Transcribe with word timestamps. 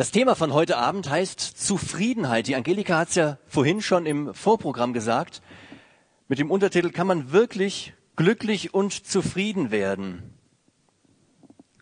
Das 0.00 0.12
Thema 0.12 0.34
von 0.34 0.54
heute 0.54 0.78
Abend 0.78 1.10
heißt 1.10 1.38
Zufriedenheit. 1.38 2.46
Die 2.46 2.56
Angelika 2.56 2.96
hat 2.96 3.10
es 3.10 3.16
ja 3.16 3.36
vorhin 3.46 3.82
schon 3.82 4.06
im 4.06 4.32
Vorprogramm 4.32 4.94
gesagt. 4.94 5.42
Mit 6.26 6.38
dem 6.38 6.50
Untertitel 6.50 6.88
kann 6.88 7.06
man 7.06 7.32
wirklich 7.32 7.92
glücklich 8.16 8.72
und 8.72 8.94
zufrieden 8.94 9.70
werden 9.70 10.22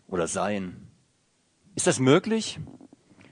oder 0.09 0.27
sein. 0.27 0.89
Ist 1.75 1.87
das 1.87 1.99
möglich? 1.99 2.59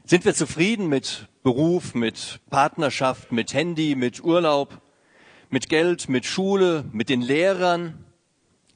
Sind 0.06 0.24
wir 0.24 0.34
zufrieden 0.34 0.88
mit 0.88 1.28
Beruf, 1.44 1.94
mit 1.94 2.40
Partnerschaft, 2.50 3.34
mit 3.34 3.54
Handy, 3.54 3.94
mit 3.94 4.24
Urlaub, 4.24 4.82
mit 5.50 5.68
Geld, 5.68 6.08
mit 6.08 6.26
Schule, 6.26 6.86
mit 6.94 7.10
den 7.10 7.20
Lehrern? 7.20 8.06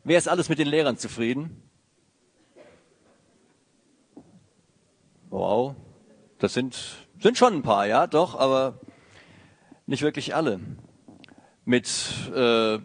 Wer 0.04 0.18
ist 0.18 0.28
alles 0.28 0.50
mit 0.50 0.60
den 0.60 0.68
Lehrern 0.68 0.98
zufrieden? 0.98 1.64
Wow, 5.30 5.78
das 6.42 6.56
sind, 6.56 7.08
sind 7.20 7.38
schon 7.38 7.54
ein 7.54 7.62
paar, 7.62 7.86
ja, 7.86 8.08
doch, 8.08 8.34
aber 8.38 8.80
nicht 9.86 10.02
wirklich 10.02 10.34
alle. 10.34 10.60
Mit 11.66 11.88
äh, 12.34 12.80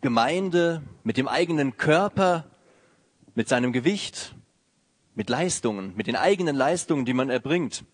Gemeinde, 0.00 0.82
mit 1.04 1.16
dem 1.16 1.28
eigenen 1.28 1.76
Körper, 1.76 2.46
mit 3.36 3.48
seinem 3.48 3.72
Gewicht, 3.72 4.34
mit 5.14 5.30
Leistungen, 5.30 5.94
mit 5.94 6.08
den 6.08 6.16
eigenen 6.16 6.56
Leistungen, 6.56 7.04
die 7.04 7.14
man 7.14 7.30
erbringt, 7.30 7.84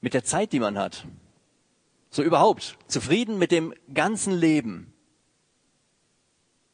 mit 0.00 0.12
der 0.12 0.24
Zeit, 0.24 0.52
die 0.52 0.60
man 0.60 0.76
hat. 0.76 1.06
So 2.10 2.24
überhaupt, 2.24 2.76
zufrieden 2.88 3.38
mit 3.38 3.52
dem 3.52 3.72
ganzen 3.94 4.32
Leben. 4.32 4.92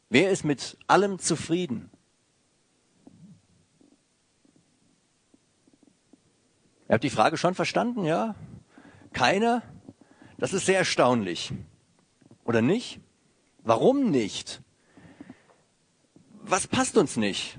Wer 0.08 0.30
ist 0.30 0.46
mit 0.46 0.78
allem 0.86 1.18
zufrieden? 1.18 1.90
Ihr 6.88 6.94
habt 6.94 7.04
die 7.04 7.10
Frage 7.10 7.36
schon 7.36 7.54
verstanden, 7.54 8.04
ja? 8.04 8.34
Keiner? 9.12 9.62
Das 10.38 10.54
ist 10.54 10.66
sehr 10.66 10.78
erstaunlich. 10.78 11.52
Oder 12.44 12.62
nicht? 12.62 13.00
Warum 13.62 14.10
nicht? 14.10 14.62
Was 16.42 16.66
passt 16.66 16.96
uns 16.96 17.16
nicht? 17.16 17.58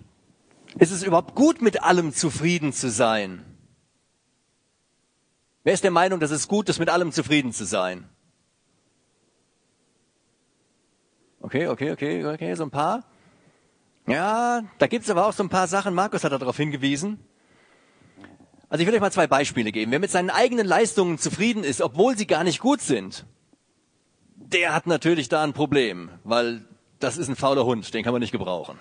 Ist 0.80 0.92
es 0.92 1.04
überhaupt 1.04 1.36
gut, 1.36 1.62
mit 1.62 1.84
allem 1.84 2.12
zufrieden 2.14 2.74
zu 2.74 2.90
sein? 2.90 3.46
Wer 5.64 5.74
ist 5.74 5.84
der 5.84 5.92
Meinung, 5.92 6.20
dass 6.20 6.32
es 6.32 6.48
gut 6.48 6.70
ist, 6.70 6.80
mit 6.80 6.90
allem 6.90 7.12
zufrieden 7.12 7.52
zu 7.52 7.66
sein? 7.66 8.10
Okay, 11.42 11.68
okay, 11.68 11.92
okay, 11.92 12.26
okay, 12.26 12.56
so 12.56 12.64
ein 12.64 12.72
paar. 12.72 13.04
Ja, 14.08 14.64
da 14.80 14.88
gibt's 14.88 15.10
aber 15.10 15.28
auch 15.28 15.34
so 15.34 15.44
ein 15.44 15.50
paar 15.50 15.68
Sachen. 15.68 15.94
Markus 15.94 16.24
hat 16.24 16.32
darauf 16.32 16.58
hingewiesen. 16.58 17.20
Also 18.70 18.84
ich 18.84 18.88
will 18.88 18.94
euch 18.94 19.02
mal 19.02 19.12
zwei 19.12 19.26
Beispiele 19.26 19.72
geben. 19.72 19.92
Wer 19.92 20.00
mit 20.00 20.12
seinen 20.12 20.30
eigenen 20.30 20.68
Leistungen 20.68 21.18
zufrieden 21.18 21.64
ist, 21.64 21.82
obwohl 21.82 22.16
sie 22.16 22.28
gar 22.28 22.44
nicht 22.44 22.60
gut 22.60 22.82
sind, 22.82 23.26
der 24.36 24.74
hat 24.74 24.86
natürlich 24.86 25.28
da 25.28 25.44
ein 25.44 25.54
Problem, 25.54 26.12
weil 26.24 26.66
das 27.00 27.18
ist 27.18 27.30
ein 27.30 27.36
fauler 27.36 27.66
Hund, 27.66 27.92
den 27.94 28.04
kann 28.04 28.14
man 28.14 28.20
nicht 28.20 28.32
gebrauchen. 28.32 28.78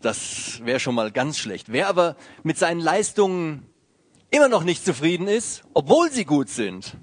Das 0.00 0.60
wäre 0.64 0.78
schon 0.78 0.94
mal 0.94 1.10
ganz 1.10 1.38
schlecht. 1.38 1.72
Wer 1.72 1.88
aber 1.88 2.16
mit 2.42 2.58
seinen 2.58 2.80
Leistungen 2.80 3.66
immer 4.30 4.48
noch 4.48 4.64
nicht 4.64 4.84
zufrieden 4.84 5.26
ist, 5.26 5.62
obwohl 5.72 6.10
sie 6.10 6.24
gut 6.24 6.48
sind, 6.48 6.96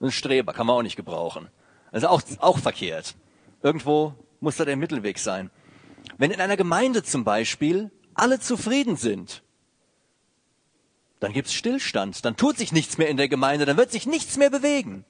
ein 0.00 0.12
Streber 0.12 0.54
kann 0.54 0.66
man 0.66 0.76
auch 0.76 0.82
nicht 0.82 0.96
gebrauchen. 0.96 1.48
Also 1.92 2.08
auch, 2.08 2.22
auch 2.38 2.58
verkehrt. 2.58 3.14
Irgendwo 3.62 4.14
muss 4.40 4.56
da 4.56 4.64
der 4.64 4.76
Mittelweg 4.76 5.18
sein. 5.18 5.50
Wenn 6.16 6.30
in 6.30 6.40
einer 6.40 6.56
Gemeinde 6.56 7.02
zum 7.02 7.24
Beispiel 7.24 7.90
alle 8.14 8.40
zufrieden 8.40 8.96
sind, 8.96 9.42
dann 11.20 11.32
gibt's 11.32 11.52
Stillstand, 11.52 12.24
dann 12.24 12.36
tut 12.36 12.56
sich 12.56 12.72
nichts 12.72 12.98
mehr 12.98 13.08
in 13.08 13.16
der 13.16 13.28
Gemeinde, 13.28 13.66
dann 13.66 13.76
wird 13.76 13.92
sich 13.92 14.06
nichts 14.06 14.36
mehr 14.36 14.50
bewegen. 14.50 15.04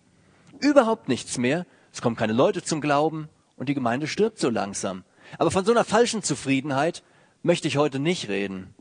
Überhaupt 0.58 1.08
nichts 1.08 1.38
mehr. 1.38 1.66
Es 1.92 2.02
kommen 2.02 2.16
keine 2.16 2.32
Leute 2.32 2.62
zum 2.62 2.80
Glauben 2.80 3.28
und 3.56 3.68
die 3.68 3.74
Gemeinde 3.74 4.06
stirbt 4.06 4.38
so 4.38 4.50
langsam. 4.50 5.04
Aber 5.38 5.50
von 5.50 5.64
so 5.64 5.70
einer 5.70 5.84
falschen 5.84 6.22
Zufriedenheit 6.22 7.02
möchte 7.42 7.68
ich 7.68 7.76
heute 7.76 7.98
nicht 7.98 8.28
reden, 8.28 8.74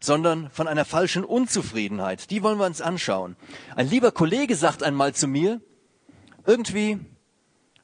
sondern 0.00 0.50
von 0.50 0.68
einer 0.68 0.84
falschen 0.84 1.24
Unzufriedenheit. 1.24 2.30
Die 2.30 2.42
wollen 2.42 2.58
wir 2.58 2.66
uns 2.66 2.80
anschauen. 2.80 3.36
Ein 3.74 3.90
lieber 3.90 4.12
Kollege 4.12 4.54
sagt 4.54 4.82
einmal 4.82 5.14
zu 5.14 5.26
mir, 5.26 5.60
irgendwie 6.46 7.00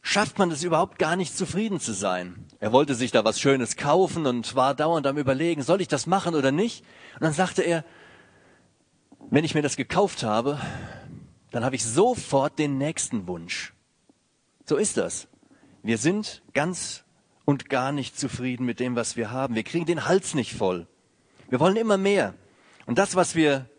schafft 0.01 0.39
man 0.39 0.51
es 0.51 0.63
überhaupt 0.63 0.99
gar 0.99 1.17
nicht 1.17 1.37
zufrieden 1.37 1.81
zu 1.81 1.93
sein. 1.93 2.47
Er 2.61 2.73
wollte 2.73 2.95
sich 2.95 3.11
da 3.11 3.25
was 3.25 3.41
Schönes 3.41 3.77
kaufen 3.77 4.27
und 4.27 4.55
war 4.55 4.75
dauernd 4.75 5.07
am 5.07 5.19
Überlegen, 5.19 5.63
soll 5.63 5.81
ich 5.81 5.89
das 5.89 6.07
machen 6.07 6.35
oder 6.35 6.53
nicht? 6.53 6.85
Und 7.15 7.23
dann 7.23 7.33
sagte 7.33 7.63
er, 7.63 7.85
wenn 9.33 9.47
ich 9.47 9.55
mir 9.55 9.63
das 9.63 9.77
gekauft 9.77 10.25
habe, 10.25 10.61
dann 11.53 11.65
habe 11.65 11.75
ich 11.75 11.83
sofort 11.83 12.59
den 12.59 12.77
nächsten 12.77 13.27
Wunsch. 13.27 13.73
So 14.67 14.77
ist 14.77 14.99
das. 14.99 15.27
Wir 15.83 15.97
sind 15.97 16.43
ganz 16.53 17.05
und 17.47 17.71
gar 17.71 17.93
nicht 17.93 18.19
zufrieden 18.19 18.67
mit 18.67 18.79
dem, 18.79 18.95
was 18.95 19.17
wir 19.17 19.31
haben. 19.31 19.55
Wir 19.55 19.63
kriegen 19.63 19.87
den 19.87 20.05
Hals 20.05 20.35
nicht 20.35 20.53
voll. 20.53 20.87
Wir 21.49 21.61
wollen 21.61 21.77
immer 21.77 21.97
mehr. 21.97 22.35
Und 22.85 22.99
das, 22.99 23.17
was 23.17 23.35
wir 23.35 23.71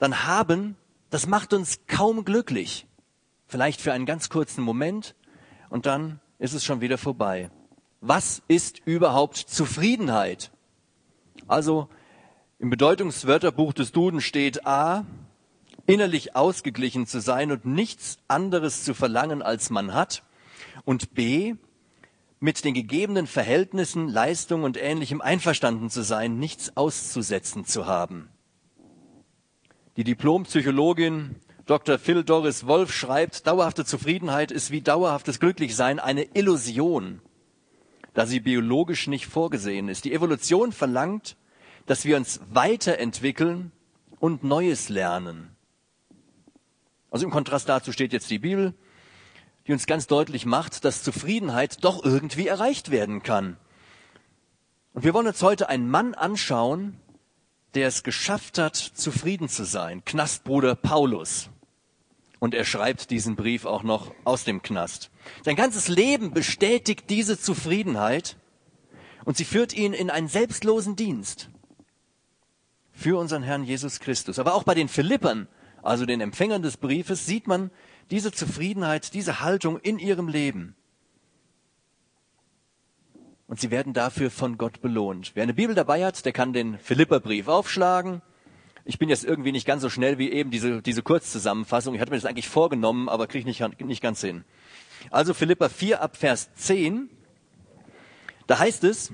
dann 0.00 0.26
haben, 0.26 0.76
das 1.10 1.28
macht 1.28 1.52
uns 1.52 1.86
kaum 1.86 2.24
glücklich. 2.24 2.88
Vielleicht 3.46 3.80
für 3.80 3.92
einen 3.92 4.04
ganz 4.04 4.30
kurzen 4.30 4.64
Moment 4.64 5.14
und 5.70 5.86
dann 5.86 6.18
ist 6.40 6.54
es 6.54 6.64
schon 6.64 6.80
wieder 6.80 6.98
vorbei. 6.98 7.52
Was 8.00 8.42
ist 8.48 8.80
überhaupt 8.84 9.36
Zufriedenheit? 9.36 10.50
Also 11.46 11.88
im 12.58 12.70
Bedeutungswörterbuch 12.70 13.72
des 13.72 13.92
Duden 13.92 14.20
steht 14.20 14.66
A, 14.66 15.04
innerlich 15.86 16.34
ausgeglichen 16.34 17.06
zu 17.06 17.20
sein 17.20 17.52
und 17.52 17.64
nichts 17.64 18.18
anderes 18.28 18.84
zu 18.84 18.94
verlangen, 18.94 19.42
als 19.42 19.70
man 19.70 19.92
hat. 19.92 20.22
Und 20.84 21.14
B, 21.14 21.54
mit 22.40 22.64
den 22.64 22.74
gegebenen 22.74 23.26
Verhältnissen, 23.26 24.08
Leistungen 24.08 24.64
und 24.64 24.76
Ähnlichem 24.76 25.20
einverstanden 25.20 25.90
zu 25.90 26.02
sein, 26.02 26.38
nichts 26.38 26.76
auszusetzen 26.76 27.64
zu 27.64 27.86
haben. 27.86 28.28
Die 29.96 30.04
Diplompsychologin 30.04 31.36
Dr. 31.66 31.98
Phil 31.98 32.22
Doris 32.22 32.66
Wolf 32.66 32.92
schreibt, 32.92 33.46
dauerhafte 33.46 33.84
Zufriedenheit 33.84 34.52
ist 34.52 34.70
wie 34.70 34.82
dauerhaftes 34.82 35.40
Glücklichsein 35.40 35.98
eine 35.98 36.22
Illusion, 36.34 37.20
da 38.14 38.24
sie 38.24 38.40
biologisch 38.40 39.08
nicht 39.08 39.26
vorgesehen 39.26 39.88
ist. 39.88 40.04
Die 40.04 40.12
Evolution 40.12 40.70
verlangt, 40.72 41.36
dass 41.86 42.04
wir 42.04 42.16
uns 42.16 42.40
weiterentwickeln 42.50 43.72
und 44.18 44.44
Neues 44.44 44.88
lernen. 44.88 45.56
Also 47.10 47.24
im 47.24 47.32
Kontrast 47.32 47.68
dazu 47.68 47.92
steht 47.92 48.12
jetzt 48.12 48.30
die 48.30 48.40
Bibel, 48.40 48.74
die 49.66 49.72
uns 49.72 49.86
ganz 49.86 50.06
deutlich 50.06 50.46
macht, 50.46 50.84
dass 50.84 51.02
Zufriedenheit 51.02 51.82
doch 51.84 52.04
irgendwie 52.04 52.46
erreicht 52.46 52.90
werden 52.90 53.22
kann. 53.22 53.56
Und 54.92 55.04
wir 55.04 55.14
wollen 55.14 55.26
uns 55.26 55.42
heute 55.42 55.68
einen 55.68 55.88
Mann 55.88 56.14
anschauen, 56.14 57.00
der 57.74 57.88
es 57.88 58.02
geschafft 58.02 58.58
hat, 58.58 58.76
zufrieden 58.76 59.48
zu 59.48 59.64
sein, 59.64 60.04
Knastbruder 60.04 60.74
Paulus. 60.74 61.50
Und 62.38 62.54
er 62.54 62.64
schreibt 62.64 63.10
diesen 63.10 63.36
Brief 63.36 63.64
auch 63.64 63.82
noch 63.82 64.12
aus 64.24 64.44
dem 64.44 64.62
Knast. 64.62 65.10
Sein 65.44 65.56
ganzes 65.56 65.88
Leben 65.88 66.32
bestätigt 66.32 67.10
diese 67.10 67.38
Zufriedenheit 67.38 68.36
und 69.24 69.36
sie 69.36 69.44
führt 69.44 69.72
ihn 69.72 69.92
in 69.92 70.10
einen 70.10 70.28
selbstlosen 70.28 70.96
Dienst 70.96 71.50
für 72.96 73.18
unseren 73.18 73.42
Herrn 73.42 73.62
Jesus 73.62 74.00
Christus. 74.00 74.38
Aber 74.38 74.54
auch 74.54 74.64
bei 74.64 74.74
den 74.74 74.88
Philippern, 74.88 75.46
also 75.82 76.06
den 76.06 76.22
Empfängern 76.22 76.62
des 76.62 76.78
Briefes, 76.78 77.26
sieht 77.26 77.46
man 77.46 77.70
diese 78.10 78.32
Zufriedenheit, 78.32 79.12
diese 79.12 79.40
Haltung 79.40 79.78
in 79.78 79.98
ihrem 79.98 80.28
Leben. 80.28 80.74
Und 83.46 83.60
sie 83.60 83.70
werden 83.70 83.92
dafür 83.92 84.30
von 84.30 84.56
Gott 84.58 84.80
belohnt. 84.80 85.32
Wer 85.34 85.42
eine 85.42 85.54
Bibel 85.54 85.74
dabei 85.74 86.04
hat, 86.04 86.24
der 86.24 86.32
kann 86.32 86.52
den 86.54 86.78
Philipperbrief 86.78 87.46
aufschlagen. 87.46 88.22
Ich 88.86 88.98
bin 88.98 89.08
jetzt 89.08 89.24
irgendwie 89.24 89.52
nicht 89.52 89.66
ganz 89.66 89.82
so 89.82 89.90
schnell 89.90 90.18
wie 90.18 90.32
eben 90.32 90.50
diese, 90.50 90.80
diese 90.80 91.02
Kurzzusammenfassung. 91.02 91.94
Ich 91.94 92.00
hatte 92.00 92.10
mir 92.10 92.16
das 92.16 92.24
eigentlich 92.24 92.48
vorgenommen, 92.48 93.08
aber 93.08 93.26
kriege 93.26 93.46
nicht, 93.46 93.62
nicht 93.80 94.02
ganz 94.02 94.22
hin. 94.22 94.44
Also 95.10 95.34
Philipper 95.34 95.68
4 95.68 96.00
ab 96.00 96.16
Vers 96.16 96.52
10. 96.54 97.10
Da 98.46 98.58
heißt 98.58 98.84
es, 98.84 99.12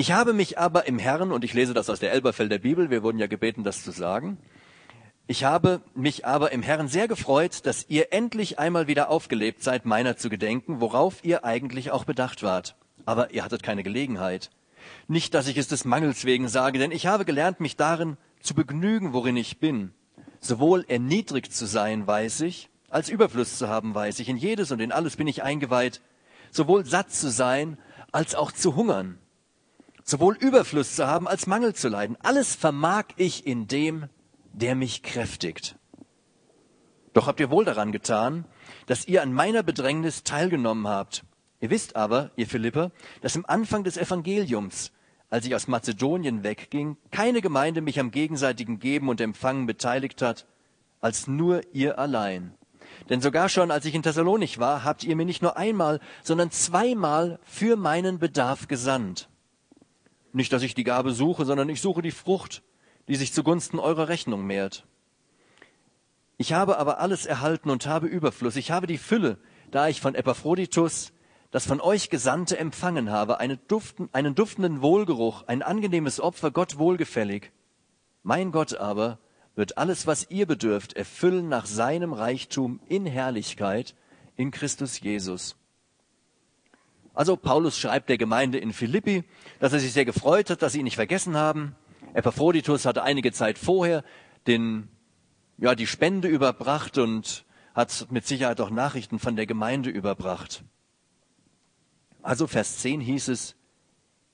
ich 0.00 0.12
habe 0.12 0.32
mich 0.32 0.56
aber 0.56 0.86
im 0.86 0.98
Herrn, 0.98 1.30
und 1.30 1.44
ich 1.44 1.52
lese 1.52 1.74
das 1.74 1.90
aus 1.90 2.00
der 2.00 2.12
Elberfelder 2.12 2.56
Bibel, 2.56 2.88
wir 2.88 3.02
wurden 3.02 3.18
ja 3.18 3.26
gebeten, 3.26 3.64
das 3.64 3.84
zu 3.84 3.90
sagen, 3.90 4.38
ich 5.26 5.44
habe 5.44 5.82
mich 5.94 6.26
aber 6.26 6.52
im 6.52 6.62
Herrn 6.62 6.88
sehr 6.88 7.06
gefreut, 7.06 7.66
dass 7.66 7.84
ihr 7.90 8.10
endlich 8.10 8.58
einmal 8.58 8.86
wieder 8.86 9.10
aufgelebt 9.10 9.62
seid, 9.62 9.84
meiner 9.84 10.16
zu 10.16 10.30
gedenken, 10.30 10.80
worauf 10.80 11.22
ihr 11.22 11.44
eigentlich 11.44 11.90
auch 11.90 12.04
bedacht 12.04 12.42
wart. 12.42 12.76
Aber 13.04 13.34
ihr 13.34 13.44
hattet 13.44 13.62
keine 13.62 13.82
Gelegenheit. 13.82 14.48
Nicht, 15.06 15.34
dass 15.34 15.48
ich 15.48 15.58
es 15.58 15.68
des 15.68 15.84
Mangels 15.84 16.24
wegen 16.24 16.48
sage, 16.48 16.78
denn 16.78 16.92
ich 16.92 17.06
habe 17.06 17.26
gelernt, 17.26 17.60
mich 17.60 17.76
darin 17.76 18.16
zu 18.40 18.54
begnügen, 18.54 19.12
worin 19.12 19.36
ich 19.36 19.58
bin. 19.58 19.92
Sowohl 20.40 20.86
erniedrigt 20.88 21.52
zu 21.52 21.66
sein, 21.66 22.06
weiß 22.06 22.40
ich, 22.40 22.70
als 22.88 23.10
Überfluss 23.10 23.58
zu 23.58 23.68
haben, 23.68 23.94
weiß 23.94 24.18
ich. 24.20 24.30
In 24.30 24.38
jedes 24.38 24.72
und 24.72 24.80
in 24.80 24.92
alles 24.92 25.16
bin 25.16 25.28
ich 25.28 25.42
eingeweiht. 25.42 26.00
Sowohl 26.50 26.86
satt 26.86 27.12
zu 27.12 27.30
sein, 27.30 27.76
als 28.12 28.34
auch 28.34 28.50
zu 28.50 28.76
hungern 28.76 29.18
sowohl 30.10 30.36
Überfluss 30.36 30.96
zu 30.96 31.06
haben 31.06 31.28
als 31.28 31.46
Mangel 31.46 31.74
zu 31.74 31.88
leiden. 31.88 32.16
Alles 32.22 32.54
vermag 32.54 33.04
ich 33.16 33.46
in 33.46 33.68
dem, 33.68 34.08
der 34.52 34.74
mich 34.74 35.02
kräftigt. 35.02 35.76
Doch 37.12 37.26
habt 37.26 37.40
ihr 37.40 37.50
wohl 37.50 37.64
daran 37.64 37.92
getan, 37.92 38.44
dass 38.86 39.06
ihr 39.06 39.22
an 39.22 39.32
meiner 39.32 39.62
Bedrängnis 39.62 40.22
teilgenommen 40.22 40.86
habt. 40.86 41.24
Ihr 41.60 41.70
wisst 41.70 41.96
aber, 41.96 42.30
ihr 42.36 42.46
Philipper, 42.46 42.90
dass 43.20 43.36
im 43.36 43.46
Anfang 43.46 43.84
des 43.84 43.96
Evangeliums, 43.96 44.92
als 45.28 45.46
ich 45.46 45.54
aus 45.54 45.68
Mazedonien 45.68 46.42
wegging, 46.42 46.96
keine 47.10 47.40
Gemeinde 47.40 47.80
mich 47.80 48.00
am 48.00 48.10
gegenseitigen 48.10 48.78
Geben 48.78 49.08
und 49.08 49.20
Empfangen 49.20 49.66
beteiligt 49.66 50.22
hat, 50.22 50.46
als 51.00 51.26
nur 51.26 51.62
ihr 51.72 51.98
allein. 51.98 52.54
Denn 53.08 53.20
sogar 53.20 53.48
schon, 53.48 53.70
als 53.70 53.84
ich 53.84 53.94
in 53.94 54.02
Thessalonich 54.02 54.58
war, 54.58 54.84
habt 54.84 55.04
ihr 55.04 55.16
mir 55.16 55.24
nicht 55.24 55.42
nur 55.42 55.56
einmal, 55.56 56.00
sondern 56.22 56.50
zweimal 56.50 57.38
für 57.44 57.76
meinen 57.76 58.18
Bedarf 58.18 58.68
gesandt. 58.68 59.28
Nicht, 60.32 60.52
dass 60.52 60.62
ich 60.62 60.74
die 60.74 60.84
Gabe 60.84 61.12
suche, 61.12 61.44
sondern 61.44 61.68
ich 61.68 61.80
suche 61.80 62.02
die 62.02 62.10
Frucht, 62.10 62.62
die 63.08 63.16
sich 63.16 63.32
zugunsten 63.32 63.78
eurer 63.78 64.08
Rechnung 64.08 64.46
mehrt. 64.46 64.86
Ich 66.36 66.52
habe 66.52 66.78
aber 66.78 67.00
alles 67.00 67.26
erhalten 67.26 67.68
und 67.68 67.86
habe 67.86 68.06
Überfluss. 68.06 68.56
Ich 68.56 68.70
habe 68.70 68.86
die 68.86 68.98
Fülle, 68.98 69.38
da 69.70 69.88
ich 69.88 70.00
von 70.00 70.14
Epaphroditus, 70.14 71.12
das 71.50 71.66
von 71.66 71.80
euch 71.80 72.10
Gesandte 72.10 72.56
empfangen 72.58 73.10
habe, 73.10 73.40
einen, 73.40 73.58
duften, 73.66 74.08
einen 74.12 74.34
duftenden 74.34 74.82
Wohlgeruch, 74.82 75.44
ein 75.48 75.62
angenehmes 75.62 76.20
Opfer, 76.20 76.50
Gott 76.50 76.78
wohlgefällig. 76.78 77.52
Mein 78.22 78.52
Gott 78.52 78.74
aber 78.74 79.18
wird 79.56 79.76
alles, 79.76 80.06
was 80.06 80.30
ihr 80.30 80.46
bedürft, 80.46 80.94
erfüllen 80.94 81.48
nach 81.48 81.66
seinem 81.66 82.12
Reichtum 82.12 82.80
in 82.88 83.04
Herrlichkeit 83.04 83.94
in 84.36 84.50
Christus 84.50 85.00
Jesus. 85.00 85.56
Also 87.14 87.36
Paulus 87.36 87.78
schreibt 87.78 88.08
der 88.08 88.18
Gemeinde 88.18 88.58
in 88.58 88.72
Philippi, 88.72 89.24
dass 89.58 89.72
er 89.72 89.80
sich 89.80 89.92
sehr 89.92 90.04
gefreut 90.04 90.50
hat, 90.50 90.62
dass 90.62 90.72
sie 90.72 90.78
ihn 90.78 90.84
nicht 90.84 90.96
vergessen 90.96 91.36
haben. 91.36 91.74
Epaphroditus 92.14 92.86
hatte 92.86 93.02
einige 93.02 93.32
Zeit 93.32 93.58
vorher 93.58 94.04
den 94.46 94.88
ja, 95.60 95.74
die 95.74 95.86
Spende 95.86 96.28
überbracht 96.28 96.96
und 96.98 97.44
hat 97.74 98.06
mit 98.10 98.26
Sicherheit 98.26 98.60
auch 98.60 98.70
Nachrichten 98.70 99.18
von 99.18 99.36
der 99.36 99.46
Gemeinde 99.46 99.90
überbracht. 99.90 100.64
Also 102.22 102.46
Vers 102.46 102.78
10 102.78 103.00
hieß 103.00 103.28
es, 103.28 103.56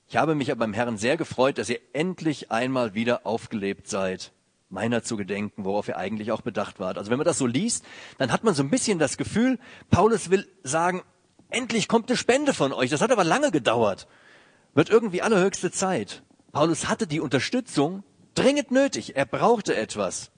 ich 0.07 0.15
habe 0.15 0.35
mich 0.35 0.51
aber 0.51 0.59
beim 0.59 0.73
Herrn 0.73 0.97
sehr 0.97 1.17
gefreut, 1.17 1.57
dass 1.57 1.69
ihr 1.69 1.79
endlich 1.91 2.49
einmal 2.49 2.93
wieder 2.93 3.25
aufgelebt 3.25 3.89
seid, 3.89 4.31
meiner 4.69 5.03
zu 5.03 5.17
gedenken, 5.17 5.65
worauf 5.65 5.89
ihr 5.89 5.97
eigentlich 5.97 6.31
auch 6.31 6.41
bedacht 6.41 6.79
wart. 6.79 6.97
Also 6.97 7.11
wenn 7.11 7.17
man 7.17 7.25
das 7.25 7.37
so 7.37 7.45
liest, 7.45 7.85
dann 8.17 8.31
hat 8.31 8.45
man 8.45 8.53
so 8.53 8.63
ein 8.63 8.69
bisschen 8.69 8.99
das 8.99 9.17
Gefühl, 9.17 9.59
Paulus 9.89 10.29
will 10.29 10.47
sagen, 10.63 11.03
endlich 11.49 11.87
kommt 11.87 12.09
eine 12.09 12.17
Spende 12.17 12.53
von 12.53 12.73
euch. 12.73 12.89
Das 12.89 13.01
hat 13.01 13.11
aber 13.11 13.23
lange 13.23 13.51
gedauert. 13.51 14.07
Wird 14.73 14.89
irgendwie 14.89 15.21
allerhöchste 15.21 15.71
Zeit. 15.71 16.23
Paulus 16.51 16.87
hatte 16.87 17.07
die 17.07 17.19
Unterstützung 17.19 18.03
dringend 18.35 18.71
nötig. 18.71 19.15
Er 19.15 19.25
brauchte 19.25 19.75
etwas. 19.75 20.31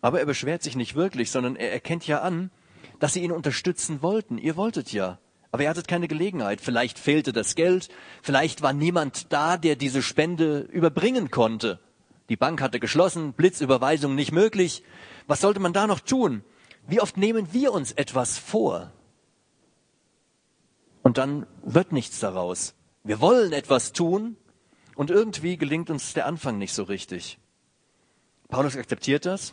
Aber 0.00 0.20
er 0.20 0.26
beschwert 0.26 0.62
sich 0.62 0.76
nicht 0.76 0.94
wirklich, 0.94 1.30
sondern 1.30 1.56
er 1.56 1.72
erkennt 1.72 2.06
ja 2.06 2.20
an, 2.22 2.50
dass 2.98 3.12
sie 3.12 3.22
ihn 3.22 3.32
unterstützen 3.32 4.02
wollten. 4.02 4.38
Ihr 4.38 4.56
wolltet 4.56 4.92
ja. 4.92 5.18
Aber 5.52 5.62
ihr 5.62 5.68
hattet 5.68 5.86
keine 5.86 6.08
Gelegenheit. 6.08 6.60
Vielleicht 6.60 6.98
fehlte 6.98 7.32
das 7.32 7.54
Geld. 7.54 7.88
Vielleicht 8.22 8.62
war 8.62 8.72
niemand 8.72 9.32
da, 9.32 9.56
der 9.56 9.76
diese 9.76 10.02
Spende 10.02 10.60
überbringen 10.60 11.30
konnte. 11.30 11.78
Die 12.28 12.36
Bank 12.36 12.62
hatte 12.62 12.80
geschlossen, 12.80 13.34
Blitzüberweisung 13.34 14.14
nicht 14.14 14.32
möglich. 14.32 14.82
Was 15.26 15.40
sollte 15.40 15.60
man 15.60 15.72
da 15.72 15.86
noch 15.86 16.00
tun? 16.00 16.42
Wie 16.86 17.00
oft 17.00 17.16
nehmen 17.16 17.52
wir 17.52 17.72
uns 17.72 17.92
etwas 17.92 18.38
vor? 18.38 18.92
Und 21.02 21.18
dann 21.18 21.46
wird 21.62 21.92
nichts 21.92 22.20
daraus. 22.20 22.74
Wir 23.04 23.20
wollen 23.20 23.52
etwas 23.52 23.92
tun 23.92 24.36
und 24.94 25.10
irgendwie 25.10 25.56
gelingt 25.56 25.90
uns 25.90 26.14
der 26.14 26.26
Anfang 26.26 26.58
nicht 26.58 26.72
so 26.72 26.84
richtig. 26.84 27.38
Paulus 28.48 28.76
akzeptiert 28.76 29.26
das 29.26 29.52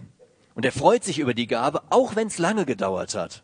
und 0.53 0.65
er 0.65 0.71
freut 0.71 1.03
sich 1.03 1.19
über 1.19 1.33
die 1.33 1.47
Gabe, 1.47 1.83
auch 1.89 2.15
wenn 2.15 2.27
es 2.27 2.37
lange 2.37 2.65
gedauert 2.65 3.15
hat. 3.15 3.43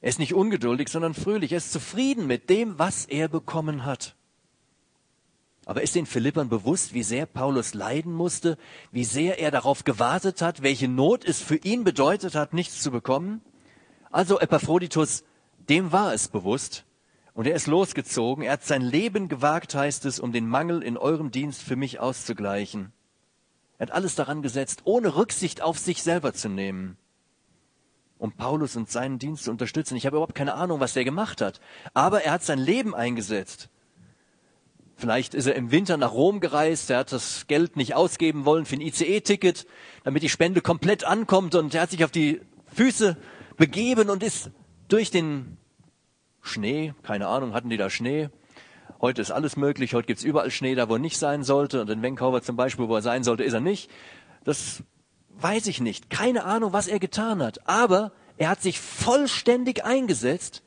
Er 0.00 0.08
ist 0.08 0.18
nicht 0.18 0.34
ungeduldig, 0.34 0.88
sondern 0.88 1.14
fröhlich. 1.14 1.52
Er 1.52 1.58
ist 1.58 1.72
zufrieden 1.72 2.26
mit 2.26 2.50
dem, 2.50 2.78
was 2.78 3.06
er 3.06 3.28
bekommen 3.28 3.84
hat. 3.84 4.16
Aber 5.64 5.82
ist 5.82 5.94
den 5.94 6.06
Philippern 6.06 6.48
bewusst, 6.48 6.92
wie 6.92 7.04
sehr 7.04 7.24
Paulus 7.24 7.72
leiden 7.72 8.12
musste, 8.12 8.58
wie 8.90 9.04
sehr 9.04 9.38
er 9.38 9.52
darauf 9.52 9.84
gewartet 9.84 10.42
hat, 10.42 10.62
welche 10.62 10.88
Not 10.88 11.24
es 11.24 11.40
für 11.40 11.54
ihn 11.56 11.84
bedeutet 11.84 12.34
hat, 12.34 12.52
nichts 12.52 12.82
zu 12.82 12.90
bekommen? 12.90 13.42
Also 14.10 14.40
Epaphroditus, 14.40 15.22
dem 15.68 15.92
war 15.92 16.12
es 16.12 16.26
bewusst, 16.26 16.84
und 17.34 17.46
er 17.46 17.54
ist 17.54 17.66
losgezogen, 17.66 18.44
er 18.44 18.52
hat 18.52 18.64
sein 18.64 18.82
Leben 18.82 19.28
gewagt, 19.28 19.74
heißt 19.74 20.04
es, 20.04 20.20
um 20.20 20.32
den 20.32 20.46
Mangel 20.46 20.82
in 20.82 20.96
eurem 20.96 21.30
Dienst 21.30 21.62
für 21.62 21.76
mich 21.76 21.98
auszugleichen. 21.98 22.92
Er 23.78 23.86
hat 23.86 23.94
alles 23.94 24.14
daran 24.14 24.42
gesetzt, 24.42 24.82
ohne 24.84 25.16
Rücksicht 25.16 25.62
auf 25.62 25.78
sich 25.78 26.02
selber 26.02 26.34
zu 26.34 26.48
nehmen, 26.48 26.98
um 28.18 28.32
Paulus 28.32 28.76
und 28.76 28.90
seinen 28.90 29.18
Dienst 29.18 29.44
zu 29.44 29.50
unterstützen. 29.50 29.96
Ich 29.96 30.06
habe 30.06 30.16
überhaupt 30.16 30.34
keine 30.34 30.54
Ahnung, 30.54 30.78
was 30.78 30.92
der 30.92 31.04
gemacht 31.04 31.40
hat, 31.40 31.60
aber 31.94 32.22
er 32.22 32.32
hat 32.32 32.44
sein 32.44 32.58
Leben 32.58 32.94
eingesetzt. 32.94 33.70
Vielleicht 34.94 35.34
ist 35.34 35.46
er 35.46 35.56
im 35.56 35.72
Winter 35.72 35.96
nach 35.96 36.12
Rom 36.12 36.38
gereist, 36.38 36.90
er 36.90 36.98
hat 36.98 37.12
das 37.12 37.46
Geld 37.48 37.76
nicht 37.76 37.94
ausgeben 37.94 38.44
wollen 38.44 38.66
für 38.66 38.76
ein 38.76 38.82
ICE-Ticket, 38.82 39.66
damit 40.04 40.22
die 40.22 40.28
Spende 40.28 40.60
komplett 40.60 41.04
ankommt 41.04 41.54
und 41.54 41.74
er 41.74 41.80
hat 41.80 41.90
sich 41.90 42.04
auf 42.04 42.12
die 42.12 42.42
Füße 42.66 43.16
begeben 43.56 44.10
und 44.10 44.22
ist 44.22 44.50
durch 44.86 45.10
den 45.10 45.56
Schnee, 46.42 46.94
keine 47.02 47.28
Ahnung, 47.28 47.54
hatten 47.54 47.70
die 47.70 47.76
da 47.76 47.88
Schnee, 47.88 48.28
Heute 49.02 49.20
ist 49.20 49.32
alles 49.32 49.56
möglich, 49.56 49.94
heute 49.94 50.06
gibt's 50.06 50.22
überall 50.22 50.52
Schnee, 50.52 50.76
da 50.76 50.88
wo 50.88 50.94
er 50.94 51.00
nicht 51.00 51.18
sein 51.18 51.42
sollte. 51.42 51.80
Und 51.80 51.90
in 51.90 52.04
Vancouver 52.04 52.40
zum 52.40 52.54
Beispiel, 52.54 52.86
wo 52.86 52.94
er 52.94 53.02
sein 53.02 53.24
sollte, 53.24 53.42
ist 53.42 53.52
er 53.52 53.60
nicht. 53.60 53.90
Das 54.44 54.84
weiß 55.30 55.66
ich 55.66 55.80
nicht. 55.80 56.08
Keine 56.08 56.44
Ahnung, 56.44 56.72
was 56.72 56.86
er 56.86 57.00
getan 57.00 57.42
hat. 57.42 57.66
Aber 57.68 58.12
er 58.36 58.48
hat 58.48 58.62
sich 58.62 58.78
vollständig 58.78 59.84
eingesetzt, 59.84 60.62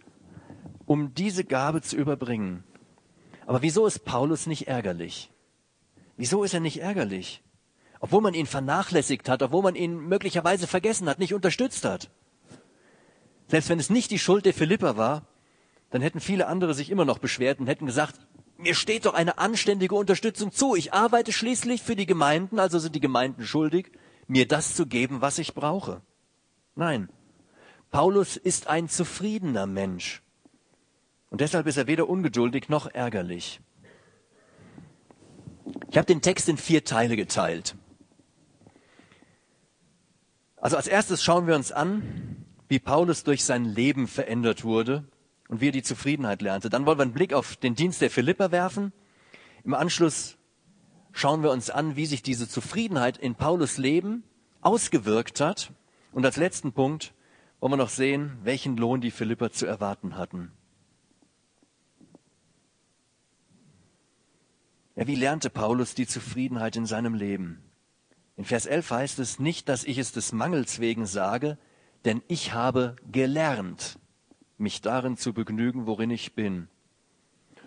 um 0.86 1.14
diese 1.14 1.46
Gabe 1.46 1.82
zu 1.82 1.96
überbringen. 1.96 2.66
Aber 3.46 3.62
wieso 3.62 3.86
ist 3.86 4.04
Paulus 4.04 4.48
nicht 4.48 4.68
ärgerlich? 4.68 5.32
Wieso 6.18 6.44
ist 6.44 6.54
er 6.54 6.60
nicht 6.60 6.82
ärgerlich? 6.82 7.42
Obwohl 8.02 8.20
man 8.20 8.34
ihn 8.34 8.48
vernachlässigt 8.48 9.30
hat, 9.30 9.44
obwohl 9.44 9.64
man 9.64 9.76
ihn 9.76 9.96
möglicherweise 9.96 10.68
vergessen 10.68 11.08
hat, 11.08 11.20
nicht 11.20 11.34
unterstützt 11.34 11.86
hat. 11.86 12.10
Selbst 13.48 13.70
wenn 13.70 13.80
es 13.80 13.90
nicht 13.90 14.12
die 14.12 14.20
Schuld 14.20 14.46
der 14.46 14.54
Philipper 14.54 14.98
war, 14.98 15.26
dann 15.96 16.02
hätten 16.02 16.20
viele 16.20 16.48
andere 16.48 16.74
sich 16.74 16.90
immer 16.90 17.06
noch 17.06 17.20
beschwert 17.20 17.62
und 17.62 17.68
hätten 17.68 17.86
gesagt, 17.86 18.20
mir 18.58 18.76
steht 18.76 19.06
doch 19.06 19.14
eine 19.14 19.38
anständige 19.38 19.96
Unterstützung 19.96 20.52
zu. 20.52 20.76
Ich 20.76 20.92
arbeite 20.92 21.32
schließlich 21.32 21.82
für 21.82 21.96
die 21.96 22.06
Gemeinden, 22.06 22.60
also 22.60 22.80
sind 22.80 22.96
die 22.96 23.00
Gemeinden 23.00 23.46
schuldig, 23.46 23.94
mir 24.28 24.46
das 24.46 24.76
zu 24.76 24.88
geben, 24.88 25.22
was 25.22 25.40
ich 25.40 25.54
brauche. 25.54 26.02
Nein, 26.76 27.08
Paulus 27.92 28.36
ist 28.36 28.68
ein 28.68 28.90
zufriedener 28.90 29.68
Mensch. 29.68 30.22
Und 31.30 31.40
deshalb 31.40 31.66
ist 31.66 31.78
er 31.78 31.88
weder 31.88 32.10
ungeduldig 32.10 32.68
noch 32.68 32.88
ärgerlich. 32.88 33.62
Ich 35.90 35.96
habe 35.98 36.08
den 36.08 36.22
Text 36.22 36.50
in 36.50 36.58
vier 36.58 36.84
Teile 36.84 37.16
geteilt. 37.16 37.78
Also 40.58 40.76
als 40.76 40.88
erstes 40.88 41.24
schauen 41.24 41.48
wir 41.48 41.56
uns 41.56 41.72
an, 41.72 42.46
wie 42.68 42.80
Paulus 42.80 43.24
durch 43.24 43.46
sein 43.46 43.64
Leben 43.64 44.10
verändert 44.10 44.66
wurde 44.66 45.06
und 45.48 45.62
wie 45.62 45.70
er 45.70 45.72
die 45.72 45.84
Zufriedenheit 45.84 46.42
lernte. 46.42 46.70
Dann 46.70 46.86
wollen 46.86 46.98
wir 46.98 47.04
einen 47.04 47.14
Blick 47.14 47.34
auf 47.34 47.56
den 47.56 47.76
Dienst 47.76 48.02
der 48.02 48.10
Philipper 48.10 48.52
werfen. 48.52 48.94
Im 49.64 49.74
Anschluss 49.74 50.38
schauen 51.12 51.44
wir 51.44 51.52
uns 51.52 51.70
an, 51.70 51.96
wie 51.96 52.06
sich 52.06 52.24
diese 52.24 52.50
Zufriedenheit 52.50 53.18
in 53.18 53.36
Paulus 53.36 53.78
Leben 53.78 54.24
ausgewirkt 54.62 55.40
hat. 55.40 55.72
Und 56.12 56.26
als 56.26 56.38
letzten 56.38 56.74
Punkt 56.74 57.14
wollen 57.60 57.74
wir 57.74 57.78
noch 57.78 57.90
sehen, 57.90 58.38
welchen 58.44 58.78
Lohn 58.78 59.02
die 59.02 59.12
Philipper 59.12 59.52
zu 59.52 59.66
erwarten 59.66 60.18
hatten. 60.18 60.52
Ja, 64.96 65.08
wie 65.08 65.16
lernte 65.16 65.50
Paulus 65.50 65.94
die 65.94 66.08
Zufriedenheit 66.08 66.76
in 66.76 66.86
seinem 66.86 67.16
Leben? 67.16 67.62
In 68.38 68.46
Vers 68.46 68.66
11 68.66 68.92
heißt 68.92 69.20
es 69.20 69.40
nicht, 69.40 69.68
dass 69.68 69.84
ich 69.84 69.98
es 69.98 70.12
des 70.12 70.32
Mangels 70.32 70.80
wegen 70.80 71.06
sage, 71.06 71.58
denn 72.06 72.22
ich 72.28 72.54
habe 72.54 72.96
gelernt, 73.12 73.98
mich 74.58 74.82
darin 74.82 75.18
zu 75.18 75.34
begnügen, 75.34 75.86
worin 75.86 76.10
ich 76.10 76.34
bin. 76.34 76.68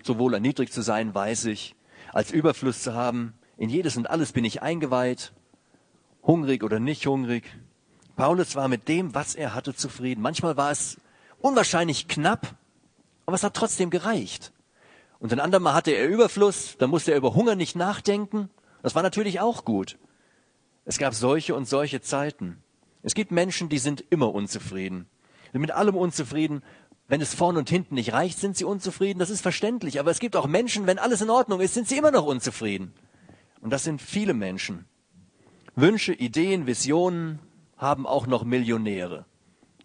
Sowohl 0.02 0.35
erniedrigt 0.35 0.73
zu 0.73 0.83
sein, 0.83 1.14
weiß 1.14 1.47
ich, 1.47 1.75
als 2.12 2.30
Überfluss 2.30 2.83
zu 2.83 2.95
haben, 2.95 3.35
in 3.57 3.68
jedes 3.68 3.97
und 3.97 4.09
alles 4.09 4.33
bin 4.33 4.45
ich 4.45 4.62
eingeweiht, 4.62 5.33
hungrig 6.23 6.62
oder 6.62 6.78
nicht 6.78 7.07
hungrig. 7.07 7.45
Paulus 8.16 8.57
war 8.57 8.68
mit 8.68 8.88
dem, 8.88 9.14
was 9.14 9.35
er 9.35 9.54
hatte, 9.54 9.75
zufrieden. 9.75 10.23
Manchmal 10.23 10.57
war 10.57 10.71
es 10.71 10.99
unwahrscheinlich 11.40 12.09
knapp, 12.09 12.57
aber 13.26 13.35
es 13.35 13.42
hat 13.42 13.54
trotzdem 13.54 13.90
gereicht. 13.90 14.52
Und 15.18 15.33
ein 15.33 15.40
andermal 15.40 15.75
hatte 15.75 15.90
er 15.90 16.09
Überfluss, 16.09 16.76
da 16.78 16.87
musste 16.87 17.11
er 17.11 17.18
über 17.18 17.35
Hunger 17.35 17.57
nicht 17.57 17.76
nachdenken. 17.76 18.49
Das 18.83 18.95
war 18.95 19.02
natürlich 19.02 19.40
auch 19.40 19.64
gut. 19.64 19.99
Es 20.85 20.99
gab 20.99 21.14
solche 21.14 21.54
und 21.54 21.68
solche 21.68 22.00
Zeiten. 22.00 22.62
Es 23.02 23.14
gibt 23.14 23.33
Menschen, 23.33 23.68
die 23.68 23.78
sind 23.78 24.04
immer 24.11 24.33
unzufrieden 24.33 25.09
mit 25.52 25.71
allem 25.71 25.97
unzufrieden, 25.97 26.62
Wenn 27.11 27.23
es 27.23 27.35
vorn 27.35 27.57
und 27.57 27.71
hinten 27.71 27.95
nicht 27.95 28.12
reicht, 28.12 28.38
sind 28.38 28.57
sie 28.57 28.64
unzufrieden. 28.64 29.19
Das 29.19 29.31
ist 29.31 29.40
verständlich. 29.40 29.99
Aber 29.99 30.11
es 30.11 30.21
gibt 30.21 30.37
auch 30.37 30.47
Menschen, 30.47 30.87
wenn 30.87 30.99
alles 30.99 31.23
in 31.23 31.31
Ordnung 31.31 31.61
ist, 31.61 31.73
sind 31.73 31.88
sie 31.88 31.97
immer 31.97 32.11
noch 32.11 32.26
unzufrieden. 32.26 32.93
Und 33.62 33.73
das 33.73 33.83
sind 33.83 34.02
viele 34.02 34.35
Menschen. 34.35 34.85
Wünsche, 35.75 36.12
Ideen, 36.12 36.67
Visionen 36.67 37.38
haben 37.78 38.07
auch 38.07 38.26
noch 38.26 38.45
Millionäre. 38.45 39.25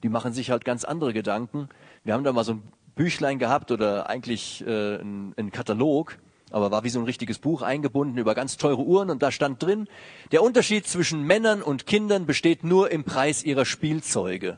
Die 0.03 0.09
machen 0.09 0.33
sich 0.33 0.51
halt 0.51 0.65
ganz 0.65 0.83
andere 0.83 1.13
Gedanken. 1.13 1.69
Wir 2.03 2.13
haben 2.13 2.25
da 2.25 2.33
mal 2.33 2.43
so 2.43 2.55
ein 2.55 2.63
Büchlein 2.95 3.39
gehabt 3.39 3.71
oder 3.71 4.09
eigentlich 4.09 4.61
äh, 4.67 4.95
ein, 4.97 5.33
ein 5.37 5.51
Katalog, 5.51 6.17
aber 6.51 6.71
war 6.71 6.83
wie 6.83 6.89
so 6.89 6.99
ein 6.99 7.05
richtiges 7.05 7.39
Buch 7.39 7.61
eingebunden 7.61 8.17
über 8.17 8.35
ganz 8.35 8.57
teure 8.57 8.83
Uhren 8.83 9.09
und 9.09 9.23
da 9.23 9.31
stand 9.31 9.63
drin, 9.63 9.87
der 10.31 10.43
Unterschied 10.43 10.87
zwischen 10.87 11.23
Männern 11.23 11.61
und 11.61 11.85
Kindern 11.87 12.25
besteht 12.25 12.63
nur 12.63 12.91
im 12.91 13.05
Preis 13.05 13.43
ihrer 13.43 13.65
Spielzeuge. 13.65 14.57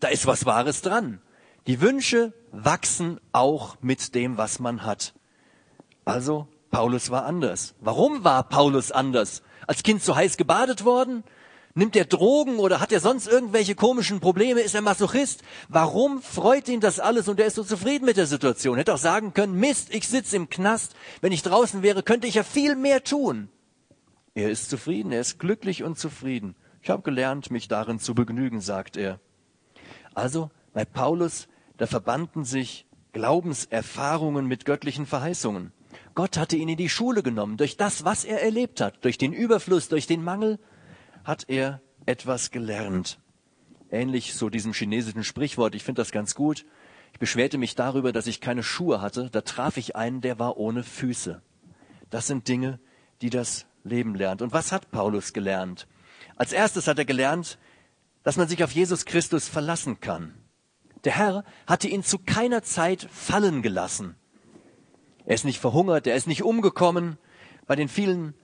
Da 0.00 0.08
ist 0.08 0.26
was 0.26 0.46
Wahres 0.46 0.82
dran. 0.82 1.20
Die 1.66 1.80
Wünsche 1.80 2.32
wachsen 2.52 3.20
auch 3.32 3.76
mit 3.80 4.14
dem, 4.14 4.38
was 4.38 4.58
man 4.58 4.84
hat. 4.84 5.14
Also, 6.04 6.48
Paulus 6.70 7.10
war 7.10 7.24
anders. 7.24 7.74
Warum 7.80 8.24
war 8.24 8.44
Paulus 8.44 8.92
anders? 8.92 9.42
Als 9.66 9.82
Kind 9.82 10.02
zu 10.02 10.16
heiß 10.16 10.36
gebadet 10.36 10.84
worden? 10.84 11.24
Nimmt 11.74 11.94
er 11.94 12.06
Drogen 12.06 12.58
oder 12.58 12.80
hat 12.80 12.92
er 12.92 13.00
sonst 13.00 13.28
irgendwelche 13.28 13.74
komischen 13.74 14.20
Probleme? 14.20 14.60
Ist 14.60 14.74
er 14.74 14.80
Masochist? 14.80 15.42
Warum 15.68 16.22
freut 16.22 16.68
ihn 16.68 16.80
das 16.80 16.98
alles 16.98 17.28
und 17.28 17.38
er 17.38 17.46
ist 17.46 17.54
so 17.54 17.62
zufrieden 17.62 18.04
mit 18.04 18.16
der 18.16 18.26
Situation? 18.26 18.78
Hätte 18.78 18.94
auch 18.94 18.98
sagen 18.98 19.34
können, 19.34 19.54
Mist, 19.60 19.94
ich 19.94 20.08
sitze 20.08 20.36
im 20.36 20.48
Knast. 20.48 20.94
Wenn 21.20 21.32
ich 21.32 21.42
draußen 21.42 21.82
wäre, 21.82 22.02
könnte 22.02 22.26
ich 22.26 22.34
ja 22.34 22.42
viel 22.42 22.74
mehr 22.74 23.04
tun. 23.04 23.48
Er 24.34 24.50
ist 24.50 24.70
zufrieden, 24.70 25.12
er 25.12 25.20
ist 25.20 25.38
glücklich 25.38 25.82
und 25.82 25.98
zufrieden. 25.98 26.56
Ich 26.82 26.90
habe 26.90 27.02
gelernt, 27.02 27.50
mich 27.50 27.68
darin 27.68 27.98
zu 28.00 28.14
begnügen, 28.14 28.60
sagt 28.60 28.96
er. 28.96 29.20
Also 30.18 30.50
bei 30.72 30.84
Paulus, 30.84 31.46
da 31.76 31.86
verbanden 31.86 32.44
sich 32.44 32.86
Glaubenserfahrungen 33.12 34.46
mit 34.46 34.64
göttlichen 34.64 35.06
Verheißungen. 35.06 35.72
Gott 36.16 36.36
hatte 36.36 36.56
ihn 36.56 36.68
in 36.68 36.76
die 36.76 36.88
Schule 36.88 37.22
genommen. 37.22 37.56
Durch 37.56 37.76
das, 37.76 38.04
was 38.04 38.24
er 38.24 38.42
erlebt 38.42 38.80
hat, 38.80 39.04
durch 39.04 39.16
den 39.16 39.32
Überfluss, 39.32 39.88
durch 39.88 40.08
den 40.08 40.24
Mangel, 40.24 40.58
hat 41.22 41.44
er 41.48 41.80
etwas 42.04 42.50
gelernt. 42.50 43.20
Ähnlich 43.92 44.34
so 44.34 44.50
diesem 44.50 44.72
chinesischen 44.72 45.22
Sprichwort. 45.22 45.76
Ich 45.76 45.84
finde 45.84 46.02
das 46.02 46.10
ganz 46.10 46.34
gut. 46.34 46.66
Ich 47.12 47.20
beschwerte 47.20 47.56
mich 47.56 47.76
darüber, 47.76 48.12
dass 48.12 48.26
ich 48.26 48.40
keine 48.40 48.64
Schuhe 48.64 49.00
hatte. 49.00 49.30
Da 49.30 49.42
traf 49.42 49.76
ich 49.76 49.94
einen, 49.94 50.20
der 50.20 50.40
war 50.40 50.56
ohne 50.56 50.82
Füße. 50.82 51.40
Das 52.10 52.26
sind 52.26 52.48
Dinge, 52.48 52.80
die 53.22 53.30
das 53.30 53.66
Leben 53.84 54.16
lernt. 54.16 54.42
Und 54.42 54.52
was 54.52 54.72
hat 54.72 54.90
Paulus 54.90 55.32
gelernt? 55.32 55.86
Als 56.34 56.52
erstes 56.52 56.88
hat 56.88 56.98
er 56.98 57.04
gelernt, 57.04 57.58
dass 58.28 58.36
man 58.36 58.46
sich 58.46 58.62
auf 58.62 58.72
Jesus 58.72 59.06
Christus 59.06 59.48
verlassen 59.48 60.00
kann. 60.00 60.34
Der 61.04 61.16
Herr 61.16 61.44
hatte 61.66 61.88
ihn 61.88 62.02
zu 62.02 62.18
keiner 62.18 62.62
Zeit 62.62 63.08
fallen 63.10 63.62
gelassen. 63.62 64.16
Er 65.24 65.34
ist 65.34 65.46
nicht 65.46 65.58
verhungert, 65.58 66.06
er 66.06 66.14
ist 66.14 66.26
nicht 66.26 66.42
umgekommen 66.42 67.16
bei 67.66 67.74
den 67.74 67.88
vielen 67.88 68.34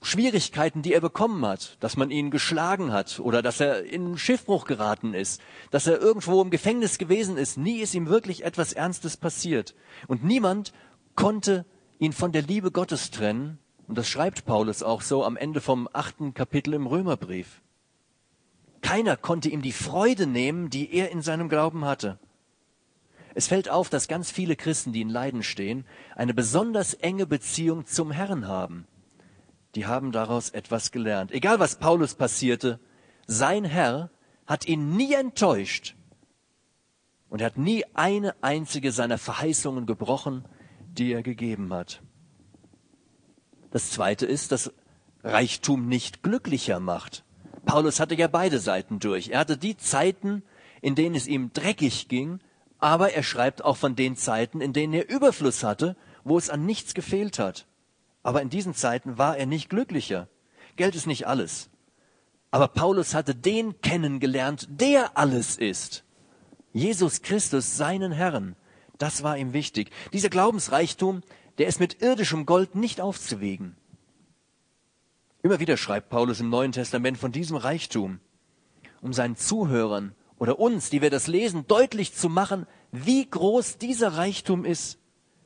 Schwierigkeiten, 0.00 0.80
die 0.80 0.94
er 0.94 1.02
bekommen 1.02 1.44
hat, 1.44 1.76
dass 1.80 1.98
man 1.98 2.10
ihn 2.10 2.30
geschlagen 2.30 2.90
hat 2.90 3.20
oder 3.20 3.42
dass 3.42 3.60
er 3.60 3.84
in 3.84 4.16
Schiffbruch 4.16 4.64
geraten 4.64 5.12
ist, 5.12 5.42
dass 5.70 5.86
er 5.86 6.00
irgendwo 6.00 6.40
im 6.40 6.48
Gefängnis 6.48 6.96
gewesen 6.96 7.36
ist. 7.36 7.58
Nie 7.58 7.80
ist 7.80 7.92
ihm 7.92 8.08
wirklich 8.08 8.44
etwas 8.46 8.72
Ernstes 8.72 9.18
passiert. 9.18 9.74
Und 10.06 10.24
niemand 10.24 10.72
konnte 11.16 11.66
ihn 11.98 12.14
von 12.14 12.32
der 12.32 12.40
Liebe 12.40 12.70
Gottes 12.70 13.10
trennen. 13.10 13.58
Und 13.88 13.98
das 13.98 14.08
schreibt 14.08 14.46
Paulus 14.46 14.82
auch 14.82 15.02
so 15.02 15.22
am 15.22 15.36
Ende 15.36 15.60
vom 15.60 15.86
achten 15.92 16.32
Kapitel 16.32 16.72
im 16.72 16.86
Römerbrief. 16.86 17.60
Keiner 18.80 19.16
konnte 19.16 19.48
ihm 19.48 19.62
die 19.62 19.72
Freude 19.72 20.26
nehmen, 20.26 20.70
die 20.70 20.92
er 20.92 21.10
in 21.10 21.22
seinem 21.22 21.48
Glauben 21.48 21.84
hatte. 21.84 22.18
Es 23.34 23.46
fällt 23.46 23.68
auf, 23.68 23.88
dass 23.88 24.08
ganz 24.08 24.30
viele 24.30 24.56
Christen, 24.56 24.92
die 24.92 25.00
in 25.00 25.10
Leiden 25.10 25.42
stehen, 25.42 25.84
eine 26.16 26.34
besonders 26.34 26.94
enge 26.94 27.26
Beziehung 27.26 27.86
zum 27.86 28.10
Herrn 28.10 28.48
haben. 28.48 28.86
Die 29.74 29.86
haben 29.86 30.12
daraus 30.12 30.50
etwas 30.50 30.90
gelernt. 30.90 31.30
Egal 31.30 31.60
was 31.60 31.78
Paulus 31.78 32.14
passierte, 32.14 32.80
sein 33.26 33.64
Herr 33.64 34.10
hat 34.46 34.66
ihn 34.66 34.96
nie 34.96 35.14
enttäuscht 35.14 35.94
und 37.28 37.40
er 37.42 37.46
hat 37.46 37.58
nie 37.58 37.84
eine 37.94 38.34
einzige 38.42 38.90
seiner 38.90 39.18
Verheißungen 39.18 39.86
gebrochen, 39.86 40.44
die 40.88 41.12
er 41.12 41.22
gegeben 41.22 41.72
hat. 41.72 42.02
Das 43.70 43.90
zweite 43.90 44.24
ist, 44.24 44.50
dass 44.50 44.72
Reichtum 45.22 45.88
nicht 45.88 46.22
glücklicher 46.22 46.80
macht. 46.80 47.24
Paulus 47.68 48.00
hatte 48.00 48.14
ja 48.14 48.28
beide 48.28 48.60
Seiten 48.60 48.98
durch. 48.98 49.28
Er 49.28 49.40
hatte 49.40 49.58
die 49.58 49.76
Zeiten, 49.76 50.42
in 50.80 50.94
denen 50.94 51.14
es 51.14 51.26
ihm 51.26 51.52
dreckig 51.52 52.08
ging, 52.08 52.40
aber 52.78 53.12
er 53.12 53.22
schreibt 53.22 53.62
auch 53.62 53.76
von 53.76 53.94
den 53.94 54.16
Zeiten, 54.16 54.62
in 54.62 54.72
denen 54.72 54.94
er 54.94 55.10
Überfluss 55.10 55.62
hatte, 55.62 55.94
wo 56.24 56.38
es 56.38 56.48
an 56.48 56.64
nichts 56.64 56.94
gefehlt 56.94 57.38
hat. 57.38 57.66
Aber 58.22 58.40
in 58.40 58.48
diesen 58.48 58.72
Zeiten 58.72 59.18
war 59.18 59.36
er 59.36 59.44
nicht 59.44 59.68
glücklicher. 59.68 60.28
Geld 60.76 60.94
ist 60.94 61.06
nicht 61.06 61.26
alles. 61.26 61.68
Aber 62.50 62.68
Paulus 62.68 63.12
hatte 63.12 63.34
den 63.34 63.78
kennengelernt, 63.82 64.66
der 64.70 65.18
alles 65.18 65.58
ist. 65.58 66.04
Jesus 66.72 67.20
Christus, 67.20 67.76
seinen 67.76 68.12
Herrn. 68.12 68.56
Das 68.96 69.22
war 69.22 69.36
ihm 69.36 69.52
wichtig. 69.52 69.90
Dieser 70.14 70.30
Glaubensreichtum, 70.30 71.20
der 71.58 71.66
ist 71.66 71.80
mit 71.80 72.00
irdischem 72.00 72.46
Gold 72.46 72.76
nicht 72.76 73.02
aufzuwiegen. 73.02 73.76
Immer 75.42 75.60
wieder 75.60 75.76
schreibt 75.76 76.08
Paulus 76.08 76.40
im 76.40 76.50
Neuen 76.50 76.72
Testament 76.72 77.16
von 77.16 77.30
diesem 77.30 77.56
Reichtum, 77.56 78.18
um 79.00 79.12
seinen 79.12 79.36
Zuhörern 79.36 80.14
oder 80.38 80.58
uns, 80.58 80.90
die 80.90 81.00
wir 81.00 81.10
das 81.10 81.28
lesen, 81.28 81.66
deutlich 81.68 82.12
zu 82.12 82.28
machen, 82.28 82.66
wie 82.90 83.28
groß 83.28 83.78
dieser 83.78 84.14
Reichtum 84.14 84.64
ist, 84.64 84.98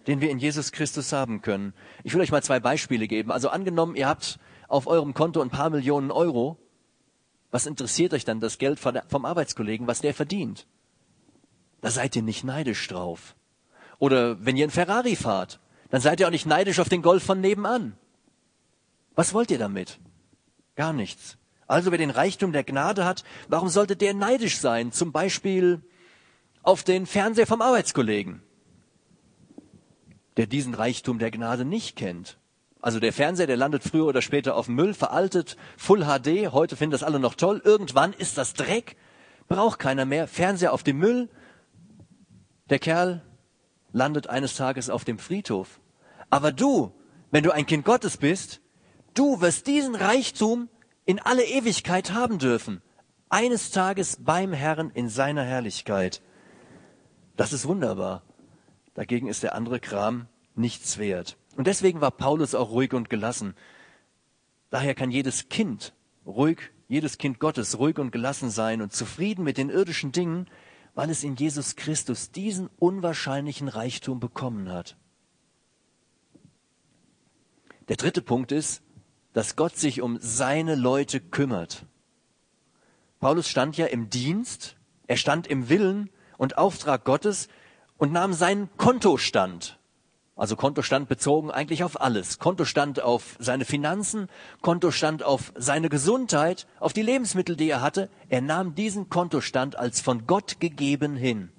den 0.07 0.21
wir 0.21 0.31
in 0.31 0.39
Jesus 0.39 0.73
Christus 0.73 1.13
haben 1.13 1.43
können. 1.43 1.75
Ich 2.05 2.15
will 2.15 2.23
euch 2.23 2.33
mal 2.33 2.43
zwei 2.43 2.59
Beispiele 2.59 3.07
geben. 3.07 3.31
Also 3.31 3.51
angenommen, 3.51 3.95
ihr 3.95 4.09
habt 4.09 4.39
auf 4.69 4.87
eurem 4.87 5.13
Konto 5.13 5.43
ein 5.43 5.51
paar 5.51 5.71
Millionen 5.71 6.11
Euro. 6.11 6.57
Was 7.51 7.67
interessiert 7.67 8.15
euch 8.15 8.25
dann 8.25 8.41
das 8.41 8.57
Geld 8.57 8.81
vom 8.81 9.25
Arbeitskollegen, 9.25 9.87
was 9.87 10.01
der 10.01 10.15
verdient? 10.15 10.67
Da 11.83 11.91
seid 11.91 12.17
ihr 12.17 12.23
nicht 12.23 12.45
neidisch 12.45 12.89
drauf. 12.89 13.37
Oder 13.99 14.45
wenn 14.45 14.57
ihr 14.57 14.67
ein 14.67 14.71
Ferrari 14.71 15.17
fahrt, 15.17 15.61
dann 15.91 16.01
seid 16.01 16.21
ihr 16.21 16.27
auch 16.27 16.33
nicht 16.33 16.47
neidisch 16.47 16.81
auf 16.81 16.89
den 16.89 17.03
Golf 17.03 17.23
von 17.23 17.41
nebenan. 17.41 17.99
Was 19.15 19.35
wollt 19.35 19.51
ihr 19.51 19.59
damit? 19.59 19.99
Gar 20.75 20.93
nichts. 20.93 21.37
Also 21.67 21.91
wer 21.91 21.99
den 21.99 22.11
Reichtum 22.11 22.53
der 22.53 22.65
Gnade 22.65 23.05
hat, 23.05 23.25
warum 23.49 23.69
sollte 23.69 23.97
der 23.97 24.15
neidisch 24.15 24.59
sein? 24.59 24.93
Zum 24.93 25.13
Beispiel 25.13 25.83
auf 26.63 26.83
den 26.83 27.07
Fernseher 27.07 27.47
vom 27.47 27.63
Arbeitskollegen, 27.63 28.43
der 30.37 30.47
diesen 30.47 30.75
Reichtum 30.75 31.19
der 31.19 31.31
Gnade 31.31 31.65
nicht 31.65 31.97
kennt. 31.97 32.39
Also 32.81 32.99
der 32.99 33.13
Fernseher, 33.13 33.47
der 33.47 33.57
landet 33.57 33.85
früher 33.85 34.07
oder 34.07 34.23
später 34.23 34.57
auf 34.57 34.69
Müll, 34.69 34.93
veraltet, 34.93 35.57
Full 35.77 36.05
HD, 36.05 36.53
heute 36.53 36.77
finden 36.77 36.91
das 36.91 37.05
alle 37.05 37.21
noch 37.21 37.37
toll. 37.37 37.63
Irgendwann 37.65 38.13
ist 38.13 38.39
das 38.39 38.55
Dreck, 38.55 38.97
braucht 39.47 39.79
keiner 39.79 40.05
mehr. 40.05 40.27
Fernseher 40.27 40.73
auf 40.73 40.83
dem 40.83 40.99
Müll. 40.99 41.29
Der 42.71 42.81
Kerl 42.81 43.23
landet 43.93 44.27
eines 44.27 44.57
Tages 44.57 44.91
auf 44.91 45.05
dem 45.05 45.19
Friedhof. 45.19 45.81
Aber 46.29 46.51
du, 46.51 46.93
wenn 47.31 47.45
du 47.45 47.53
ein 47.53 47.67
Kind 47.67 47.85
Gottes 47.85 48.17
bist, 48.17 48.61
Du 49.15 49.41
wirst 49.41 49.67
diesen 49.67 49.95
Reichtum 49.95 50.69
in 51.05 51.19
alle 51.19 51.45
Ewigkeit 51.45 52.13
haben 52.13 52.39
dürfen. 52.39 52.81
Eines 53.29 53.71
Tages 53.71 54.19
beim 54.21 54.53
Herrn 54.53 54.91
in 54.91 55.09
seiner 55.09 55.45
Herrlichkeit. 55.45 56.23
Das 57.37 57.53
ist 57.53 57.67
wunderbar. 57.67 58.23
Dagegen 58.95 59.27
ist 59.27 59.43
der 59.43 59.55
andere 59.55 59.81
Kram 59.81 60.27
nichts 60.55 60.99
wert. 60.99 61.37
Und 61.57 61.67
deswegen 61.67 62.01
war 62.01 62.11
Paulus 62.11 62.55
auch 62.55 62.71
ruhig 62.71 62.93
und 62.93 63.11
gelassen. 63.11 63.55
Daher 64.71 64.95
kann 64.95 65.11
jedes 65.11 65.49
Kind 65.49 65.93
ruhig, 66.27 66.59
jedes 66.89 67.19
Kind 67.19 67.39
Gottes 67.39 67.79
ruhig 67.79 67.99
und 67.99 68.11
gelassen 68.11 68.51
sein 68.51 68.81
und 68.81 68.93
zufrieden 68.93 69.45
mit 69.45 69.59
den 69.59 69.71
irdischen 69.71 70.13
Dingen, 70.13 70.47
weil 70.95 71.11
es 71.11 71.25
in 71.25 71.37
Jesus 71.37 71.77
Christus 71.77 72.31
diesen 72.31 72.69
unwahrscheinlichen 72.79 73.69
Reichtum 73.69 74.21
bekommen 74.21 74.71
hat. 74.71 74.97
Der 77.89 77.97
dritte 77.97 78.23
Punkt 78.23 78.53
ist, 78.53 78.83
dass 79.33 79.57
Gott 79.57 79.77
sich 79.77 80.03
um 80.03 80.19
seine 80.21 80.75
Leute 80.75 81.21
kümmert. 81.21 81.85
Paulus 83.21 83.49
stand 83.49 83.77
ja 83.77 83.87
im 83.87 84.11
Dienst, 84.11 84.77
er 85.07 85.17
stand 85.17 85.47
im 85.47 85.69
Willen 85.69 86.11
und 86.39 86.59
Auftrag 86.59 87.05
Gottes 87.05 87.49
und 87.97 88.13
nahm 88.13 88.33
seinen 88.33 88.69
Kontostand, 88.77 89.79
also 90.35 90.57
Kontostand 90.57 91.09
bezogen 91.09 91.51
eigentlich 91.51 91.85
auf 91.85 92.01
alles, 92.01 92.39
Kontostand 92.39 93.01
auf 93.01 93.37
seine 93.39 93.65
Finanzen, 93.65 94.29
Kontostand 94.63 95.23
auf 95.23 95.53
seine 95.57 95.89
Gesundheit, 95.89 96.67
auf 96.81 96.93
die 96.93 97.03
Lebensmittel, 97.03 97.55
die 97.55 97.69
er 97.69 97.83
hatte, 97.83 98.09
er 98.29 98.41
nahm 98.41 98.75
diesen 98.75 99.09
Kontostand 99.09 99.77
als 99.77 100.01
von 100.01 100.27
Gott 100.27 100.59
gegeben 100.59 101.17
hin. 101.17 101.53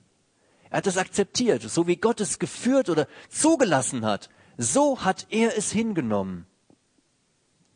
Er 0.69 0.77
hat 0.77 0.87
es 0.87 0.97
akzeptiert, 0.97 1.61
so 1.61 1.87
wie 1.87 1.97
Gott 1.97 2.19
es 2.19 2.39
geführt 2.39 2.89
oder 2.89 3.07
zugelassen 3.29 4.05
hat, 4.05 4.29
so 4.57 5.05
hat 5.05 5.27
er 5.29 5.55
es 5.55 5.71
hingenommen. 5.71 6.47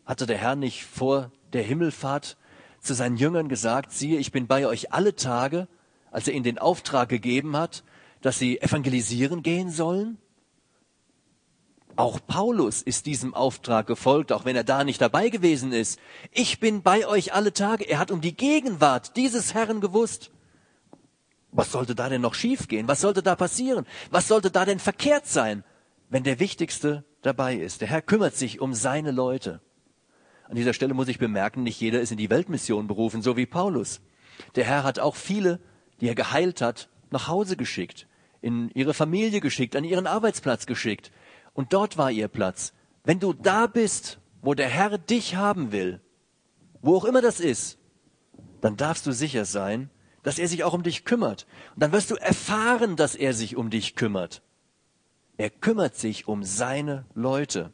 Hatte 0.07 0.25
der 0.25 0.37
Herr 0.37 0.55
nicht 0.55 0.85
vor 0.85 1.31
der 1.51 1.63
Himmelfahrt 1.63 2.37
zu 2.79 2.93
seinen 2.93 3.17
Jüngern 3.17 3.49
gesagt, 3.49 3.91
siehe, 3.91 4.17
ich 4.17 4.31
bin 4.31 4.47
bei 4.47 4.65
euch 4.65 4.93
alle 4.93 5.15
Tage, 5.15 5.67
als 6.11 6.29
er 6.29 6.33
ihnen 6.33 6.45
den 6.45 6.57
Auftrag 6.57 7.09
gegeben 7.09 7.57
hat, 7.57 7.83
dass 8.21 8.39
sie 8.39 8.61
evangelisieren 8.61 9.43
gehen 9.43 9.69
sollen? 9.69 10.17
Auch 11.97 12.21
Paulus 12.25 12.81
ist 12.81 13.05
diesem 13.05 13.33
Auftrag 13.33 13.85
gefolgt, 13.85 14.31
auch 14.31 14.45
wenn 14.45 14.55
er 14.55 14.63
da 14.63 14.85
nicht 14.85 15.01
dabei 15.01 15.27
gewesen 15.27 15.73
ist. 15.73 15.99
Ich 16.31 16.61
bin 16.61 16.83
bei 16.83 17.05
euch 17.05 17.33
alle 17.33 17.51
Tage. 17.51 17.83
Er 17.83 17.99
hat 17.99 18.09
um 18.09 18.21
die 18.21 18.37
Gegenwart 18.37 19.17
dieses 19.17 19.55
Herrn 19.55 19.81
gewusst. 19.81 20.31
Was 21.51 21.71
sollte 21.71 21.95
da 21.95 22.07
denn 22.07 22.21
noch 22.21 22.35
schiefgehen? 22.35 22.87
Was 22.87 23.01
sollte 23.01 23.23
da 23.23 23.35
passieren? 23.35 23.85
Was 24.09 24.29
sollte 24.29 24.51
da 24.51 24.63
denn 24.63 24.79
verkehrt 24.79 25.27
sein, 25.27 25.65
wenn 26.09 26.23
der 26.23 26.39
Wichtigste 26.39 27.03
dabei 27.23 27.55
ist? 27.55 27.81
Der 27.81 27.89
Herr 27.89 28.01
kümmert 28.01 28.35
sich 28.35 28.61
um 28.61 28.73
seine 28.73 29.11
Leute. 29.11 29.59
An 30.49 30.55
dieser 30.55 30.73
Stelle 30.73 30.93
muss 30.93 31.09
ich 31.09 31.19
bemerken, 31.19 31.63
nicht 31.63 31.79
jeder 31.81 31.99
ist 31.99 32.11
in 32.11 32.17
die 32.17 32.29
Weltmission 32.29 32.87
berufen, 32.87 33.21
so 33.21 33.35
wie 33.35 33.45
Paulus. 33.45 33.99
Der 34.55 34.63
Herr 34.63 34.83
hat 34.83 34.99
auch 34.99 35.15
viele, 35.15 35.59
die 35.99 36.07
er 36.07 36.15
geheilt 36.15 36.61
hat, 36.61 36.89
nach 37.09 37.27
Hause 37.27 37.57
geschickt, 37.57 38.07
in 38.41 38.69
ihre 38.69 38.93
Familie 38.93 39.41
geschickt, 39.41 39.75
an 39.75 39.83
ihren 39.83 40.07
Arbeitsplatz 40.07 40.65
geschickt. 40.65 41.11
Und 41.53 41.73
dort 41.73 41.97
war 41.97 42.11
ihr 42.11 42.27
Platz. 42.27 42.73
Wenn 43.03 43.19
du 43.19 43.33
da 43.33 43.67
bist, 43.67 44.19
wo 44.41 44.53
der 44.53 44.69
Herr 44.69 44.97
dich 44.97 45.35
haben 45.35 45.71
will, 45.71 46.01
wo 46.81 46.95
auch 46.95 47.05
immer 47.05 47.21
das 47.21 47.39
ist, 47.39 47.77
dann 48.61 48.77
darfst 48.77 49.05
du 49.05 49.11
sicher 49.11 49.43
sein, 49.43 49.89
dass 50.23 50.39
er 50.39 50.47
sich 50.47 50.63
auch 50.63 50.73
um 50.73 50.83
dich 50.83 51.03
kümmert. 51.03 51.45
Und 51.75 51.83
dann 51.83 51.91
wirst 51.91 52.11
du 52.11 52.15
erfahren, 52.15 52.95
dass 52.95 53.15
er 53.15 53.33
sich 53.33 53.55
um 53.55 53.69
dich 53.69 53.95
kümmert. 53.95 54.41
Er 55.37 55.49
kümmert 55.49 55.95
sich 55.95 56.27
um 56.27 56.43
seine 56.43 57.05
Leute. 57.13 57.73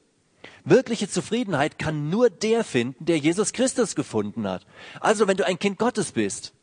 Wirkliche 0.66 1.10
Zufriedenheit 1.10 1.80
kann 1.80 2.10
nur 2.10 2.30
der 2.30 2.64
finden, 2.64 3.06
der 3.06 3.18
Jesus 3.18 3.54
Christus 3.54 3.96
gefunden 3.96 4.48
hat. 4.48 4.66
Also 5.00 5.28
wenn 5.28 5.38
du 5.38 5.46
ein 5.46 5.60
Kind 5.60 5.80
Gottes 5.80 6.12
bist, 6.12 6.54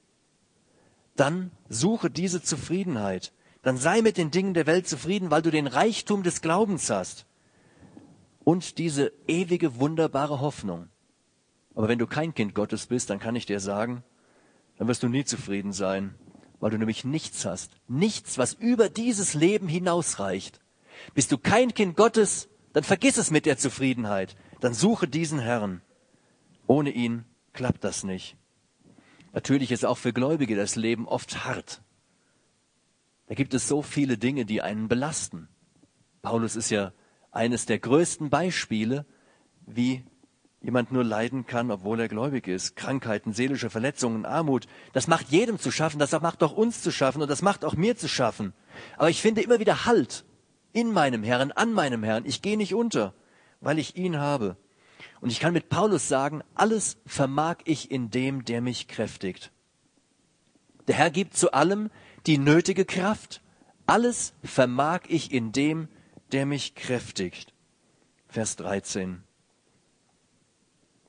dann 1.17 1.51
suche 1.69 2.11
diese 2.11 2.43
Zufriedenheit 2.43 3.33
dann 3.63 3.77
sei 3.77 4.03
mit 4.03 4.17
den 4.17 4.31
Dingen 4.31 4.55
der 4.55 4.67
Welt 4.67 4.89
zufrieden, 4.89 5.31
weil 5.31 5.43
du 5.43 5.51
den 5.51 5.67
Reichtum 5.67 6.23
des 6.23 6.41
Glaubens 6.41 6.89
hast 6.89 7.27
und 8.43 8.79
diese 8.79 9.13
ewige, 9.27 9.79
wunderbare 9.79 10.41
Hoffnung. 10.41 10.89
Aber 11.75 11.89
wenn 11.89 11.99
du 11.99 12.07
kein 12.07 12.35
Kind 12.35 12.55
Gottes 12.55 12.87
bist, 12.87 13.11
dann 13.11 13.19
kann 13.19 13.37
ich 13.37 13.47
dir 13.47 13.61
sagen, 13.61 14.03
dann 14.79 14.89
wirst 14.89 15.03
du 15.03 15.09
nie 15.09 15.25
zufrieden 15.25 15.73
sein, 15.73 16.15
weil 16.59 16.71
du 16.71 16.79
nämlich 16.79 17.05
nichts 17.05 17.45
hast, 17.45 17.73
nichts, 17.87 18.39
was 18.39 18.55
über 18.55 18.89
dieses 18.89 19.35
Leben 19.35 19.69
hinausreicht. 19.69 20.61
Bist 21.15 21.33
du 21.33 21.39
kein 21.39 21.75
Kind 21.75 21.97
Gottes, 21.97 22.49
dann 22.73 22.85
vergiss 22.85 23.17
es 23.17 23.31
mit 23.31 23.47
der 23.47 23.59
Zufriedenheit, 23.59 24.37
dann 24.61 24.75
suche 24.75 25.09
diesen 25.09 25.39
Herrn. 25.39 25.83
Ohne 26.67 26.91
ihn 26.91 27.25
klappt 27.53 27.85
das 27.85 28.05
nicht. 28.05 28.37
Natürlich 29.33 29.73
ist 29.73 29.85
auch 29.85 29.99
für 29.99 30.13
Gläubige 30.13 30.57
das 30.57 30.77
Leben 30.77 31.07
oft 31.07 31.45
hart. 31.45 31.83
Da 33.27 33.35
gibt 33.35 33.55
es 33.55 33.69
so 33.69 33.83
viele 33.83 34.19
Dinge, 34.19 34.45
die 34.45 34.61
einen 34.63 34.89
belasten. 34.89 35.49
Paulus 36.23 36.57
ist 36.57 36.71
ja 36.71 36.93
eines 37.31 37.67
der 37.67 37.79
größten 37.79 38.29
Beispiele, 38.29 39.07
wie 39.67 40.05
jemand 40.61 40.93
nur 40.93 41.05
leiden 41.05 41.47
kann, 41.47 41.71
obwohl 41.71 42.01
er 42.01 42.09
gläubig 42.09 42.47
ist. 42.49 42.77
Krankheiten, 42.77 43.33
seelische 43.33 43.71
Verletzungen, 43.71 44.27
Armut. 44.27 44.67
Das 44.93 45.07
macht 45.07 45.29
jedem 45.29 45.59
zu 45.59 45.71
schaffen, 45.71 45.99
das 45.99 46.13
macht 46.21 46.43
auch 46.43 46.53
uns 46.53 46.83
zu 46.83 46.91
schaffen 46.91 47.23
und 47.23 47.31
das 47.31 47.41
macht 47.41 47.65
auch 47.65 47.75
mir 47.75 47.97
zu 47.97 48.09
schaffen. 48.09 48.53
Aber 48.97 49.11
ich 49.11 49.23
finde 49.23 49.43
immer 49.43 49.61
wieder 49.61 49.87
Halt 49.87 50.25
in 50.73 50.93
meinem 50.93 51.23
Herrn, 51.23 51.53
an 51.53 51.73
meinem 51.73 52.03
Herrn. 52.03 52.25
Ich 52.27 52.43
gehe 52.43 52.57
nicht 52.57 52.75
unter, 52.75 53.15
weil 53.61 53.79
ich 53.79 53.97
ihn 53.97 54.19
habe. 54.19 54.57
Und 55.21 55.31
ich 55.31 55.41
kann 55.41 55.53
mit 55.53 55.69
Paulus 55.69 56.09
sagen, 56.09 56.43
alles 56.55 56.97
vermag 57.07 57.57
ich 57.65 57.91
in 57.91 58.11
dem, 58.11 58.45
der 58.45 58.61
mich 58.61 58.89
kräftigt. 58.89 59.51
Der 60.89 60.95
Herr 60.95 61.11
gibt 61.11 61.37
zu 61.37 61.53
allem 61.53 61.91
die 62.27 62.39
nötige 62.39 62.85
Kraft. 62.85 63.43
Alles 63.87 64.35
vermag 64.43 65.01
ich 65.09 65.33
in 65.33 65.53
dem, 65.53 65.89
der 66.33 66.47
mich 66.47 66.75
kräftigt. 66.75 67.53
Vers 68.29 68.57
13. 68.57 69.23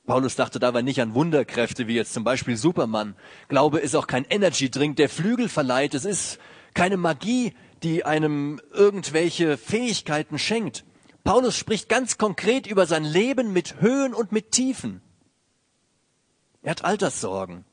Paulus 0.04 0.34
dachte 0.34 0.58
dabei 0.58 0.82
nicht 0.82 1.00
an 1.00 1.14
Wunderkräfte 1.14 1.86
wie 1.86 1.94
jetzt 1.94 2.12
zum 2.12 2.24
Beispiel 2.24 2.56
Superman. 2.56 3.14
Glaube 3.48 3.78
ist 3.78 3.94
auch 3.94 4.08
kein 4.08 4.24
Energy-Drink, 4.24 4.96
der 4.96 5.08
Flügel 5.08 5.48
verleiht. 5.48 5.94
Es 5.94 6.04
ist 6.04 6.40
keine 6.74 6.96
Magie, 6.96 7.54
die 7.82 8.04
einem 8.04 8.60
irgendwelche 8.72 9.56
Fähigkeiten 9.56 10.38
schenkt. 10.38 10.84
Paulus 11.24 11.56
spricht 11.56 11.88
ganz 11.88 12.18
konkret 12.18 12.66
über 12.66 12.86
sein 12.86 13.04
Leben 13.04 13.52
mit 13.52 13.80
Höhen 13.80 14.14
und 14.14 14.32
mit 14.32 14.50
Tiefen. 14.52 15.00
Er 16.62 16.72
hat 16.72 16.84
Alterssorgen. 16.84 17.64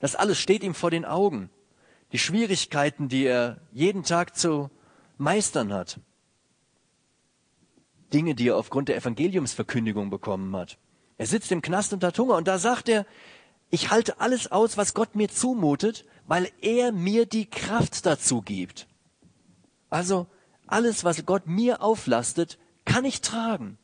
Das 0.00 0.16
alles 0.16 0.38
steht 0.38 0.62
ihm 0.62 0.74
vor 0.74 0.90
den 0.90 1.04
Augen 1.04 1.50
die 2.12 2.18
Schwierigkeiten, 2.18 3.08
die 3.08 3.24
er 3.24 3.58
jeden 3.72 4.04
Tag 4.04 4.36
zu 4.36 4.70
meistern 5.16 5.72
hat. 5.72 5.98
Dinge, 8.12 8.34
die 8.34 8.48
er 8.48 8.56
aufgrund 8.56 8.88
der 8.88 8.96
Evangeliumsverkündigung 8.96 10.10
bekommen 10.10 10.54
hat. 10.54 10.78
Er 11.16 11.26
sitzt 11.26 11.50
im 11.50 11.62
Knast 11.62 11.92
und 11.92 12.04
hat 12.04 12.18
Hunger 12.18 12.36
und 12.36 12.46
da 12.46 12.58
sagt 12.58 12.88
er, 12.88 13.06
ich 13.70 13.90
halte 13.90 14.20
alles 14.20 14.52
aus, 14.52 14.76
was 14.76 14.92
Gott 14.92 15.14
mir 15.14 15.28
zumutet, 15.28 16.04
weil 16.26 16.50
er 16.60 16.92
mir 16.92 17.24
die 17.24 17.48
Kraft 17.48 18.04
dazu 18.04 18.42
gibt. 18.42 18.86
Also 19.92 20.26
alles, 20.66 21.04
was 21.04 21.26
Gott 21.26 21.46
mir 21.46 21.82
auflastet, 21.82 22.58
kann 22.86 23.04
ich 23.04 23.20
tragen. 23.20 23.76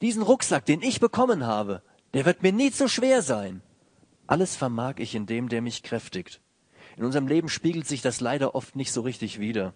Diesen 0.00 0.22
Rucksack, 0.22 0.64
den 0.64 0.82
ich 0.82 1.00
bekommen 1.00 1.44
habe, 1.44 1.82
der 2.14 2.26
wird 2.26 2.44
mir 2.44 2.52
nie 2.52 2.70
zu 2.70 2.88
schwer 2.88 3.20
sein. 3.20 3.60
Alles 4.28 4.54
vermag 4.54 4.94
ich 4.98 5.16
in 5.16 5.26
dem, 5.26 5.48
der 5.48 5.62
mich 5.62 5.82
kräftigt. 5.82 6.40
In 6.96 7.04
unserem 7.04 7.26
Leben 7.26 7.48
spiegelt 7.48 7.88
sich 7.88 8.02
das 8.02 8.20
leider 8.20 8.54
oft 8.54 8.76
nicht 8.76 8.92
so 8.92 9.00
richtig 9.00 9.40
wider. 9.40 9.74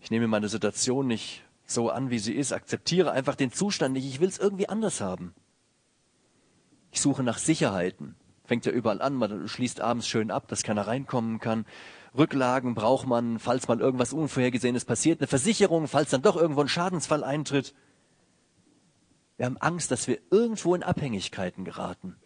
Ich 0.00 0.10
nehme 0.10 0.26
meine 0.26 0.48
Situation 0.48 1.06
nicht 1.06 1.44
so 1.64 1.88
an, 1.88 2.10
wie 2.10 2.18
sie 2.18 2.34
ist, 2.34 2.52
akzeptiere 2.52 3.12
einfach 3.12 3.36
den 3.36 3.52
Zustand 3.52 3.94
nicht, 3.94 4.06
ich 4.06 4.20
will 4.20 4.28
es 4.28 4.38
irgendwie 4.38 4.68
anders 4.68 5.00
haben. 5.00 5.34
Ich 6.90 7.00
suche 7.00 7.22
nach 7.22 7.38
Sicherheiten. 7.38 8.16
Fängt 8.44 8.66
ja 8.66 8.72
überall 8.72 9.00
an, 9.00 9.14
man 9.14 9.46
schließt 9.46 9.80
abends 9.80 10.08
schön 10.08 10.32
ab, 10.32 10.48
dass 10.48 10.64
keiner 10.64 10.88
reinkommen 10.88 11.38
kann. 11.38 11.64
Rücklagen 12.16 12.74
braucht 12.74 13.06
man, 13.06 13.38
falls 13.38 13.66
mal 13.66 13.80
irgendwas 13.80 14.12
Unvorhergesehenes 14.12 14.84
passiert, 14.84 15.20
eine 15.20 15.26
Versicherung, 15.26 15.88
falls 15.88 16.10
dann 16.10 16.22
doch 16.22 16.36
irgendwo 16.36 16.60
ein 16.60 16.68
Schadensfall 16.68 17.24
eintritt. 17.24 17.74
Wir 19.36 19.46
haben 19.46 19.56
Angst, 19.56 19.90
dass 19.90 20.06
wir 20.06 20.18
irgendwo 20.30 20.74
in 20.74 20.84
Abhängigkeiten 20.84 21.64
geraten. 21.64 22.16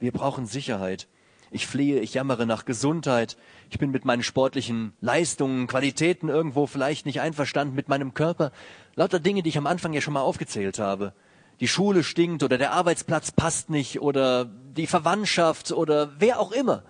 Wir 0.00 0.10
brauchen 0.10 0.46
Sicherheit. 0.46 1.06
Ich 1.52 1.68
flehe, 1.68 2.00
ich 2.00 2.14
jammere 2.14 2.46
nach 2.46 2.64
Gesundheit. 2.64 3.36
Ich 3.70 3.78
bin 3.78 3.92
mit 3.92 4.04
meinen 4.04 4.24
sportlichen 4.24 4.92
Leistungen, 5.00 5.68
Qualitäten 5.68 6.28
irgendwo 6.28 6.66
vielleicht 6.66 7.06
nicht 7.06 7.20
einverstanden 7.20 7.76
mit 7.76 7.88
meinem 7.88 8.14
Körper. 8.14 8.50
Lauter 8.96 9.20
Dinge, 9.20 9.44
die 9.44 9.50
ich 9.50 9.58
am 9.58 9.68
Anfang 9.68 9.92
ja 9.92 10.00
schon 10.00 10.14
mal 10.14 10.22
aufgezählt 10.22 10.80
habe. 10.80 11.12
Die 11.60 11.68
Schule 11.68 12.02
stinkt 12.02 12.42
oder 12.42 12.58
der 12.58 12.72
Arbeitsplatz 12.72 13.30
passt 13.30 13.70
nicht 13.70 14.00
oder 14.00 14.46
die 14.46 14.88
Verwandtschaft 14.88 15.70
oder 15.70 16.12
wer 16.18 16.40
auch 16.40 16.50
immer. 16.50 16.82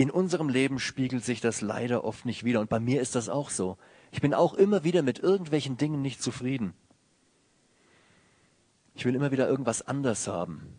In 0.00 0.10
unserem 0.10 0.48
Leben 0.48 0.78
spiegelt 0.78 1.26
sich 1.26 1.42
das 1.42 1.60
leider 1.60 2.04
oft 2.04 2.24
nicht 2.24 2.42
wieder 2.42 2.60
und 2.60 2.70
bei 2.70 2.80
mir 2.80 3.02
ist 3.02 3.16
das 3.16 3.28
auch 3.28 3.50
so. 3.50 3.76
Ich 4.12 4.22
bin 4.22 4.32
auch 4.32 4.54
immer 4.54 4.82
wieder 4.82 5.02
mit 5.02 5.18
irgendwelchen 5.18 5.76
Dingen 5.76 6.00
nicht 6.00 6.22
zufrieden. 6.22 6.72
Ich 8.94 9.04
will 9.04 9.14
immer 9.14 9.30
wieder 9.30 9.46
irgendwas 9.46 9.86
anders 9.86 10.26
haben. 10.26 10.74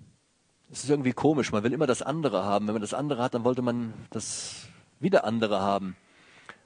Es 0.72 0.84
ist 0.84 0.90
irgendwie 0.90 1.14
komisch. 1.14 1.52
Man 1.52 1.64
will 1.64 1.72
immer 1.72 1.86
das 1.86 2.02
andere 2.02 2.46
haben. 2.46 2.66
Wenn 2.66 2.74
man 2.74 2.82
das 2.82 2.96
andere 2.96 3.22
hat, 3.22 3.36
dann 3.36 3.44
wollte 3.44 3.62
man 3.62 3.94
das 4.10 4.70
wieder 5.00 5.24
andere 5.24 5.62
haben. 5.62 5.96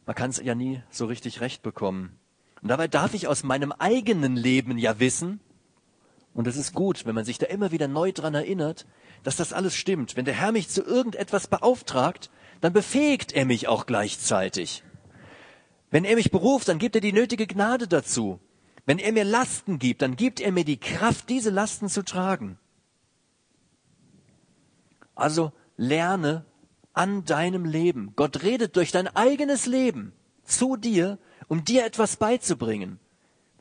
Man 0.05 0.15
kann 0.15 0.29
es 0.29 0.41
ja 0.41 0.55
nie 0.55 0.81
so 0.89 1.07
richtig 1.07 1.41
recht 1.41 1.61
bekommen. 1.61 2.17
Und 2.61 2.69
dabei 2.69 2.87
darf 2.87 3.13
ich 3.13 3.27
aus 3.27 3.43
meinem 3.43 3.73
eigenen 3.73 4.37
Leben 4.37 4.77
ja 4.77 4.97
wissen, 4.97 5.41
und 6.35 6.47
es 6.47 6.57
ist 6.57 6.73
gut, 6.73 7.05
wenn 7.05 7.15
man 7.15 7.23
sich 7.23 7.37
da 7.37 7.45
immer 7.45 7.71
wieder 7.71 7.87
neu 7.87 8.11
dran 8.11 8.35
erinnert, 8.35 8.85
dass 9.23 9.37
das 9.37 9.53
alles 9.53 9.73
stimmt. 9.73 10.17
Wenn 10.17 10.25
der 10.25 10.33
Herr 10.33 10.51
mich 10.51 10.67
zu 10.67 10.83
irgendetwas 10.83 11.47
beauftragt, 11.47 12.29
dann 12.61 12.73
befähigt 12.73 13.31
er 13.31 13.45
mich 13.45 13.67
auch 13.67 13.85
gleichzeitig. 13.85 14.83
Wenn 15.91 16.05
er 16.05 16.15
mich 16.15 16.31
beruft, 16.31 16.67
dann 16.67 16.79
gibt 16.79 16.95
er 16.95 17.01
die 17.01 17.13
nötige 17.13 17.47
Gnade 17.47 17.87
dazu. 17.87 18.39
Wenn 18.85 18.99
er 18.99 19.11
mir 19.11 19.23
Lasten 19.23 19.79
gibt, 19.79 20.01
dann 20.01 20.15
gibt 20.15 20.39
er 20.39 20.51
mir 20.51 20.65
die 20.65 20.79
Kraft, 20.79 21.29
diese 21.29 21.49
Lasten 21.49 21.89
zu 21.89 22.03
tragen. 22.03 22.59
Also 25.15 25.53
lerne 25.77 26.45
an 26.93 27.25
deinem 27.25 27.65
Leben. 27.65 28.13
Gott 28.15 28.43
redet 28.43 28.75
durch 28.75 28.91
dein 28.91 29.07
eigenes 29.07 29.65
Leben 29.65 30.13
zu 30.43 30.75
dir, 30.75 31.17
um 31.47 31.63
dir 31.63 31.85
etwas 31.85 32.17
beizubringen. 32.17 32.99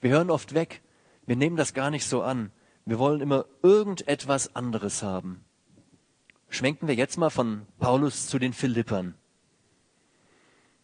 Wir 0.00 0.11
hören 0.11 0.30
oft 0.30 0.54
weg. 0.54 0.83
Wir 1.26 1.37
nehmen 1.37 1.57
das 1.57 1.74
gar 1.74 1.90
nicht 1.90 2.07
so 2.07 2.22
an. 2.22 2.52
Wir 2.85 2.98
wollen 2.98 3.20
immer 3.20 3.46
irgendetwas 3.62 4.54
anderes 4.54 5.02
haben. 5.02 5.44
Schwenken 6.48 6.88
wir 6.88 6.94
jetzt 6.94 7.18
mal 7.18 7.30
von 7.30 7.66
Paulus 7.78 8.26
zu 8.26 8.38
den 8.38 8.52
Philippern. 8.52 9.14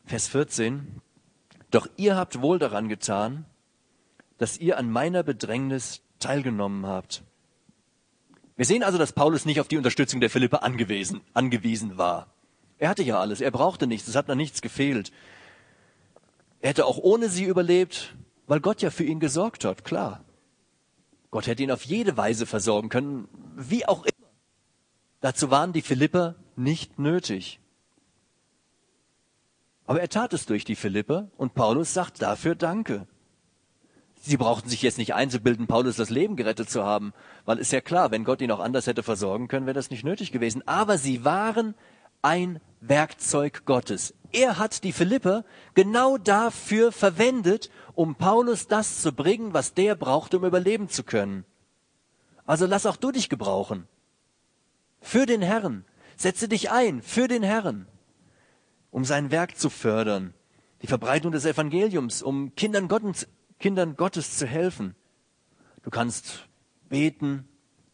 Vers 0.05 0.29
14. 0.29 1.01
Doch 1.71 1.89
ihr 1.97 2.17
habt 2.17 2.41
wohl 2.41 2.59
daran 2.59 2.89
getan, 2.89 3.45
dass 4.39 4.59
ihr 4.59 4.79
an 4.79 4.91
meiner 4.91 5.23
Bedrängnis 5.23 6.03
teilgenommen 6.19 6.87
habt. 6.87 7.23
Wir 8.57 8.67
sehen 8.67 8.83
also, 8.83 8.99
dass 8.99 9.13
Paulus 9.13 9.45
nicht 9.47 9.61
auf 9.61 9.69
die 9.69 9.77
Unterstützung 9.77 10.21
der 10.21 10.31
Philippe 10.31 10.63
angewiesen, 10.63 11.21
angewiesen 11.33 11.97
war. 11.97 12.27
Er 12.79 12.89
hatte 12.89 13.03
ja 13.03 13.21
alles, 13.21 13.41
er 13.41 13.51
brauchte 13.51 13.87
nichts, 13.87 14.09
es 14.09 14.17
hat 14.17 14.29
noch 14.29 14.35
nichts 14.35 14.63
gefehlt. 14.63 15.13
Er 16.61 16.71
hätte 16.71 16.87
auch 16.87 16.99
ohne 16.99 17.29
sie 17.29 17.45
überlebt, 17.45 18.15
weil 18.47 18.61
Gott 18.61 18.83
ja 18.83 18.91
für 18.91 19.05
ihn 19.05 19.21
gesorgt 19.21 19.65
hat, 19.65 19.85
klar. 19.85 20.25
Gott 21.31 21.47
hätte 21.47 21.63
ihn 21.63 21.71
auf 21.71 21.85
jede 21.85 22.17
Weise 22.17 22.45
versorgen 22.47 22.89
können, 22.89 23.29
wie 23.57 23.87
auch 23.87 24.05
immer. 24.05 24.20
Dazu 25.21 25.51
waren 25.51 25.73
die 25.73 25.83
Philipper 25.83 26.35
nicht 26.57 26.99
nötig. 26.99 27.61
Aber 29.87 30.01
er 30.01 30.09
tat 30.09 30.33
es 30.33 30.47
durch 30.47 30.65
die 30.65 30.77
Philipper 30.77 31.29
und 31.37 31.55
Paulus 31.55 31.93
sagt 31.93 32.23
dafür 32.23 32.55
Danke. 32.55 33.07
Sie 34.23 34.37
brauchten 34.37 34.69
sich 34.69 34.83
jetzt 34.83 34.99
nicht 34.99 35.15
einzubilden, 35.15 35.67
Paulus 35.67 35.97
das 35.97 36.11
Leben 36.11 36.37
gerettet 36.37 36.69
zu 36.69 36.85
haben, 36.85 37.15
weil 37.47 37.59
ist 37.59 37.73
ja 37.73 37.81
klar, 37.81 38.11
wenn 38.11 38.25
Gott 38.25 38.43
ihn 38.43 38.51
auch 38.51 38.61
anders 38.61 38.87
hätte 38.87 39.03
versorgen 39.03 39.49
können, 39.49 39.67
wäre 39.67 39.75
das 39.75 39.91
nicht 39.91 40.05
nötig 40.05 40.31
gewesen. 40.31 40.67
Aber 40.69 40.99
sie 40.99 41.25
waren 41.25 41.75
ein 42.23 42.61
Werkzeug 42.81 43.65
Gottes. 43.65 44.15
Er 44.33 44.59
hat 44.59 44.85
die 44.85 44.93
Philipper 44.93 45.45
genau 45.75 46.19
dafür 46.19 46.93
verwendet, 46.93 47.71
um 47.95 48.15
Paulus 48.15 48.69
das 48.69 49.03
zu 49.03 49.13
bringen, 49.13 49.55
was 49.55 49.75
der 49.75 49.97
brauchte, 49.97 50.37
um 50.39 50.45
überleben 50.45 50.89
zu 50.89 51.03
können. 51.03 51.45
Also 52.47 52.67
lass 52.67 52.87
auch 52.87 52.97
du 52.97 53.11
dich 53.11 53.29
gebrauchen. 53.29 53.89
Für 55.01 55.27
den 55.27 55.43
Herrn. 55.43 55.85
Setze 56.21 56.49
dich 56.49 56.71
ein 56.71 57.01
für 57.01 57.29
den 57.29 57.43
Herrn, 57.43 57.87
um 58.91 59.07
sein 59.07 59.31
Werk 59.31 59.57
zu 59.57 59.71
fördern, 59.71 60.35
die 60.83 60.87
Verbreitung 60.87 61.33
des 61.33 61.47
Evangeliums, 61.47 62.23
um 62.23 62.55
Kindern 62.57 62.89
Gottes, 62.89 63.27
Kindern 63.59 63.97
Gottes 63.97 64.37
zu 64.37 64.47
helfen. 64.47 64.95
Du 65.83 65.89
kannst 65.89 66.47
beten, 66.91 67.49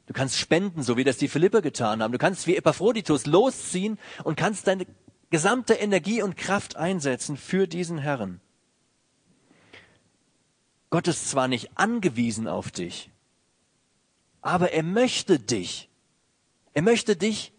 du 0.06 0.12
kannst 0.12 0.38
spenden, 0.38 0.82
so 0.82 0.96
wie 0.96 1.04
das 1.04 1.18
die 1.18 1.28
Philipper 1.28 1.62
getan 1.62 2.02
haben. 2.02 2.10
Du 2.10 2.18
kannst 2.18 2.48
wie 2.48 2.56
Epaphroditus 2.56 3.26
losziehen 3.26 3.96
und 4.24 4.36
kannst 4.36 4.66
deine 4.66 4.86
gesamte 5.30 5.74
Energie 5.74 6.20
und 6.20 6.36
Kraft 6.36 6.74
einsetzen 6.74 7.36
für 7.36 7.68
diesen 7.68 7.98
Herrn. 7.98 8.40
Gott 10.90 11.06
ist 11.06 11.30
zwar 11.30 11.46
nicht 11.46 11.78
angewiesen 11.78 12.48
auf 12.48 12.72
dich, 12.72 13.10
aber 14.40 14.72
er 14.72 14.82
möchte 14.82 15.38
dich. 15.38 15.88
Er 16.76 16.82
möchte 16.82 17.16
dich 17.16 17.54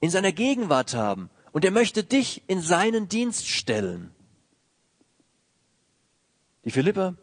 in 0.00 0.10
seiner 0.10 0.32
Gegenwart 0.32 0.92
haben 0.92 1.30
und 1.52 1.64
er 1.64 1.70
möchte 1.70 2.04
dich 2.04 2.42
in 2.46 2.60
seinen 2.60 3.08
Dienst 3.08 3.48
stellen. 3.48 4.10
Die 6.66 6.70
Philipper, 6.70 7.14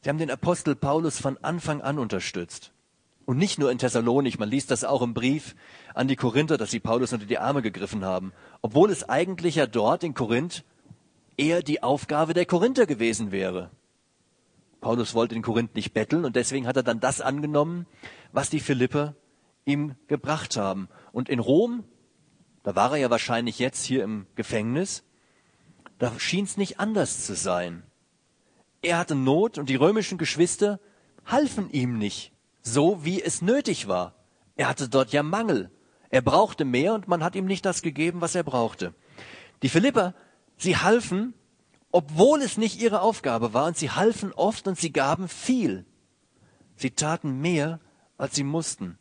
sie 0.00 0.08
haben 0.08 0.18
den 0.18 0.30
Apostel 0.30 0.76
Paulus 0.76 1.18
von 1.18 1.38
Anfang 1.38 1.80
an 1.80 1.98
unterstützt. 1.98 2.70
Und 3.24 3.36
nicht 3.36 3.58
nur 3.58 3.72
in 3.72 3.78
Thessalonik, 3.78 4.38
man 4.38 4.48
liest 4.48 4.70
das 4.70 4.84
auch 4.84 5.02
im 5.02 5.12
Brief 5.12 5.56
an 5.92 6.06
die 6.06 6.14
Korinther, 6.14 6.56
dass 6.56 6.70
sie 6.70 6.78
Paulus 6.78 7.12
unter 7.12 7.26
die 7.26 7.38
Arme 7.38 7.60
gegriffen 7.60 8.04
haben, 8.04 8.32
obwohl 8.60 8.92
es 8.92 9.08
eigentlich 9.08 9.56
ja 9.56 9.66
dort 9.66 10.04
in 10.04 10.14
Korinth 10.14 10.62
eher 11.36 11.64
die 11.64 11.82
Aufgabe 11.82 12.32
der 12.32 12.46
Korinther 12.46 12.86
gewesen 12.86 13.32
wäre. 13.32 13.72
Paulus 14.80 15.14
wollte 15.14 15.34
in 15.34 15.42
Korinth 15.42 15.74
nicht 15.74 15.92
betteln 15.92 16.24
und 16.24 16.36
deswegen 16.36 16.68
hat 16.68 16.76
er 16.76 16.84
dann 16.84 17.00
das 17.00 17.20
angenommen, 17.20 17.86
was 18.30 18.50
die 18.50 18.60
Philipper 18.60 19.16
ihm 19.64 19.94
gebracht 20.06 20.56
haben. 20.56 20.88
Und 21.12 21.28
in 21.28 21.38
Rom, 21.38 21.84
da 22.62 22.74
war 22.74 22.92
er 22.92 22.98
ja 22.98 23.10
wahrscheinlich 23.10 23.58
jetzt 23.58 23.84
hier 23.84 24.04
im 24.04 24.26
Gefängnis, 24.34 25.04
da 25.98 26.12
schien 26.18 26.44
es 26.44 26.56
nicht 26.56 26.80
anders 26.80 27.24
zu 27.26 27.34
sein. 27.34 27.84
Er 28.82 28.98
hatte 28.98 29.14
Not 29.14 29.58
und 29.58 29.68
die 29.68 29.76
römischen 29.76 30.18
Geschwister 30.18 30.80
halfen 31.24 31.70
ihm 31.70 31.98
nicht, 31.98 32.32
so 32.62 33.04
wie 33.04 33.22
es 33.22 33.42
nötig 33.42 33.86
war. 33.86 34.14
Er 34.56 34.68
hatte 34.68 34.88
dort 34.88 35.12
ja 35.12 35.22
Mangel. 35.22 35.70
Er 36.10 36.22
brauchte 36.22 36.64
mehr 36.64 36.94
und 36.94 37.08
man 37.08 37.22
hat 37.22 37.36
ihm 37.36 37.46
nicht 37.46 37.64
das 37.64 37.82
gegeben, 37.82 38.20
was 38.20 38.34
er 38.34 38.42
brauchte. 38.42 38.94
Die 39.62 39.68
Philipper, 39.68 40.14
sie 40.56 40.76
halfen, 40.76 41.34
obwohl 41.92 42.42
es 42.42 42.56
nicht 42.58 42.80
ihre 42.80 43.00
Aufgabe 43.00 43.54
war, 43.54 43.66
und 43.66 43.76
sie 43.76 43.90
halfen 43.90 44.32
oft 44.32 44.66
und 44.66 44.78
sie 44.78 44.92
gaben 44.92 45.28
viel. 45.28 45.86
Sie 46.76 46.90
taten 46.90 47.40
mehr, 47.40 47.80
als 48.18 48.34
sie 48.34 48.44
mussten. 48.44 48.98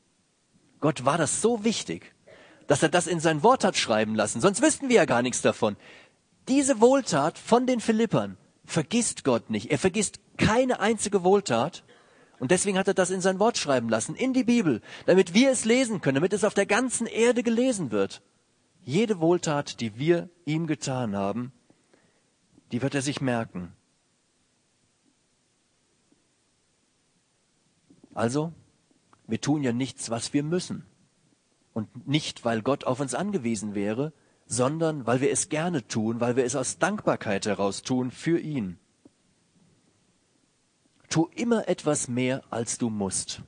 Gott 0.81 1.05
war 1.05 1.17
das 1.17 1.41
so 1.41 1.63
wichtig, 1.63 2.13
dass 2.67 2.83
er 2.83 2.89
das 2.89 3.07
in 3.07 3.19
sein 3.19 3.43
Wort 3.43 3.63
hat 3.63 3.77
schreiben 3.77 4.15
lassen, 4.15 4.41
sonst 4.41 4.61
wüssten 4.61 4.89
wir 4.89 4.97
ja 4.97 5.05
gar 5.05 5.21
nichts 5.21 5.41
davon. 5.41 5.77
Diese 6.47 6.81
Wohltat 6.81 7.37
von 7.37 7.65
den 7.67 7.79
Philippern 7.79 8.37
vergisst 8.65 9.23
Gott 9.23 9.49
nicht. 9.49 9.71
Er 9.71 9.77
vergisst 9.77 10.19
keine 10.37 10.79
einzige 10.79 11.23
Wohltat. 11.23 11.83
Und 12.39 12.49
deswegen 12.49 12.77
hat 12.77 12.87
er 12.87 12.95
das 12.95 13.11
in 13.11 13.21
sein 13.21 13.37
Wort 13.39 13.59
schreiben 13.59 13.87
lassen, 13.87 14.15
in 14.15 14.33
die 14.33 14.43
Bibel, 14.43 14.81
damit 15.05 15.35
wir 15.35 15.51
es 15.51 15.63
lesen 15.65 16.01
können, 16.01 16.15
damit 16.15 16.33
es 16.33 16.43
auf 16.43 16.55
der 16.55 16.65
ganzen 16.65 17.05
Erde 17.05 17.43
gelesen 17.43 17.91
wird. 17.91 18.23
Jede 18.83 19.19
Wohltat, 19.19 19.79
die 19.79 19.99
wir 19.99 20.29
ihm 20.45 20.65
getan 20.65 21.15
haben, 21.15 21.51
die 22.71 22.81
wird 22.81 22.95
er 22.95 23.03
sich 23.03 23.21
merken. 23.21 23.73
Also, 28.15 28.53
wir 29.31 29.41
tun 29.41 29.63
ja 29.63 29.71
nichts, 29.71 30.09
was 30.09 30.33
wir 30.33 30.43
müssen. 30.43 30.85
Und 31.73 32.05
nicht, 32.05 32.43
weil 32.43 32.61
Gott 32.61 32.83
auf 32.83 32.99
uns 32.99 33.13
angewiesen 33.15 33.75
wäre, 33.75 34.11
sondern 34.45 35.07
weil 35.07 35.21
wir 35.21 35.31
es 35.31 35.47
gerne 35.47 35.87
tun, 35.87 36.19
weil 36.19 36.35
wir 36.35 36.43
es 36.43 36.57
aus 36.57 36.79
Dankbarkeit 36.79 37.45
heraus 37.45 37.81
tun 37.81 38.11
für 38.11 38.37
ihn. 38.37 38.77
Tu 41.09 41.29
immer 41.33 41.69
etwas 41.69 42.09
mehr, 42.09 42.43
als 42.49 42.77
du 42.77 42.89
musst. 42.89 43.41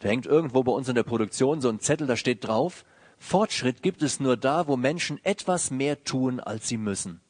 Da 0.00 0.08
hängt 0.08 0.26
irgendwo 0.26 0.62
bei 0.62 0.72
uns 0.72 0.88
in 0.88 0.96
der 0.96 1.02
Produktion 1.02 1.62
so 1.62 1.70
ein 1.70 1.80
Zettel, 1.80 2.06
da 2.06 2.16
steht 2.16 2.46
drauf, 2.46 2.84
Fortschritt 3.18 3.82
gibt 3.82 4.02
es 4.02 4.20
nur 4.20 4.36
da, 4.36 4.66
wo 4.66 4.76
Menschen 4.76 5.18
etwas 5.24 5.70
mehr 5.70 6.04
tun, 6.04 6.40
als 6.40 6.68
sie 6.68 6.76
müssen. 6.76 7.20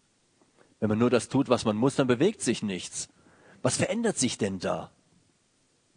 Wenn 0.81 0.89
man 0.89 0.99
nur 0.99 1.11
das 1.11 1.29
tut, 1.29 1.49
was 1.49 1.65
man 1.65 1.77
muss, 1.77 1.95
dann 1.95 2.09
bewegt 2.09 2.41
sich 2.41 2.65
nichts. 2.65 3.09
Was 3.61 3.77
verändert 3.77 4.19
sich 4.19 4.39
denn 4.39 4.59
da? 4.59 4.91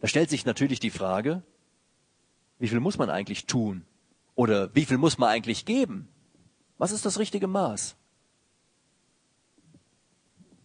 Da 0.00 0.08
stellt 0.08 0.30
sich 0.30 0.44
natürlich 0.44 0.80
die 0.80 0.90
Frage, 0.90 1.42
wie 2.58 2.68
viel 2.68 2.80
muss 2.80 2.98
man 2.98 3.10
eigentlich 3.10 3.46
tun? 3.46 3.84
Oder 4.34 4.74
wie 4.74 4.84
viel 4.84 4.98
muss 4.98 5.18
man 5.18 5.30
eigentlich 5.30 5.64
geben? 5.64 6.08
Was 6.78 6.92
ist 6.92 7.06
das 7.06 7.18
richtige 7.18 7.46
Maß? 7.46 7.96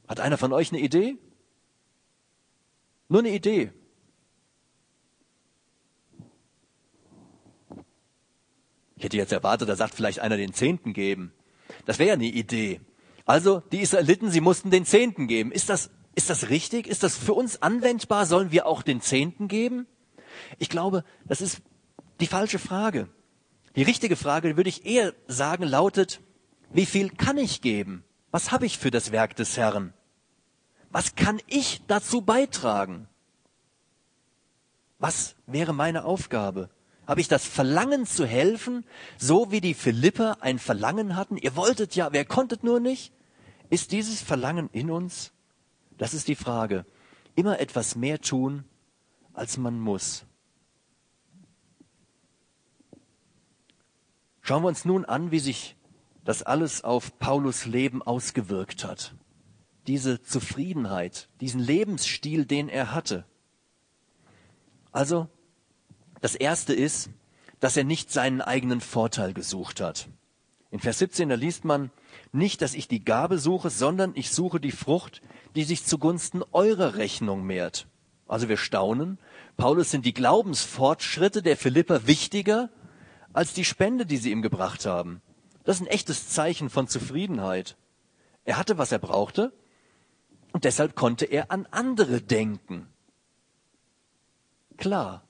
Hat 0.08 0.20
einer 0.20 0.38
von 0.38 0.52
euch 0.52 0.72
eine 0.72 0.82
Idee? 0.82 1.17
Nur 3.08 3.20
eine 3.20 3.30
Idee. 3.30 3.72
Ich 8.98 9.06
hätte 9.06 9.17
jetzt 9.17 9.32
erwartet, 9.32 9.67
da 9.67 9.76
sagt 9.76 9.96
vielleicht 9.96 10.20
einer 10.20 10.38
den 10.38 10.54
Zehnten 10.54 10.94
geben. 10.94 11.34
Das 11.86 11.98
wäre 11.98 12.10
ja 12.10 12.13
eine 12.13 12.26
Idee. 12.26 12.82
Also, 13.26 13.62
die 13.72 13.80
Israeliten, 13.80 14.30
sie 14.30 14.41
mussten 14.41 14.70
den 14.70 14.86
Zehnten 14.86 15.28
geben. 15.28 15.52
Ist 15.52 15.70
das, 15.70 15.89
ist 16.15 16.30
das 16.30 16.50
richtig? 16.50 16.88
Ist 16.88 17.04
das 17.04 17.17
für 17.17 17.34
uns 17.34 17.62
anwendbar? 17.62 18.26
Sollen 18.26 18.52
wir 18.52 18.65
auch 18.65 18.82
den 18.84 19.02
Zehnten 19.02 19.47
geben? 19.47 19.88
Ich 20.60 20.69
glaube, 20.69 21.04
das 21.26 21.41
ist 21.41 21.62
die 22.19 22.28
falsche 22.28 22.60
Frage. 22.60 23.08
Die 23.76 23.84
richtige 23.84 24.15
Frage, 24.15 24.58
würde 24.58 24.69
ich 24.69 24.86
eher 24.86 25.13
sagen, 25.28 25.63
lautet, 25.63 26.19
wie 26.74 26.86
viel 26.86 27.10
kann 27.10 27.38
ich 27.38 27.62
geben? 27.62 28.04
Was 28.32 28.52
habe 28.52 28.65
ich 28.65 28.78
für 28.78 28.91
das 28.91 29.12
Werk 29.12 29.36
des 29.36 29.58
Herrn? 29.58 29.93
Was 30.89 31.15
kann 31.15 31.39
ich 31.47 31.82
dazu 31.88 32.21
beitragen? 32.21 33.08
Was 35.00 35.36
wäre 35.47 35.74
meine 35.74 36.04
Aufgabe? 36.04 36.69
Habe 37.08 37.21
ich 37.21 37.28
das 37.28 37.45
Verlangen 37.45 38.06
zu 38.06 38.26
helfen, 38.26 38.86
so 39.17 39.52
wie 39.52 39.62
die 39.62 39.74
Philipper 39.74 40.38
ein 40.41 40.60
Verlangen 40.60 41.15
hatten? 41.15 41.38
Ihr 41.38 41.56
wolltet 41.56 41.95
ja, 41.95 42.12
wer 42.12 42.26
konntet 42.26 42.63
nur 42.63 42.80
nicht? 42.80 43.13
Ist 43.69 43.93
dieses 43.93 44.21
Verlangen 44.21 44.69
in 44.71 44.91
uns? 44.91 45.32
Das 46.02 46.16
ist 46.16 46.28
die 46.28 46.36
Frage. 46.36 46.84
Immer 47.36 47.60
etwas 47.60 47.96
mehr 47.96 48.20
tun, 48.20 48.66
als 49.34 49.58
man 49.58 49.80
muss. 49.80 50.26
Schauen 54.42 54.64
wir 54.64 54.70
uns 54.70 54.84
nun 54.84 55.06
an, 55.06 55.30
wie 55.30 55.38
sich 55.38 55.76
das 56.26 56.42
alles 56.42 56.84
auf 56.84 57.20
Paulus 57.20 57.68
Leben 57.68 58.02
ausgewirkt 58.02 58.84
hat. 58.84 59.14
Diese 59.86 60.24
Zufriedenheit, 60.24 61.30
diesen 61.40 61.62
Lebensstil, 61.62 62.46
den 62.46 62.68
er 62.68 62.96
hatte. 62.96 63.24
Also, 64.92 65.30
das 66.20 66.34
erste 66.34 66.74
ist, 66.74 67.12
dass 67.60 67.78
er 67.78 67.84
nicht 67.84 68.12
seinen 68.12 68.42
eigenen 68.42 68.82
Vorteil 68.82 69.36
gesucht 69.36 69.80
hat. 69.80 70.10
In 70.72 70.80
Vers 70.80 70.98
17, 70.98 71.30
da 71.30 71.36
liest 71.36 71.64
man, 71.64 71.92
nicht, 72.32 72.62
dass 72.62 72.74
ich 72.74 72.88
die 72.88 73.04
Gabe 73.04 73.38
suche, 73.38 73.69
sondern 73.69 74.12
ich 74.15 74.32
suche 74.32 74.60
die 74.60 74.71
Frucht, 74.71 75.21
die 75.56 75.63
sich 75.63 75.86
zugunsten 75.86 76.43
eurer 76.52 76.95
Rechnung 76.95 77.43
mehrt. 77.43 77.88
Also 78.28 78.47
wir 78.47 78.58
staunen. 78.58 79.19
Paulus 79.58 79.91
sind 79.91 80.06
die 80.06 80.13
Glaubensfortschritte 80.13 81.41
der 81.41 81.58
Philipper 81.58 82.08
wichtiger 82.08 82.69
als 83.34 83.54
die 83.54 83.65
Spende, 83.65 84.06
die 84.06 84.17
sie 84.17 84.32
ihm 84.32 84.41
gebracht 84.41 84.86
haben. 84.86 85.21
Das 85.63 85.78
ist 85.78 85.82
ein 85.82 85.88
echtes 85.88 86.30
Zeichen 86.30 86.69
von 86.69 86.88
Zufriedenheit. 86.88 87.76
Er 88.45 88.58
hatte, 88.58 88.78
was 88.78 88.91
er 88.91 89.00
brauchte, 89.00 89.54
und 90.54 90.63
deshalb 90.63 90.95
konnte 90.95 91.26
er 91.26 91.52
an 91.52 91.67
andere 91.71 92.21
denken. 92.21 92.88
Klar. 94.78 95.24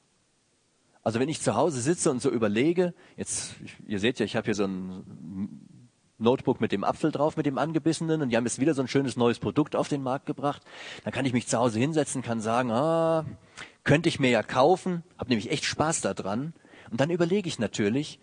Also 1.04 1.20
wenn 1.20 1.30
ich 1.30 1.42
zu 1.42 1.56
Hause 1.56 1.82
sitze 1.82 2.12
und 2.12 2.22
so 2.22 2.30
überlege, 2.30 2.94
jetzt, 3.18 3.56
ihr 3.88 4.00
seht 4.00 4.20
ja, 4.20 4.26
ich 4.26 4.36
habe 4.36 4.46
hier 4.46 4.56
so 4.56 4.66
ein 4.66 5.61
Notebook 6.22 6.62
mit 6.62 6.72
dem 6.72 6.84
Apfel 6.84 7.12
drauf, 7.12 7.38
mit 7.38 7.46
dem 7.46 7.58
angebissenen 7.58 8.22
und 8.22 8.30
die 8.30 8.38
haben 8.38 8.46
jetzt 8.46 8.60
wieder 8.60 8.74
so 8.74 8.82
ein 8.82 8.88
schönes 8.88 9.18
neues 9.18 9.40
Produkt 9.40 9.76
auf 9.76 9.88
den 9.88 10.04
Markt 10.04 10.26
gebracht. 10.26 10.62
Dann 11.04 11.14
kann 11.14 11.26
ich 11.26 11.34
mich 11.34 11.48
zu 11.48 11.58
Hause 11.58 11.80
hinsetzen, 11.80 12.22
kann 12.22 12.40
sagen, 12.40 12.72
ah, 12.72 13.26
könnte 13.84 14.10
ich 14.10 14.20
mir 14.20 14.30
ja 14.30 14.44
kaufen, 14.44 15.04
habe 15.18 15.30
nämlich 15.30 15.52
echt 15.52 15.66
Spaß 15.66 16.02
daran. 16.02 16.54
Und 16.90 17.02
dann 17.02 17.10
überlege 17.10 17.48
ich 17.48 17.60
natürlich, 17.60 18.20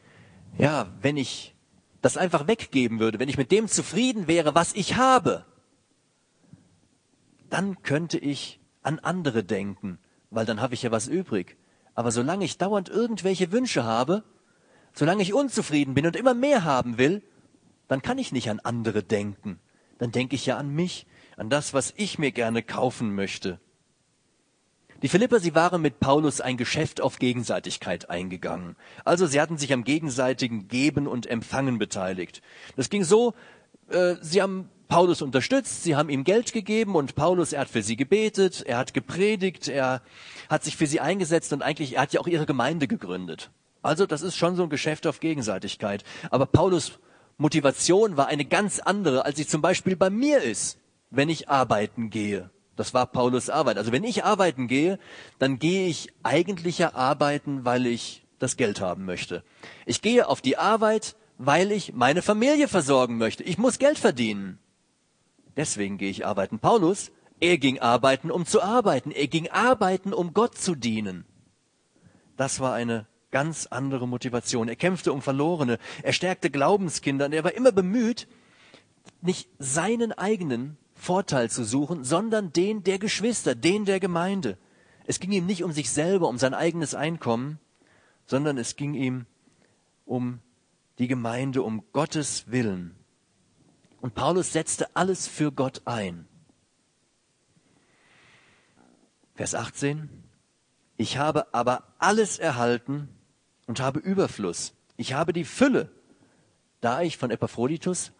ja, 0.56 0.86
wenn 1.02 1.16
ich 1.16 1.54
das 2.00 2.16
einfach 2.16 2.46
weggeben 2.46 3.00
würde, 3.00 3.18
wenn 3.18 3.28
ich 3.28 3.38
mit 3.38 3.50
dem 3.50 3.68
zufrieden 3.68 4.28
wäre, 4.28 4.54
was 4.54 4.74
ich 4.74 4.96
habe, 4.96 5.44
dann 7.50 7.82
könnte 7.82 8.18
ich 8.18 8.60
an 8.82 8.98
andere 8.98 9.42
denken, 9.42 9.98
weil 10.30 10.46
dann 10.46 10.60
habe 10.60 10.74
ich 10.74 10.82
ja 10.82 10.90
was 10.90 11.08
übrig. 11.08 11.56
Aber 11.94 12.12
solange 12.12 12.44
ich 12.44 12.58
dauernd 12.58 12.88
irgendwelche 12.88 13.50
Wünsche 13.50 13.84
habe, 13.84 14.22
solange 14.92 15.22
ich 15.22 15.34
unzufrieden 15.34 15.94
bin 15.94 16.06
und 16.06 16.16
immer 16.16 16.34
mehr 16.34 16.64
haben 16.64 16.98
will, 16.98 17.22
dann 17.88 18.02
kann 18.02 18.18
ich 18.18 18.32
nicht 18.32 18.50
an 18.50 18.60
andere 18.60 19.02
denken. 19.02 19.58
Dann 19.98 20.12
denke 20.12 20.36
ich 20.36 20.46
ja 20.46 20.56
an 20.56 20.70
mich, 20.70 21.06
an 21.36 21.50
das, 21.50 21.74
was 21.74 21.92
ich 21.96 22.18
mir 22.18 22.30
gerne 22.30 22.62
kaufen 22.62 23.14
möchte. 23.14 23.58
Die 25.02 25.08
Philipper, 25.08 25.38
sie 25.38 25.54
waren 25.54 25.80
mit 25.80 26.00
Paulus 26.00 26.40
ein 26.40 26.56
Geschäft 26.56 27.00
auf 27.00 27.20
Gegenseitigkeit 27.20 28.10
eingegangen. 28.10 28.74
Also 29.04 29.26
sie 29.26 29.40
hatten 29.40 29.56
sich 29.56 29.72
am 29.72 29.84
gegenseitigen 29.84 30.66
Geben 30.66 31.06
und 31.06 31.26
Empfangen 31.26 31.78
beteiligt. 31.78 32.42
Das 32.74 32.90
ging 32.90 33.04
so, 33.04 33.34
äh, 33.90 34.16
sie 34.20 34.42
haben 34.42 34.68
Paulus 34.88 35.22
unterstützt, 35.22 35.84
sie 35.84 35.94
haben 35.94 36.08
ihm 36.08 36.24
Geld 36.24 36.52
gegeben 36.52 36.96
und 36.96 37.14
Paulus, 37.14 37.52
er 37.52 37.60
hat 37.60 37.68
für 37.68 37.82
sie 37.82 37.94
gebetet, 37.94 38.62
er 38.66 38.78
hat 38.78 38.92
gepredigt, 38.92 39.68
er 39.68 40.02
hat 40.48 40.64
sich 40.64 40.76
für 40.76 40.86
sie 40.86 40.98
eingesetzt 40.98 41.52
und 41.52 41.62
eigentlich, 41.62 41.94
er 41.94 42.02
hat 42.02 42.12
ja 42.12 42.20
auch 42.20 42.26
ihre 42.26 42.46
Gemeinde 42.46 42.88
gegründet. 42.88 43.50
Also 43.82 44.06
das 44.06 44.22
ist 44.22 44.34
schon 44.34 44.56
so 44.56 44.64
ein 44.64 44.70
Geschäft 44.70 45.06
auf 45.06 45.20
Gegenseitigkeit. 45.20 46.02
Aber 46.30 46.46
Paulus 46.46 46.98
Motivation 47.38 48.16
war 48.16 48.26
eine 48.26 48.44
ganz 48.44 48.80
andere, 48.80 49.24
als 49.24 49.38
sie 49.38 49.46
zum 49.46 49.62
Beispiel 49.62 49.96
bei 49.96 50.10
mir 50.10 50.42
ist, 50.42 50.78
wenn 51.10 51.28
ich 51.28 51.48
arbeiten 51.48 52.10
gehe. 52.10 52.50
Das 52.76 52.94
war 52.94 53.06
Paulus 53.06 53.48
Arbeit. 53.48 53.78
Also 53.78 53.92
wenn 53.92 54.04
ich 54.04 54.24
arbeiten 54.24 54.68
gehe, 54.68 54.98
dann 55.38 55.58
gehe 55.58 55.88
ich 55.88 56.12
eigentlich 56.22 56.78
ja 56.78 56.94
arbeiten, 56.94 57.64
weil 57.64 57.86
ich 57.86 58.26
das 58.38 58.56
Geld 58.56 58.80
haben 58.80 59.04
möchte. 59.04 59.42
Ich 59.86 60.02
gehe 60.02 60.28
auf 60.28 60.40
die 60.40 60.56
Arbeit, 60.56 61.16
weil 61.38 61.72
ich 61.72 61.92
meine 61.92 62.22
Familie 62.22 62.68
versorgen 62.68 63.18
möchte. 63.18 63.44
Ich 63.44 63.58
muss 63.58 63.78
Geld 63.78 63.98
verdienen. 63.98 64.58
Deswegen 65.56 65.98
gehe 65.98 66.10
ich 66.10 66.26
arbeiten. 66.26 66.58
Paulus, 66.58 67.10
er 67.40 67.58
ging 67.58 67.78
arbeiten, 67.78 68.30
um 68.30 68.46
zu 68.46 68.62
arbeiten. 68.62 69.10
Er 69.10 69.28
ging 69.28 69.48
arbeiten, 69.48 70.12
um 70.12 70.34
Gott 70.34 70.56
zu 70.56 70.74
dienen. 70.74 71.24
Das 72.36 72.60
war 72.60 72.74
eine 72.74 73.06
ganz 73.30 73.66
andere 73.66 74.08
Motivation. 74.08 74.68
Er 74.68 74.76
kämpfte 74.76 75.12
um 75.12 75.22
Verlorene. 75.22 75.78
Er 76.02 76.12
stärkte 76.12 76.50
Glaubenskinder 76.50 77.26
und 77.26 77.32
er 77.32 77.44
war 77.44 77.54
immer 77.54 77.72
bemüht, 77.72 78.28
nicht 79.20 79.48
seinen 79.58 80.12
eigenen 80.12 80.76
Vorteil 80.94 81.50
zu 81.50 81.64
suchen, 81.64 82.04
sondern 82.04 82.52
den 82.52 82.82
der 82.82 82.98
Geschwister, 82.98 83.54
den 83.54 83.84
der 83.84 84.00
Gemeinde. 84.00 84.58
Es 85.06 85.20
ging 85.20 85.32
ihm 85.32 85.46
nicht 85.46 85.62
um 85.64 85.72
sich 85.72 85.90
selber, 85.90 86.28
um 86.28 86.38
sein 86.38 86.54
eigenes 86.54 86.94
Einkommen, 86.94 87.58
sondern 88.26 88.58
es 88.58 88.76
ging 88.76 88.94
ihm 88.94 89.26
um 90.04 90.40
die 90.98 91.08
Gemeinde, 91.08 91.62
um 91.62 91.84
Gottes 91.92 92.50
Willen. 92.50 92.94
Und 94.00 94.14
Paulus 94.14 94.52
setzte 94.52 94.94
alles 94.96 95.26
für 95.26 95.52
Gott 95.52 95.82
ein. 95.84 96.26
Vers 99.34 99.54
18. 99.54 100.08
Ich 100.96 101.16
habe 101.16 101.54
aber 101.54 101.94
alles 101.98 102.38
erhalten 102.38 103.08
und 103.68 103.80
habe 103.80 104.00
Überfluss. 104.00 104.74
Ich 104.96 105.12
habe 105.12 105.32
die 105.32 105.44
Fülle, 105.44 105.92
da 106.80 107.02
ich 107.02 107.16
von 107.16 107.30
Epaphroditus 107.30 108.10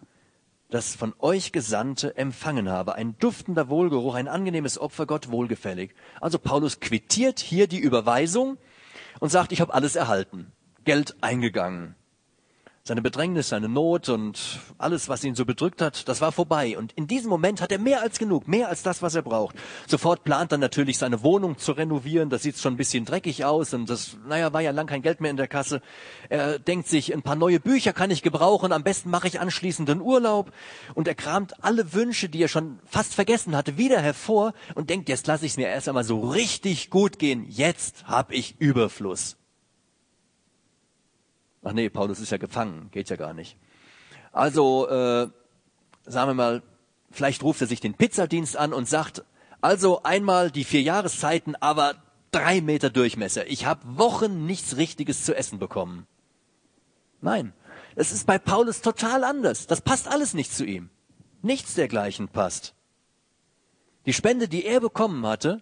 das 0.70 0.94
von 0.94 1.14
euch 1.18 1.52
Gesandte 1.52 2.16
empfangen 2.18 2.68
habe. 2.68 2.94
Ein 2.94 3.16
duftender 3.18 3.70
Wohlgeruch, 3.70 4.14
ein 4.14 4.28
angenehmes 4.28 4.78
Opfer, 4.78 5.06
Gott 5.06 5.30
wohlgefällig. 5.30 5.94
Also 6.20 6.38
Paulus 6.38 6.78
quittiert 6.78 7.40
hier 7.40 7.66
die 7.66 7.78
Überweisung 7.78 8.58
und 9.18 9.30
sagt, 9.30 9.52
ich 9.52 9.62
habe 9.62 9.72
alles 9.72 9.96
erhalten. 9.96 10.52
Geld 10.84 11.16
eingegangen 11.22 11.94
seine 12.88 13.02
Bedrängnis, 13.02 13.50
seine 13.50 13.68
Not 13.68 14.08
und 14.08 14.60
alles, 14.78 15.08
was 15.08 15.22
ihn 15.22 15.34
so 15.34 15.44
bedrückt 15.44 15.80
hat, 15.82 16.08
das 16.08 16.20
war 16.20 16.32
vorbei. 16.32 16.76
Und 16.76 16.92
in 16.92 17.06
diesem 17.06 17.28
Moment 17.28 17.60
hat 17.60 17.70
er 17.70 17.78
mehr 17.78 18.02
als 18.02 18.18
genug, 18.18 18.48
mehr 18.48 18.68
als 18.68 18.82
das, 18.82 19.02
was 19.02 19.14
er 19.14 19.22
braucht. 19.22 19.56
Sofort 19.86 20.24
plant 20.24 20.52
er 20.52 20.58
natürlich, 20.58 20.98
seine 20.98 21.22
Wohnung 21.22 21.58
zu 21.58 21.72
renovieren. 21.72 22.30
Das 22.30 22.42
sieht 22.42 22.56
schon 22.56 22.74
ein 22.74 22.76
bisschen 22.76 23.04
dreckig 23.04 23.44
aus 23.44 23.74
und 23.74 23.88
das, 23.90 24.16
naja, 24.26 24.52
war 24.52 24.62
ja 24.62 24.70
lang 24.70 24.86
kein 24.86 25.02
Geld 25.02 25.20
mehr 25.20 25.30
in 25.30 25.36
der 25.36 25.48
Kasse. 25.48 25.82
Er 26.30 26.58
denkt 26.58 26.88
sich, 26.88 27.12
ein 27.12 27.22
paar 27.22 27.36
neue 27.36 27.60
Bücher 27.60 27.92
kann 27.92 28.10
ich 28.10 28.22
gebrauchen. 28.22 28.72
Am 28.72 28.82
besten 28.82 29.10
mache 29.10 29.28
ich 29.28 29.38
anschließend 29.38 29.88
einen 29.90 30.00
Urlaub. 30.00 30.50
Und 30.94 31.06
er 31.06 31.14
kramt 31.14 31.62
alle 31.62 31.92
Wünsche, 31.92 32.28
die 32.28 32.42
er 32.42 32.48
schon 32.48 32.78
fast 32.86 33.14
vergessen 33.14 33.54
hatte, 33.54 33.76
wieder 33.76 34.00
hervor 34.00 34.54
und 34.74 34.90
denkt, 34.90 35.08
jetzt 35.08 35.26
lasse 35.26 35.44
ich 35.44 35.52
es 35.52 35.56
mir 35.58 35.68
erst 35.68 35.88
einmal 35.88 36.04
so 36.04 36.20
richtig 36.20 36.90
gut 36.90 37.18
gehen. 37.18 37.46
Jetzt 37.48 38.06
habe 38.06 38.34
ich 38.34 38.58
Überfluss. 38.58 39.37
Ach 41.68 41.74
nee, 41.74 41.90
Paulus 41.90 42.18
ist 42.18 42.32
ja 42.32 42.38
gefangen, 42.38 42.88
geht 42.92 43.10
ja 43.10 43.16
gar 43.16 43.34
nicht. 43.34 43.58
Also, 44.32 44.88
äh, 44.88 45.28
sagen 46.06 46.30
wir 46.30 46.34
mal, 46.34 46.62
vielleicht 47.10 47.42
ruft 47.42 47.60
er 47.60 47.66
sich 47.66 47.80
den 47.80 47.92
Pizzadienst 47.92 48.56
an 48.56 48.72
und 48.72 48.88
sagt, 48.88 49.22
also 49.60 50.02
einmal 50.02 50.50
die 50.50 50.64
vier 50.64 50.80
Jahreszeiten, 50.80 51.56
aber 51.56 51.96
drei 52.30 52.62
Meter 52.62 52.88
Durchmesser. 52.88 53.46
Ich 53.48 53.66
habe 53.66 53.82
Wochen 53.98 54.46
nichts 54.46 54.78
Richtiges 54.78 55.26
zu 55.26 55.36
essen 55.36 55.58
bekommen. 55.58 56.06
Nein, 57.20 57.52
es 57.96 58.12
ist 58.12 58.26
bei 58.26 58.38
Paulus 58.38 58.80
total 58.80 59.22
anders. 59.22 59.66
Das 59.66 59.82
passt 59.82 60.08
alles 60.08 60.32
nicht 60.32 60.54
zu 60.54 60.64
ihm. 60.64 60.88
Nichts 61.42 61.74
dergleichen 61.74 62.28
passt. 62.28 62.74
Die 64.06 64.14
Spende, 64.14 64.48
die 64.48 64.64
er 64.64 64.80
bekommen 64.80 65.26
hatte, 65.26 65.60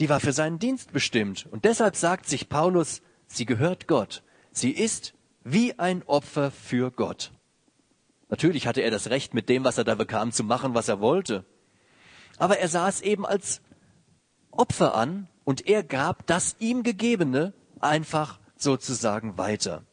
die 0.00 0.08
war 0.08 0.18
für 0.18 0.32
seinen 0.32 0.58
Dienst 0.58 0.92
bestimmt. 0.92 1.46
Und 1.52 1.64
deshalb 1.64 1.94
sagt 1.94 2.28
sich 2.28 2.48
Paulus, 2.48 3.00
sie 3.28 3.46
gehört 3.46 3.86
Gott. 3.86 4.24
Sie 4.52 4.70
ist 4.70 5.14
wie 5.44 5.78
ein 5.78 6.02
Opfer 6.04 6.50
für 6.50 6.90
Gott. 6.90 7.32
Natürlich 8.28 8.66
hatte 8.66 8.80
er 8.80 8.90
das 8.90 9.10
Recht, 9.10 9.34
mit 9.34 9.48
dem, 9.48 9.64
was 9.64 9.78
er 9.78 9.84
da 9.84 9.94
bekam, 9.94 10.32
zu 10.32 10.44
machen, 10.44 10.74
was 10.74 10.88
er 10.88 11.00
wollte. 11.00 11.44
Aber 12.38 12.58
er 12.58 12.68
sah 12.68 12.88
es 12.88 13.00
eben 13.00 13.26
als 13.26 13.60
Opfer 14.50 14.94
an 14.94 15.28
und 15.44 15.66
er 15.66 15.82
gab 15.82 16.26
das 16.26 16.56
ihm 16.58 16.82
Gegebene 16.82 17.54
einfach 17.80 18.38
sozusagen 18.56 19.36
weiter. 19.36 19.84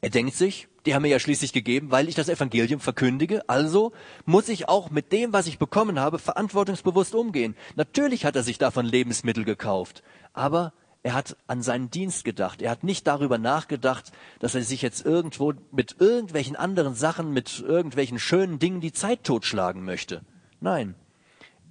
Er 0.00 0.10
denkt 0.10 0.34
sich, 0.34 0.68
die 0.84 0.94
haben 0.94 1.02
mir 1.02 1.08
ja 1.08 1.20
schließlich 1.20 1.52
gegeben, 1.52 1.90
weil 1.90 2.08
ich 2.08 2.14
das 2.14 2.28
Evangelium 2.28 2.80
verkündige, 2.80 3.48
also 3.48 3.92
muss 4.24 4.48
ich 4.48 4.68
auch 4.68 4.90
mit 4.90 5.12
dem, 5.12 5.32
was 5.32 5.46
ich 5.46 5.58
bekommen 5.58 6.00
habe, 6.00 6.18
verantwortungsbewusst 6.18 7.14
umgehen. 7.14 7.56
Natürlich 7.76 8.24
hat 8.24 8.34
er 8.34 8.42
sich 8.42 8.58
davon 8.58 8.84
Lebensmittel 8.84 9.44
gekauft, 9.44 10.02
aber 10.32 10.72
er 11.02 11.14
hat 11.14 11.36
an 11.48 11.62
seinen 11.62 11.90
Dienst 11.90 12.24
gedacht. 12.24 12.62
Er 12.62 12.70
hat 12.70 12.84
nicht 12.84 13.06
darüber 13.06 13.38
nachgedacht, 13.38 14.12
dass 14.38 14.54
er 14.54 14.62
sich 14.62 14.82
jetzt 14.82 15.04
irgendwo 15.04 15.52
mit 15.72 15.96
irgendwelchen 15.98 16.54
anderen 16.54 16.94
Sachen, 16.94 17.32
mit 17.32 17.58
irgendwelchen 17.60 18.20
schönen 18.20 18.58
Dingen 18.60 18.80
die 18.80 18.92
Zeit 18.92 19.24
totschlagen 19.24 19.84
möchte. 19.84 20.22
Nein, 20.60 20.94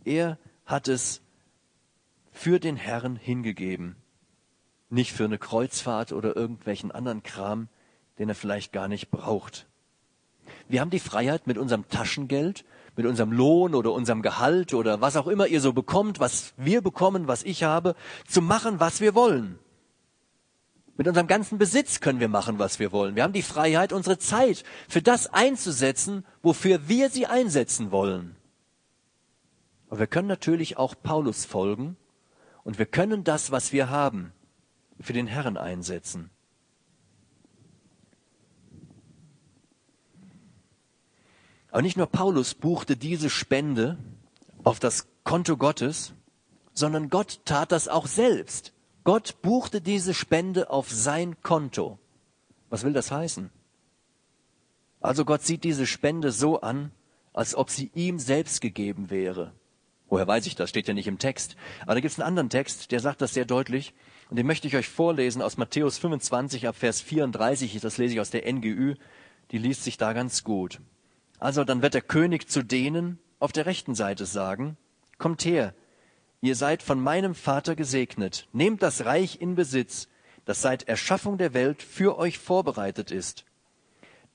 er 0.03 0.37
hat 0.65 0.89
es 0.89 1.21
für 2.31 2.59
den 2.59 2.75
Herrn 2.75 3.15
hingegeben. 3.15 3.95
Nicht 4.89 5.13
für 5.13 5.23
eine 5.23 5.37
Kreuzfahrt 5.37 6.11
oder 6.11 6.35
irgendwelchen 6.35 6.91
anderen 6.91 7.23
Kram, 7.23 7.69
den 8.19 8.27
er 8.27 8.35
vielleicht 8.35 8.73
gar 8.73 8.89
nicht 8.89 9.11
braucht. 9.11 9.67
Wir 10.67 10.81
haben 10.81 10.89
die 10.89 10.99
Freiheit, 10.99 11.47
mit 11.47 11.57
unserem 11.57 11.87
Taschengeld 11.87 12.65
mit 12.95 13.05
unserem 13.05 13.31
Lohn 13.31 13.75
oder 13.75 13.91
unserem 13.93 14.21
Gehalt 14.21 14.73
oder 14.73 15.01
was 15.01 15.15
auch 15.15 15.27
immer 15.27 15.47
ihr 15.47 15.61
so 15.61 15.73
bekommt, 15.73 16.19
was 16.19 16.53
wir 16.57 16.81
bekommen, 16.81 17.27
was 17.27 17.43
ich 17.43 17.63
habe, 17.63 17.95
zu 18.27 18.41
machen, 18.41 18.79
was 18.79 19.01
wir 19.01 19.15
wollen. 19.15 19.59
Mit 20.97 21.07
unserem 21.07 21.27
ganzen 21.27 21.57
Besitz 21.57 21.99
können 21.99 22.19
wir 22.19 22.27
machen, 22.27 22.59
was 22.59 22.79
wir 22.79 22.91
wollen. 22.91 23.15
Wir 23.15 23.23
haben 23.23 23.33
die 23.33 23.41
Freiheit, 23.41 23.93
unsere 23.93 24.17
Zeit 24.17 24.63
für 24.89 25.01
das 25.01 25.27
einzusetzen, 25.27 26.25
wofür 26.41 26.87
wir 26.87 27.09
sie 27.09 27.25
einsetzen 27.27 27.91
wollen. 27.91 28.35
Aber 29.89 29.99
wir 29.99 30.07
können 30.07 30.27
natürlich 30.27 30.77
auch 30.77 30.95
Paulus 31.01 31.45
folgen 31.45 31.97
und 32.63 32.79
wir 32.79 32.85
können 32.85 33.23
das, 33.23 33.51
was 33.51 33.71
wir 33.71 33.89
haben, 33.89 34.33
für 34.99 35.13
den 35.13 35.27
Herrn 35.27 35.57
einsetzen. 35.57 36.30
Aber 41.71 41.81
nicht 41.81 41.97
nur 41.97 42.07
Paulus 42.07 42.53
buchte 42.53 42.97
diese 42.97 43.29
Spende 43.29 43.97
auf 44.63 44.79
das 44.79 45.07
Konto 45.23 45.57
Gottes, 45.57 46.13
sondern 46.73 47.09
Gott 47.09 47.39
tat 47.45 47.71
das 47.71 47.87
auch 47.87 48.07
selbst. 48.07 48.73
Gott 49.03 49.41
buchte 49.41 49.81
diese 49.81 50.13
Spende 50.13 50.69
auf 50.69 50.89
sein 50.89 51.41
Konto. 51.41 51.97
Was 52.69 52.83
will 52.83 52.93
das 52.93 53.11
heißen? 53.11 53.49
Also 54.99 55.25
Gott 55.25 55.43
sieht 55.43 55.63
diese 55.63 55.87
Spende 55.87 56.31
so 56.31 56.61
an, 56.61 56.91
als 57.33 57.55
ob 57.55 57.69
sie 57.69 57.89
ihm 57.95 58.19
selbst 58.19 58.61
gegeben 58.61 59.09
wäre. 59.09 59.53
Woher 60.09 60.27
weiß 60.27 60.45
ich 60.45 60.55
das? 60.55 60.69
Steht 60.69 60.87
ja 60.87 60.93
nicht 60.93 61.07
im 61.07 61.19
Text. 61.19 61.55
Aber 61.83 61.95
da 61.95 62.01
gibt 62.01 62.11
es 62.11 62.19
einen 62.19 62.27
anderen 62.27 62.49
Text, 62.49 62.91
der 62.91 62.99
sagt 62.99 63.21
das 63.21 63.33
sehr 63.33 63.45
deutlich. 63.45 63.93
Und 64.29 64.35
den 64.37 64.45
möchte 64.45 64.67
ich 64.67 64.75
euch 64.75 64.89
vorlesen 64.89 65.41
aus 65.41 65.57
Matthäus 65.57 65.97
25 65.97 66.67
ab 66.67 66.75
Vers 66.75 67.01
34. 67.01 67.79
Das 67.79 67.97
lese 67.97 68.13
ich 68.13 68.19
aus 68.19 68.29
der 68.29 68.51
NGÜ 68.51 68.95
die 69.51 69.57
liest 69.57 69.83
sich 69.83 69.97
da 69.97 70.13
ganz 70.13 70.43
gut. 70.43 70.79
Also 71.41 71.63
dann 71.63 71.81
wird 71.81 71.95
der 71.95 72.03
König 72.03 72.47
zu 72.49 72.63
denen 72.63 73.17
auf 73.39 73.51
der 73.51 73.65
rechten 73.65 73.95
Seite 73.95 74.27
sagen, 74.27 74.77
kommt 75.17 75.43
her, 75.43 75.73
ihr 76.39 76.55
seid 76.55 76.83
von 76.83 77.01
meinem 77.01 77.33
Vater 77.33 77.75
gesegnet, 77.75 78.47
nehmt 78.53 78.83
das 78.83 79.05
Reich 79.05 79.41
in 79.41 79.55
Besitz, 79.55 80.07
das 80.45 80.61
seit 80.61 80.83
Erschaffung 80.83 81.39
der 81.39 81.55
Welt 81.55 81.81
für 81.81 82.19
euch 82.19 82.37
vorbereitet 82.37 83.09
ist. 83.09 83.45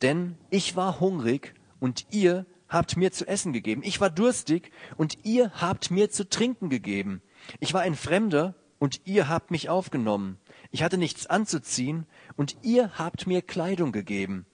Denn 0.03 0.37
ich 0.51 0.75
war 0.75 0.99
hungrig 0.99 1.55
und 1.79 2.07
ihr 2.11 2.45
habt 2.69 2.97
mir 2.97 3.13
zu 3.13 3.25
essen 3.29 3.53
gegeben. 3.53 3.83
Ich 3.85 4.01
war 4.01 4.11
durstig 4.11 4.73
und 4.97 5.25
ihr 5.25 5.53
habt 5.55 5.93
mir 5.93 6.11
zu 6.11 6.29
trinken 6.29 6.71
gegeben. 6.71 7.23
Ich 7.61 7.73
war 7.73 7.83
ein 7.83 7.95
Fremder 7.95 8.57
und 8.81 9.03
ihr 9.05 9.29
habt 9.29 9.53
mich 9.53 9.69
aufgenommen. 9.69 10.39
Ich 10.73 10.83
hatte 10.83 10.99
nichts 10.99 11.29
anzuziehen 11.29 12.07
und 12.37 12.57
ihr 12.63 12.99
habt 12.99 13.29
mir 13.29 13.43
Kleidung 13.43 13.93
gegeben. 13.93 14.45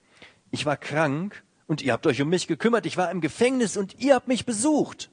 Ich 0.51 0.67
war 0.67 0.77
krank 0.77 1.43
und 1.67 1.83
ihr 1.83 1.93
habt 1.93 2.07
euch 2.07 2.21
um 2.21 2.29
mich 2.29 2.47
gekümmert. 2.47 2.87
Ich 2.87 2.97
war 2.97 3.11
im 3.11 3.21
Gefängnis 3.21 3.77
und 3.77 4.01
ihr 4.01 4.15
habt 4.15 4.29
mich 4.29 4.45
besucht. 4.45 5.11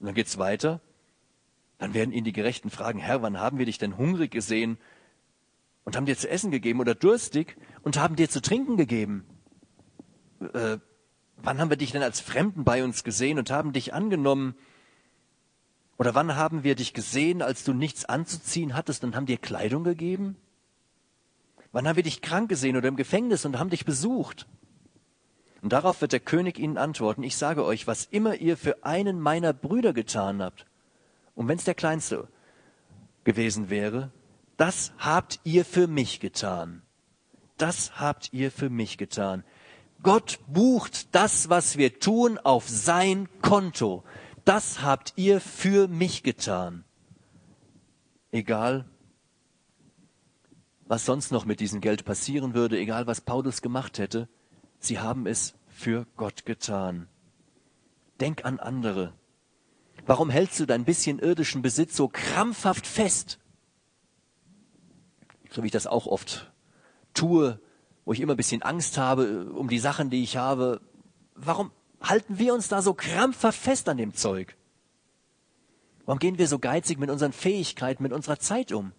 Und 0.00 0.06
dann 0.06 0.14
geht's 0.14 0.38
weiter. 0.38 0.80
Dann 1.78 1.94
werden 1.94 2.12
ihn 2.12 2.24
die 2.24 2.32
Gerechten 2.32 2.70
fragen, 2.70 2.98
Herr, 2.98 3.22
wann 3.22 3.38
haben 3.38 3.58
wir 3.58 3.66
dich 3.66 3.78
denn 3.78 3.96
hungrig 3.96 4.30
gesehen 4.30 4.78
und 5.84 5.96
haben 5.96 6.06
dir 6.06 6.16
zu 6.16 6.28
essen 6.28 6.50
gegeben 6.50 6.80
oder 6.80 6.94
durstig 6.94 7.56
und 7.82 7.98
haben 7.98 8.16
dir 8.16 8.28
zu 8.28 8.40
trinken 8.40 8.76
gegeben? 8.76 9.24
Äh, 10.52 10.78
wann 11.36 11.58
haben 11.58 11.70
wir 11.70 11.76
dich 11.76 11.92
denn 11.92 12.02
als 12.02 12.20
Fremden 12.20 12.64
bei 12.64 12.84
uns 12.84 13.04
gesehen 13.04 13.38
und 13.38 13.50
haben 13.50 13.72
dich 13.72 13.94
angenommen? 13.94 14.54
Oder 15.98 16.14
wann 16.14 16.36
haben 16.36 16.64
wir 16.64 16.74
dich 16.74 16.94
gesehen, 16.94 17.42
als 17.42 17.64
du 17.64 17.72
nichts 17.72 18.04
anzuziehen 18.04 18.74
hattest 18.74 19.04
und 19.04 19.14
haben 19.14 19.26
dir 19.26 19.38
Kleidung 19.38 19.84
gegeben? 19.84 20.36
Wann 21.70 21.88
haben 21.88 21.96
wir 21.96 22.02
dich 22.02 22.22
krank 22.22 22.48
gesehen 22.48 22.76
oder 22.76 22.88
im 22.88 22.96
Gefängnis 22.96 23.44
und 23.44 23.58
haben 23.58 23.70
dich 23.70 23.84
besucht? 23.84 24.46
Und 25.62 25.72
darauf 25.72 26.00
wird 26.00 26.12
der 26.12 26.20
König 26.20 26.58
ihnen 26.58 26.76
antworten, 26.76 27.22
ich 27.22 27.36
sage 27.36 27.64
euch, 27.64 27.86
was 27.86 28.04
immer 28.04 28.34
ihr 28.34 28.56
für 28.56 28.84
einen 28.84 29.20
meiner 29.20 29.52
Brüder 29.52 29.92
getan 29.92 30.42
habt, 30.42 30.66
und 31.34 31.48
wenn 31.48 31.56
es 31.56 31.64
der 31.64 31.74
kleinste 31.74 32.28
gewesen 33.24 33.70
wäre, 33.70 34.10
das 34.56 34.92
habt 34.98 35.40
ihr 35.44 35.64
für 35.64 35.86
mich 35.86 36.20
getan. 36.20 36.82
Das 37.56 37.98
habt 37.98 38.32
ihr 38.32 38.50
für 38.50 38.68
mich 38.68 38.98
getan. 38.98 39.44
Gott 40.02 40.40
bucht 40.48 41.14
das, 41.14 41.48
was 41.48 41.78
wir 41.78 42.00
tun, 42.00 42.38
auf 42.38 42.68
sein 42.68 43.28
Konto. 43.40 44.02
Das 44.44 44.82
habt 44.82 45.14
ihr 45.16 45.40
für 45.40 45.86
mich 45.86 46.24
getan. 46.24 46.84
Egal, 48.32 48.84
was 50.86 51.06
sonst 51.06 51.30
noch 51.30 51.44
mit 51.44 51.60
diesem 51.60 51.80
Geld 51.80 52.04
passieren 52.04 52.52
würde, 52.52 52.78
egal 52.78 53.06
was 53.06 53.20
Paulus 53.20 53.62
gemacht 53.62 53.98
hätte, 53.98 54.28
sie 54.84 54.98
haben 54.98 55.26
es 55.26 55.54
für 55.68 56.06
Gott 56.16 56.44
getan. 56.44 57.08
Denk 58.20 58.44
an 58.44 58.60
andere. 58.60 59.14
Warum 60.06 60.30
hältst 60.30 60.58
du 60.60 60.66
dein 60.66 60.84
bisschen 60.84 61.18
irdischen 61.18 61.62
Besitz 61.62 61.96
so 61.96 62.08
krampfhaft 62.08 62.86
fest? 62.86 63.38
So 65.50 65.62
wie 65.62 65.66
ich 65.66 65.72
das 65.72 65.86
auch 65.86 66.06
oft 66.06 66.52
tue, 67.14 67.60
wo 68.04 68.12
ich 68.12 68.20
immer 68.20 68.34
ein 68.34 68.38
bisschen 68.38 68.62
Angst 68.62 68.98
habe 68.98 69.24
äh, 69.24 69.50
um 69.50 69.68
die 69.68 69.78
Sachen, 69.78 70.10
die 70.10 70.22
ich 70.22 70.36
habe. 70.36 70.80
Warum 71.34 71.70
halten 72.00 72.38
wir 72.38 72.54
uns 72.54 72.68
da 72.68 72.82
so 72.82 72.94
krampfhaft 72.94 73.58
fest 73.58 73.88
an 73.88 73.96
dem 73.96 74.14
Zeug? 74.14 74.56
Warum 76.04 76.18
gehen 76.18 76.38
wir 76.38 76.48
so 76.48 76.58
geizig 76.58 76.98
mit 76.98 77.10
unseren 77.10 77.32
Fähigkeiten, 77.32 78.02
mit 78.02 78.12
unserer 78.12 78.38
Zeit 78.38 78.72
um? 78.72 78.92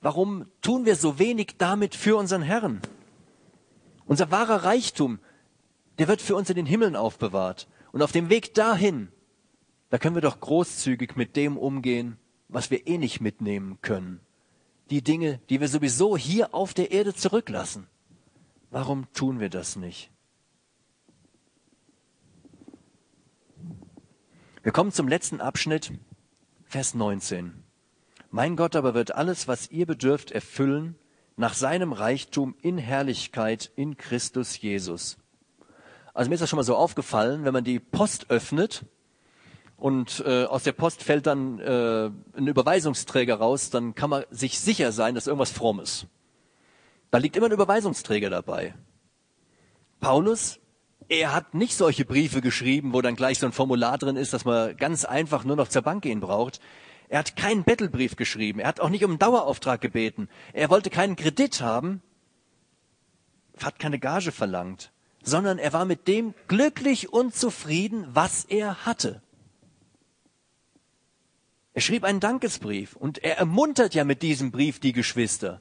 Warum 0.00 0.46
tun 0.62 0.84
wir 0.84 0.96
so 0.96 1.18
wenig 1.18 1.56
damit 1.58 1.94
für 1.94 2.16
unseren 2.16 2.42
Herrn? 2.42 2.80
Unser 4.06 4.30
wahrer 4.30 4.64
Reichtum, 4.64 5.18
der 5.98 6.08
wird 6.08 6.20
für 6.20 6.36
uns 6.36 6.50
in 6.50 6.56
den 6.56 6.66
Himmeln 6.66 6.96
aufbewahrt. 6.96 7.68
Und 7.92 8.02
auf 8.02 8.12
dem 8.12 8.28
Weg 8.28 8.54
dahin, 8.54 9.08
da 9.90 9.98
können 9.98 10.14
wir 10.14 10.22
doch 10.22 10.40
großzügig 10.40 11.16
mit 11.16 11.36
dem 11.36 11.56
umgehen, 11.56 12.18
was 12.48 12.70
wir 12.70 12.86
eh 12.86 12.98
nicht 12.98 13.20
mitnehmen 13.20 13.78
können. 13.82 14.20
Die 14.90 15.02
Dinge, 15.02 15.40
die 15.48 15.60
wir 15.60 15.68
sowieso 15.68 16.16
hier 16.16 16.54
auf 16.54 16.74
der 16.74 16.90
Erde 16.90 17.14
zurücklassen. 17.14 17.86
Warum 18.70 19.10
tun 19.12 19.40
wir 19.40 19.48
das 19.48 19.76
nicht? 19.76 20.10
Wir 24.62 24.72
kommen 24.72 24.92
zum 24.92 25.08
letzten 25.08 25.40
Abschnitt, 25.40 25.92
Vers 26.64 26.94
19. 26.94 27.62
Mein 28.30 28.56
Gott 28.56 28.74
aber 28.74 28.94
wird 28.94 29.14
alles, 29.14 29.46
was 29.46 29.70
ihr 29.70 29.86
bedürft, 29.86 30.32
erfüllen 30.32 30.96
nach 31.36 31.54
seinem 31.54 31.92
Reichtum 31.92 32.56
in 32.60 32.76
Herrlichkeit 32.76 33.70
in 33.76 33.96
Christus 33.96 34.60
Jesus. 34.60 35.18
Also 36.16 36.30
mir 36.30 36.36
ist 36.36 36.40
das 36.40 36.48
schon 36.48 36.56
mal 36.56 36.62
so 36.62 36.76
aufgefallen, 36.76 37.44
wenn 37.44 37.52
man 37.52 37.62
die 37.62 37.78
Post 37.78 38.30
öffnet 38.30 38.86
und 39.76 40.24
äh, 40.26 40.44
aus 40.44 40.62
der 40.62 40.72
Post 40.72 41.02
fällt 41.02 41.26
dann 41.26 41.58
äh, 41.58 42.10
ein 42.34 42.46
Überweisungsträger 42.46 43.34
raus, 43.34 43.68
dann 43.68 43.94
kann 43.94 44.08
man 44.08 44.24
sich 44.30 44.58
sicher 44.58 44.92
sein, 44.92 45.14
dass 45.14 45.26
irgendwas 45.26 45.50
fromm 45.50 45.78
ist. 45.78 46.06
Da 47.10 47.18
liegt 47.18 47.36
immer 47.36 47.46
ein 47.46 47.52
Überweisungsträger 47.52 48.30
dabei. 48.30 48.74
Paulus, 50.00 50.58
er 51.10 51.34
hat 51.34 51.52
nicht 51.52 51.76
solche 51.76 52.06
Briefe 52.06 52.40
geschrieben, 52.40 52.94
wo 52.94 53.02
dann 53.02 53.14
gleich 53.14 53.38
so 53.38 53.44
ein 53.44 53.52
Formular 53.52 53.98
drin 53.98 54.16
ist, 54.16 54.32
dass 54.32 54.46
man 54.46 54.74
ganz 54.78 55.04
einfach 55.04 55.44
nur 55.44 55.56
noch 55.56 55.68
zur 55.68 55.82
Bank 55.82 56.02
gehen 56.02 56.20
braucht. 56.20 56.60
Er 57.10 57.18
hat 57.18 57.36
keinen 57.36 57.64
Bettelbrief 57.64 58.16
geschrieben. 58.16 58.60
Er 58.60 58.68
hat 58.68 58.80
auch 58.80 58.88
nicht 58.88 59.04
um 59.04 59.10
einen 59.10 59.18
Dauerauftrag 59.18 59.82
gebeten. 59.82 60.30
Er 60.54 60.70
wollte 60.70 60.88
keinen 60.88 61.14
Kredit 61.14 61.60
haben, 61.60 62.00
hat 63.62 63.78
keine 63.78 63.98
Gage 63.98 64.32
verlangt, 64.32 64.92
sondern 65.26 65.58
er 65.58 65.74
war 65.74 65.84
mit 65.84 66.08
dem 66.08 66.32
glücklich 66.48 67.12
und 67.12 67.34
zufrieden, 67.34 68.06
was 68.14 68.44
er 68.44 68.86
hatte. 68.86 69.20
Er 71.74 71.82
schrieb 71.82 72.04
einen 72.04 72.20
Dankesbrief 72.20 72.96
und 72.96 73.22
er 73.22 73.36
ermuntert 73.36 73.94
ja 73.94 74.04
mit 74.04 74.22
diesem 74.22 74.50
Brief 74.50 74.80
die 74.80 74.92
Geschwister. 74.92 75.60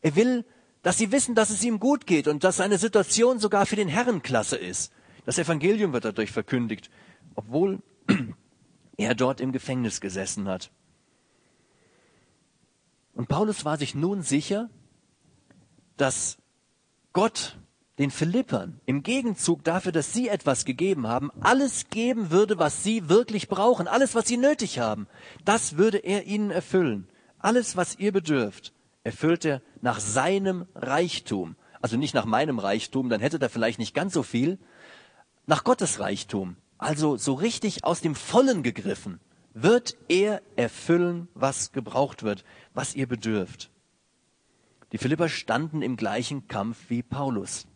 Er 0.00 0.14
will 0.14 0.44
dass 0.82 0.98
sie 0.98 1.12
wissen, 1.12 1.34
dass 1.34 1.50
es 1.50 1.62
ihm 1.62 1.78
gut 1.78 2.06
geht 2.06 2.28
und 2.28 2.44
dass 2.44 2.56
seine 2.56 2.76
Situation 2.76 3.38
sogar 3.38 3.66
für 3.66 3.76
den 3.76 3.88
Herren 3.88 4.22
klasse 4.22 4.56
ist. 4.56 4.92
Das 5.24 5.38
Evangelium 5.38 5.92
wird 5.92 6.04
dadurch 6.04 6.32
verkündigt, 6.32 6.90
obwohl 7.36 7.80
er 8.96 9.14
dort 9.14 9.40
im 9.40 9.52
Gefängnis 9.52 10.00
gesessen 10.00 10.48
hat. 10.48 10.70
Und 13.14 13.28
Paulus 13.28 13.64
war 13.64 13.76
sich 13.76 13.94
nun 13.94 14.22
sicher, 14.22 14.68
dass 15.96 16.38
Gott 17.12 17.58
den 17.98 18.10
Philippern 18.10 18.80
im 18.86 19.02
Gegenzug 19.02 19.64
dafür, 19.64 19.92
dass 19.92 20.12
sie 20.12 20.28
etwas 20.28 20.64
gegeben 20.64 21.06
haben, 21.06 21.30
alles 21.40 21.88
geben 21.90 22.30
würde, 22.30 22.58
was 22.58 22.82
sie 22.82 23.08
wirklich 23.08 23.48
brauchen, 23.48 23.86
alles, 23.86 24.14
was 24.14 24.26
sie 24.26 24.38
nötig 24.38 24.78
haben. 24.78 25.06
Das 25.44 25.76
würde 25.76 25.98
er 25.98 26.24
ihnen 26.24 26.50
erfüllen. 26.50 27.06
Alles, 27.38 27.76
was 27.76 27.98
ihr 27.98 28.12
bedürft 28.12 28.72
erfüllt 29.04 29.44
er 29.44 29.62
nach 29.80 30.00
seinem 30.00 30.66
Reichtum. 30.74 31.56
Also 31.80 31.96
nicht 31.96 32.14
nach 32.14 32.24
meinem 32.24 32.58
Reichtum, 32.58 33.08
dann 33.08 33.20
hätte 33.20 33.40
er 33.40 33.50
vielleicht 33.50 33.78
nicht 33.78 33.94
ganz 33.94 34.14
so 34.14 34.22
viel. 34.22 34.58
Nach 35.46 35.64
Gottes 35.64 35.98
Reichtum, 35.98 36.56
also 36.78 37.16
so 37.16 37.34
richtig 37.34 37.84
aus 37.84 38.00
dem 38.00 38.14
Vollen 38.14 38.62
gegriffen, 38.62 39.20
wird 39.54 39.96
er 40.08 40.40
erfüllen, 40.56 41.28
was 41.34 41.72
gebraucht 41.72 42.22
wird, 42.22 42.44
was 42.74 42.94
ihr 42.94 43.06
bedürft. 43.06 43.70
Die 44.92 44.98
Philipper 44.98 45.28
standen 45.28 45.82
im 45.82 45.96
gleichen 45.96 46.46
Kampf 46.48 46.78
wie 46.88 47.02
Paulus. 47.02 47.66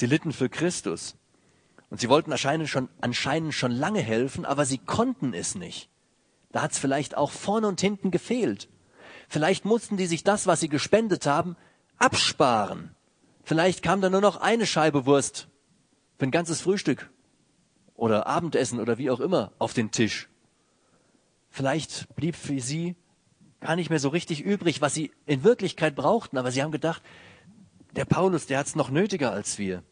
Sie 0.00 0.06
litten 0.06 0.32
für 0.32 0.48
Christus. 0.48 1.14
Und 1.90 2.00
sie 2.00 2.08
wollten 2.08 2.32
anscheinend 2.32 2.70
schon, 2.70 2.88
anscheinend 3.02 3.52
schon 3.52 3.70
lange 3.70 4.00
helfen, 4.00 4.46
aber 4.46 4.64
sie 4.64 4.78
konnten 4.78 5.34
es 5.34 5.54
nicht. 5.54 5.90
Da 6.52 6.62
hat 6.62 6.72
es 6.72 6.78
vielleicht 6.78 7.18
auch 7.18 7.30
vorne 7.30 7.68
und 7.68 7.82
hinten 7.82 8.10
gefehlt. 8.10 8.70
Vielleicht 9.28 9.66
mussten 9.66 9.98
die 9.98 10.06
sich 10.06 10.24
das, 10.24 10.46
was 10.46 10.60
sie 10.60 10.70
gespendet 10.70 11.26
haben, 11.26 11.54
absparen. 11.98 12.94
Vielleicht 13.42 13.82
kam 13.82 14.00
da 14.00 14.08
nur 14.08 14.22
noch 14.22 14.38
eine 14.38 14.64
Scheibe 14.64 15.04
Wurst 15.04 15.48
für 16.16 16.24
ein 16.24 16.30
ganzes 16.30 16.62
Frühstück 16.62 17.10
oder 17.94 18.26
Abendessen 18.26 18.80
oder 18.80 18.96
wie 18.96 19.10
auch 19.10 19.20
immer 19.20 19.52
auf 19.58 19.74
den 19.74 19.90
Tisch. 19.90 20.30
Vielleicht 21.50 22.08
blieb 22.16 22.36
für 22.36 22.58
sie 22.58 22.96
gar 23.60 23.76
nicht 23.76 23.90
mehr 23.90 24.00
so 24.00 24.08
richtig 24.08 24.40
übrig, 24.40 24.80
was 24.80 24.94
sie 24.94 25.12
in 25.26 25.44
Wirklichkeit 25.44 25.94
brauchten, 25.94 26.38
aber 26.38 26.52
sie 26.52 26.62
haben 26.62 26.72
gedacht, 26.72 27.02
der 27.94 28.06
Paulus, 28.06 28.46
der 28.46 28.58
hat's 28.58 28.76
noch 28.76 28.88
nötiger 28.88 29.32
als 29.32 29.58
wir. 29.58 29.82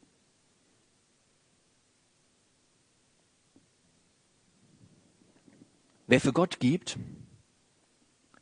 Wer 6.09 6.21
für 6.21 6.33
Gott 6.33 6.59
gibt, 6.59 6.99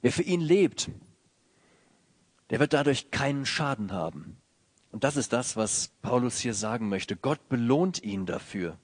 Wer 0.07 0.13
für 0.13 0.23
ihn 0.23 0.41
lebt, 0.41 0.89
der 2.51 2.61
wird 2.61 2.75
dadurch 2.75 3.11
keinen 3.11 3.45
Schaden 3.45 3.91
haben. 3.91 4.37
Und 4.93 5.03
das 5.03 5.17
ist 5.17 5.33
das, 5.33 5.57
was 5.57 5.89
Paulus 6.01 6.39
hier 6.39 6.55
sagen 6.55 6.89
möchte. 6.89 7.17
Gott 7.17 7.49
belohnt 7.49 8.05
ihn 8.05 8.25
dafür. 8.25 8.79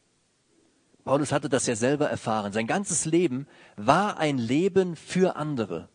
Paulus 1.04 1.30
hatte 1.30 1.48
das 1.48 1.68
ja 1.68 1.76
selber 1.76 2.10
erfahren. 2.10 2.52
Sein 2.52 2.66
ganzes 2.66 3.04
Leben 3.04 3.46
war 3.76 4.18
ein 4.18 4.36
Leben 4.36 4.96
für 4.96 5.36
andere. 5.36 5.88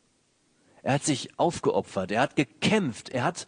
Er 0.82 0.94
hat 0.94 1.04
sich 1.04 1.38
aufgeopfert, 1.38 2.12
er 2.12 2.22
hat 2.22 2.38
gekämpft, 2.38 3.10
er 3.10 3.26
hat 3.26 3.48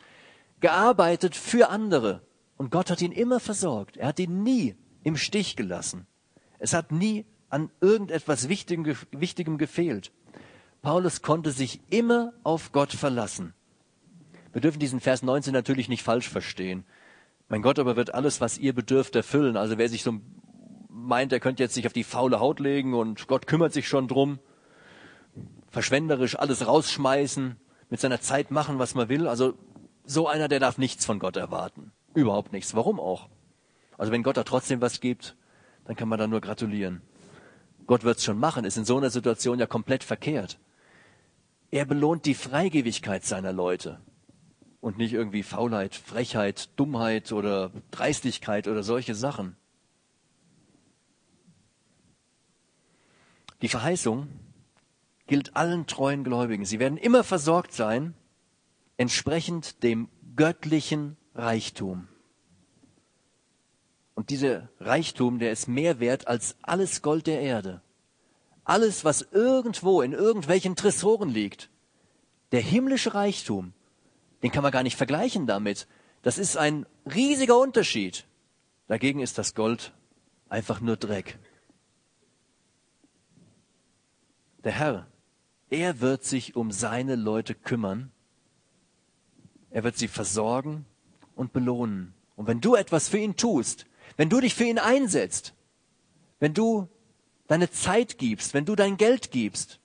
gearbeitet 0.60 1.34
für 1.34 1.70
andere. 1.70 2.28
Und 2.58 2.72
Gott 2.72 2.92
hat 2.92 3.02
ihn 3.02 3.14
immer 3.14 3.40
versorgt. 3.40 3.96
Er 3.96 4.10
hat 4.10 4.20
ihn 4.20 4.44
nie 4.44 4.76
im 5.04 5.16
Stich 5.16 5.56
gelassen. 5.56 6.08
Es 6.58 6.74
hat 6.74 6.92
nie 6.92 7.26
an 7.50 7.72
irgendetwas 7.82 8.50
Wichtigem, 8.50 8.96
Wichtigem 9.12 9.58
gefehlt. 9.58 10.12
Paulus 10.82 11.22
konnte 11.22 11.52
sich 11.52 11.82
immer 11.90 12.34
auf 12.44 12.72
Gott 12.72 12.94
verlassen. 12.94 13.54
Wir 14.54 14.62
dürfen 14.62 14.80
diesen 14.80 15.00
Vers 15.00 15.24
19 15.24 15.54
natürlich 15.54 15.90
nicht 15.90 16.04
falsch 16.04 16.30
verstehen. 16.30 16.86
Mein 17.48 17.62
Gott 17.62 17.80
aber 17.80 17.96
wird 17.96 18.14
alles, 18.14 18.42
was 18.42 18.58
ihr 18.58 18.74
bedürft, 18.74 19.16
erfüllen. 19.16 19.58
Also 19.58 19.78
wer 19.78 19.90
sich 19.90 20.04
so 20.04 20.20
meint, 20.90 21.34
er 21.34 21.40
könnte 21.40 21.64
jetzt 21.64 21.74
sich 21.74 21.88
auf 21.88 21.94
die 21.94 22.04
faule 22.04 22.40
Haut 22.40 22.60
legen 22.60 22.94
und 22.94 23.28
Gott 23.28 23.48
kümmert 23.48 23.74
sich 23.74 23.88
schon 23.88 24.08
drum, 24.08 24.40
verschwenderisch 25.70 26.38
alles 26.38 26.66
rausschmeißen, 26.66 27.58
mit 27.90 28.00
seiner 28.00 28.22
Zeit 28.22 28.52
machen, 28.52 28.80
was 28.80 28.96
man 28.96 29.10
will. 29.10 29.28
Also 29.28 29.56
so 30.06 30.28
einer, 30.28 30.48
der 30.48 30.60
darf 30.60 30.78
nichts 30.78 31.06
von 31.06 31.20
Gott 31.20 31.38
erwarten. 31.38 31.92
Überhaupt 32.14 32.54
nichts. 32.54 32.76
Warum 32.76 33.00
auch? 33.00 33.30
Also 33.98 34.12
wenn 34.12 34.24
Gott 34.24 34.38
da 34.38 34.44
trotzdem 34.44 34.82
was 34.82 35.02
gibt, 35.02 35.36
dann 35.86 35.96
kann 35.96 36.08
man 36.08 36.20
da 36.20 36.28
nur 36.28 36.42
gratulieren. 36.42 37.02
Gott 37.90 38.04
wird's 38.04 38.24
schon 38.24 38.38
machen, 38.38 38.66
ist 38.66 38.78
in 38.78 38.86
so 38.86 38.98
einer 38.98 39.10
Situation 39.10 39.58
ja 39.58 39.66
komplett 39.66 40.04
verkehrt. 40.04 40.60
Er 41.72 41.86
belohnt 41.86 42.28
die 42.28 42.36
Freigebigkeit 42.36 43.26
seiner 43.26 43.52
Leute 43.52 44.00
und 44.80 45.00
nicht 45.00 45.12
irgendwie 45.12 45.42
Faulheit, 45.42 45.96
Frechheit, 45.96 46.70
Dummheit 46.76 47.32
oder 47.32 47.72
Dreistigkeit 47.90 48.68
oder 48.68 48.84
solche 48.84 49.16
Sachen. 49.16 49.56
Die 53.64 53.70
Verheißung 53.70 54.28
gilt 55.26 55.56
allen 55.56 55.88
treuen 55.88 56.24
Gläubigen. 56.24 56.66
Sie 56.66 56.78
werden 56.78 57.00
immer 57.00 57.24
versorgt 57.24 57.74
sein, 57.74 58.14
entsprechend 58.98 59.82
dem 59.82 60.10
göttlichen 60.36 61.18
Reichtum. 61.34 62.08
Und 64.20 64.32
dieser 64.32 64.68
Reichtum, 64.82 65.40
der 65.40 65.54
ist 65.54 65.70
mehr 65.70 66.02
wert 66.02 66.28
als 66.28 66.58
alles 66.62 67.02
Gold 67.02 67.26
der 67.26 67.40
Erde. 67.40 67.82
Alles, 68.66 69.06
was 69.06 69.22
irgendwo 69.32 70.02
in 70.02 70.12
irgendwelchen 70.12 70.76
Tresoren 70.76 71.30
liegt. 71.30 71.70
Der 72.52 72.60
himmlische 72.60 73.14
Reichtum, 73.14 73.72
den 74.44 74.52
kann 74.52 74.62
man 74.62 74.74
gar 74.74 74.84
nicht 74.84 74.98
vergleichen 74.98 75.48
damit. 75.48 75.88
Das 76.22 76.38
ist 76.38 76.58
ein 76.58 76.86
riesiger 77.06 77.58
Unterschied. 77.58 78.26
Dagegen 78.90 79.22
ist 79.22 79.38
das 79.38 79.56
Gold 79.56 79.94
einfach 80.50 80.82
nur 80.82 80.98
Dreck. 80.98 81.40
Der 84.66 84.74
Herr, 84.74 85.08
er 85.70 86.02
wird 86.02 86.26
sich 86.26 86.58
um 86.58 86.74
seine 86.74 87.16
Leute 87.16 87.56
kümmern. 87.56 88.12
Er 89.70 89.86
wird 89.86 89.98
sie 89.98 90.10
versorgen 90.10 90.86
und 91.38 91.54
belohnen. 91.54 92.14
Und 92.36 92.48
wenn 92.48 92.60
du 92.60 92.76
etwas 92.76 93.08
für 93.08 93.18
ihn 93.18 93.38
tust, 93.38 93.86
wenn 94.20 94.30
du 94.30 94.42
dich 94.42 94.54
für 94.54 94.66
ihn 94.66 94.80
einsetzt, 94.80 95.54
wenn 96.42 96.54
du 96.54 96.90
deine 97.48 97.72
Zeit 97.72 98.18
gibst, 98.18 98.54
wenn 98.54 98.66
du 98.66 98.76
dein 98.76 98.98
Geld 98.98 99.32
gibst, 99.32 99.80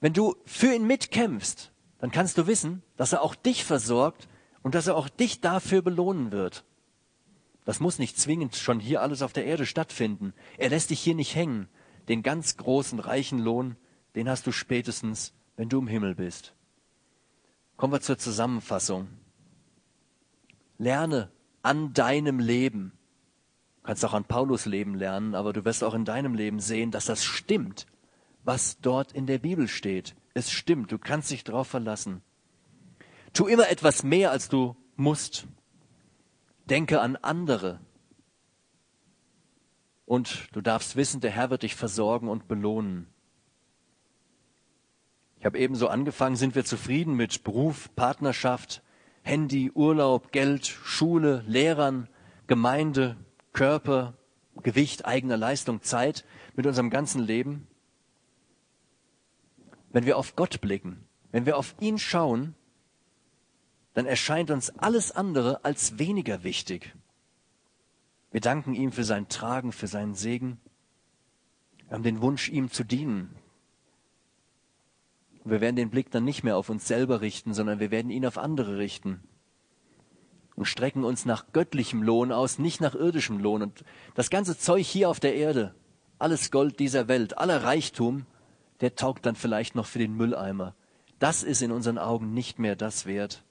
wenn 0.00 0.12
du 0.12 0.34
für 0.44 0.74
ihn 0.74 0.84
mitkämpfst, 0.84 1.70
dann 2.00 2.10
kannst 2.10 2.36
du 2.36 2.48
wissen, 2.48 2.82
dass 2.96 3.12
er 3.12 3.22
auch 3.22 3.36
dich 3.36 3.64
versorgt 3.64 4.26
und 4.64 4.74
dass 4.74 4.88
er 4.88 4.96
auch 4.96 5.08
dich 5.08 5.40
dafür 5.40 5.80
belohnen 5.80 6.32
wird. 6.32 6.64
Das 7.64 7.78
muss 7.78 8.00
nicht 8.00 8.18
zwingend 8.18 8.56
schon 8.56 8.80
hier 8.80 9.00
alles 9.00 9.22
auf 9.22 9.32
der 9.32 9.44
Erde 9.44 9.64
stattfinden. 9.64 10.34
Er 10.58 10.70
lässt 10.70 10.90
dich 10.90 10.98
hier 10.98 11.14
nicht 11.14 11.36
hängen. 11.36 11.68
Den 12.08 12.24
ganz 12.24 12.56
großen, 12.56 12.98
reichen 12.98 13.38
Lohn, 13.38 13.76
den 14.16 14.28
hast 14.28 14.44
du 14.44 14.50
spätestens, 14.50 15.34
wenn 15.54 15.68
du 15.68 15.78
im 15.78 15.86
Himmel 15.86 16.16
bist. 16.16 16.52
Kommen 17.76 17.92
wir 17.92 18.00
zur 18.00 18.18
Zusammenfassung. 18.18 19.06
Lerne 20.78 21.30
an 21.62 21.92
deinem 21.92 22.40
Leben. 22.40 22.98
Kannst 23.82 24.04
auch 24.04 24.14
an 24.14 24.24
Paulus 24.24 24.66
Leben 24.66 24.94
lernen, 24.94 25.34
aber 25.34 25.52
du 25.52 25.64
wirst 25.64 25.82
auch 25.82 25.94
in 25.94 26.04
deinem 26.04 26.34
Leben 26.34 26.60
sehen, 26.60 26.90
dass 26.90 27.06
das 27.06 27.24
stimmt, 27.24 27.86
was 28.44 28.78
dort 28.80 29.12
in 29.12 29.26
der 29.26 29.38
Bibel 29.38 29.66
steht. 29.66 30.14
Es 30.34 30.50
stimmt, 30.50 30.92
du 30.92 30.98
kannst 30.98 31.30
dich 31.30 31.44
darauf 31.44 31.68
verlassen. 31.68 32.22
Tu 33.32 33.46
immer 33.46 33.68
etwas 33.70 34.02
mehr, 34.02 34.30
als 34.30 34.48
du 34.48 34.76
musst. 34.96 35.46
Denke 36.66 37.00
an 37.00 37.16
andere. 37.16 37.80
Und 40.04 40.48
du 40.52 40.60
darfst 40.60 40.94
wissen, 40.96 41.20
der 41.20 41.30
Herr 41.30 41.50
wird 41.50 41.62
dich 41.62 41.74
versorgen 41.74 42.28
und 42.28 42.46
belohnen. 42.46 43.08
Ich 45.38 45.44
habe 45.44 45.58
ebenso 45.58 45.88
angefangen, 45.88 46.36
sind 46.36 46.54
wir 46.54 46.64
zufrieden 46.64 47.14
mit 47.14 47.42
Beruf, 47.42 47.90
Partnerschaft, 47.96 48.82
Handy, 49.22 49.72
Urlaub, 49.72 50.30
Geld, 50.30 50.66
Schule, 50.66 51.42
Lehrern, 51.48 52.08
Gemeinde, 52.46 53.16
Körper, 53.52 54.14
Gewicht, 54.62 55.04
eigener 55.06 55.36
Leistung, 55.36 55.82
Zeit, 55.82 56.24
mit 56.54 56.66
unserem 56.66 56.90
ganzen 56.90 57.22
Leben? 57.22 57.66
Wenn 59.90 60.06
wir 60.06 60.16
auf 60.16 60.36
Gott 60.36 60.60
blicken, 60.60 61.04
wenn 61.32 61.46
wir 61.46 61.56
auf 61.56 61.74
ihn 61.80 61.98
schauen, 61.98 62.54
dann 63.94 64.06
erscheint 64.06 64.50
uns 64.50 64.70
alles 64.78 65.12
andere 65.12 65.64
als 65.64 65.98
weniger 65.98 66.44
wichtig. 66.44 66.94
Wir 68.30 68.40
danken 68.40 68.74
ihm 68.74 68.92
für 68.92 69.04
sein 69.04 69.28
Tragen, 69.28 69.72
für 69.72 69.86
seinen 69.86 70.14
Segen. 70.14 70.58
Wir 71.88 71.96
haben 71.96 72.02
den 72.02 72.22
Wunsch, 72.22 72.48
ihm 72.48 72.70
zu 72.70 72.84
dienen. 72.84 73.36
wir 75.44 75.60
werden 75.60 75.76
den 75.76 75.90
Blick 75.90 76.10
dann 76.10 76.24
nicht 76.24 76.42
mehr 76.42 76.56
auf 76.56 76.70
uns 76.70 76.86
selber 76.86 77.20
richten, 77.20 77.52
sondern 77.52 77.80
wir 77.80 77.90
werden 77.90 78.10
ihn 78.10 78.24
auf 78.24 78.38
andere 78.38 78.78
richten. 78.78 79.22
Und 80.54 80.66
strecken 80.66 81.04
uns 81.04 81.24
nach 81.24 81.46
göttlichem 81.52 82.02
Lohn 82.02 82.30
aus, 82.30 82.58
nicht 82.58 82.80
nach 82.80 82.94
irdischem 82.94 83.38
Lohn. 83.38 83.62
Und 83.62 83.84
das 84.14 84.28
ganze 84.28 84.58
Zeug 84.58 84.84
hier 84.86 85.08
auf 85.08 85.18
der 85.18 85.34
Erde, 85.34 85.74
alles 86.18 86.50
Gold 86.50 86.78
dieser 86.78 87.08
Welt, 87.08 87.38
aller 87.38 87.64
Reichtum, 87.64 88.26
der 88.80 88.94
taugt 88.94 89.24
dann 89.26 89.36
vielleicht 89.36 89.74
noch 89.74 89.86
für 89.86 89.98
den 89.98 90.14
Mülleimer. 90.14 90.74
Das 91.18 91.42
ist 91.42 91.62
in 91.62 91.72
unseren 91.72 91.98
Augen 91.98 92.34
nicht 92.34 92.58
mehr 92.58 92.76
das 92.76 93.06
wert, 93.06 93.44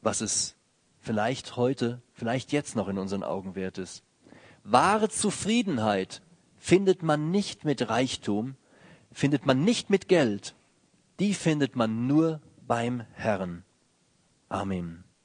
was 0.00 0.20
es 0.20 0.56
vielleicht 1.00 1.56
heute, 1.56 2.02
vielleicht 2.12 2.52
jetzt 2.52 2.76
noch 2.76 2.88
in 2.88 2.98
unseren 2.98 3.24
Augen 3.24 3.54
wert 3.54 3.78
ist. 3.78 4.04
Wahre 4.64 5.08
Zufriedenheit 5.08 6.22
findet 6.56 7.02
man 7.02 7.30
nicht 7.30 7.64
mit 7.64 7.88
Reichtum, 7.88 8.56
findet 9.10 9.46
man 9.46 9.64
nicht 9.64 9.90
mit 9.90 10.08
Geld, 10.08 10.54
die 11.18 11.34
findet 11.34 11.76
man 11.76 12.06
nur 12.06 12.40
beim 12.66 13.04
Herrn. 13.14 13.64
Amen. 14.48 15.04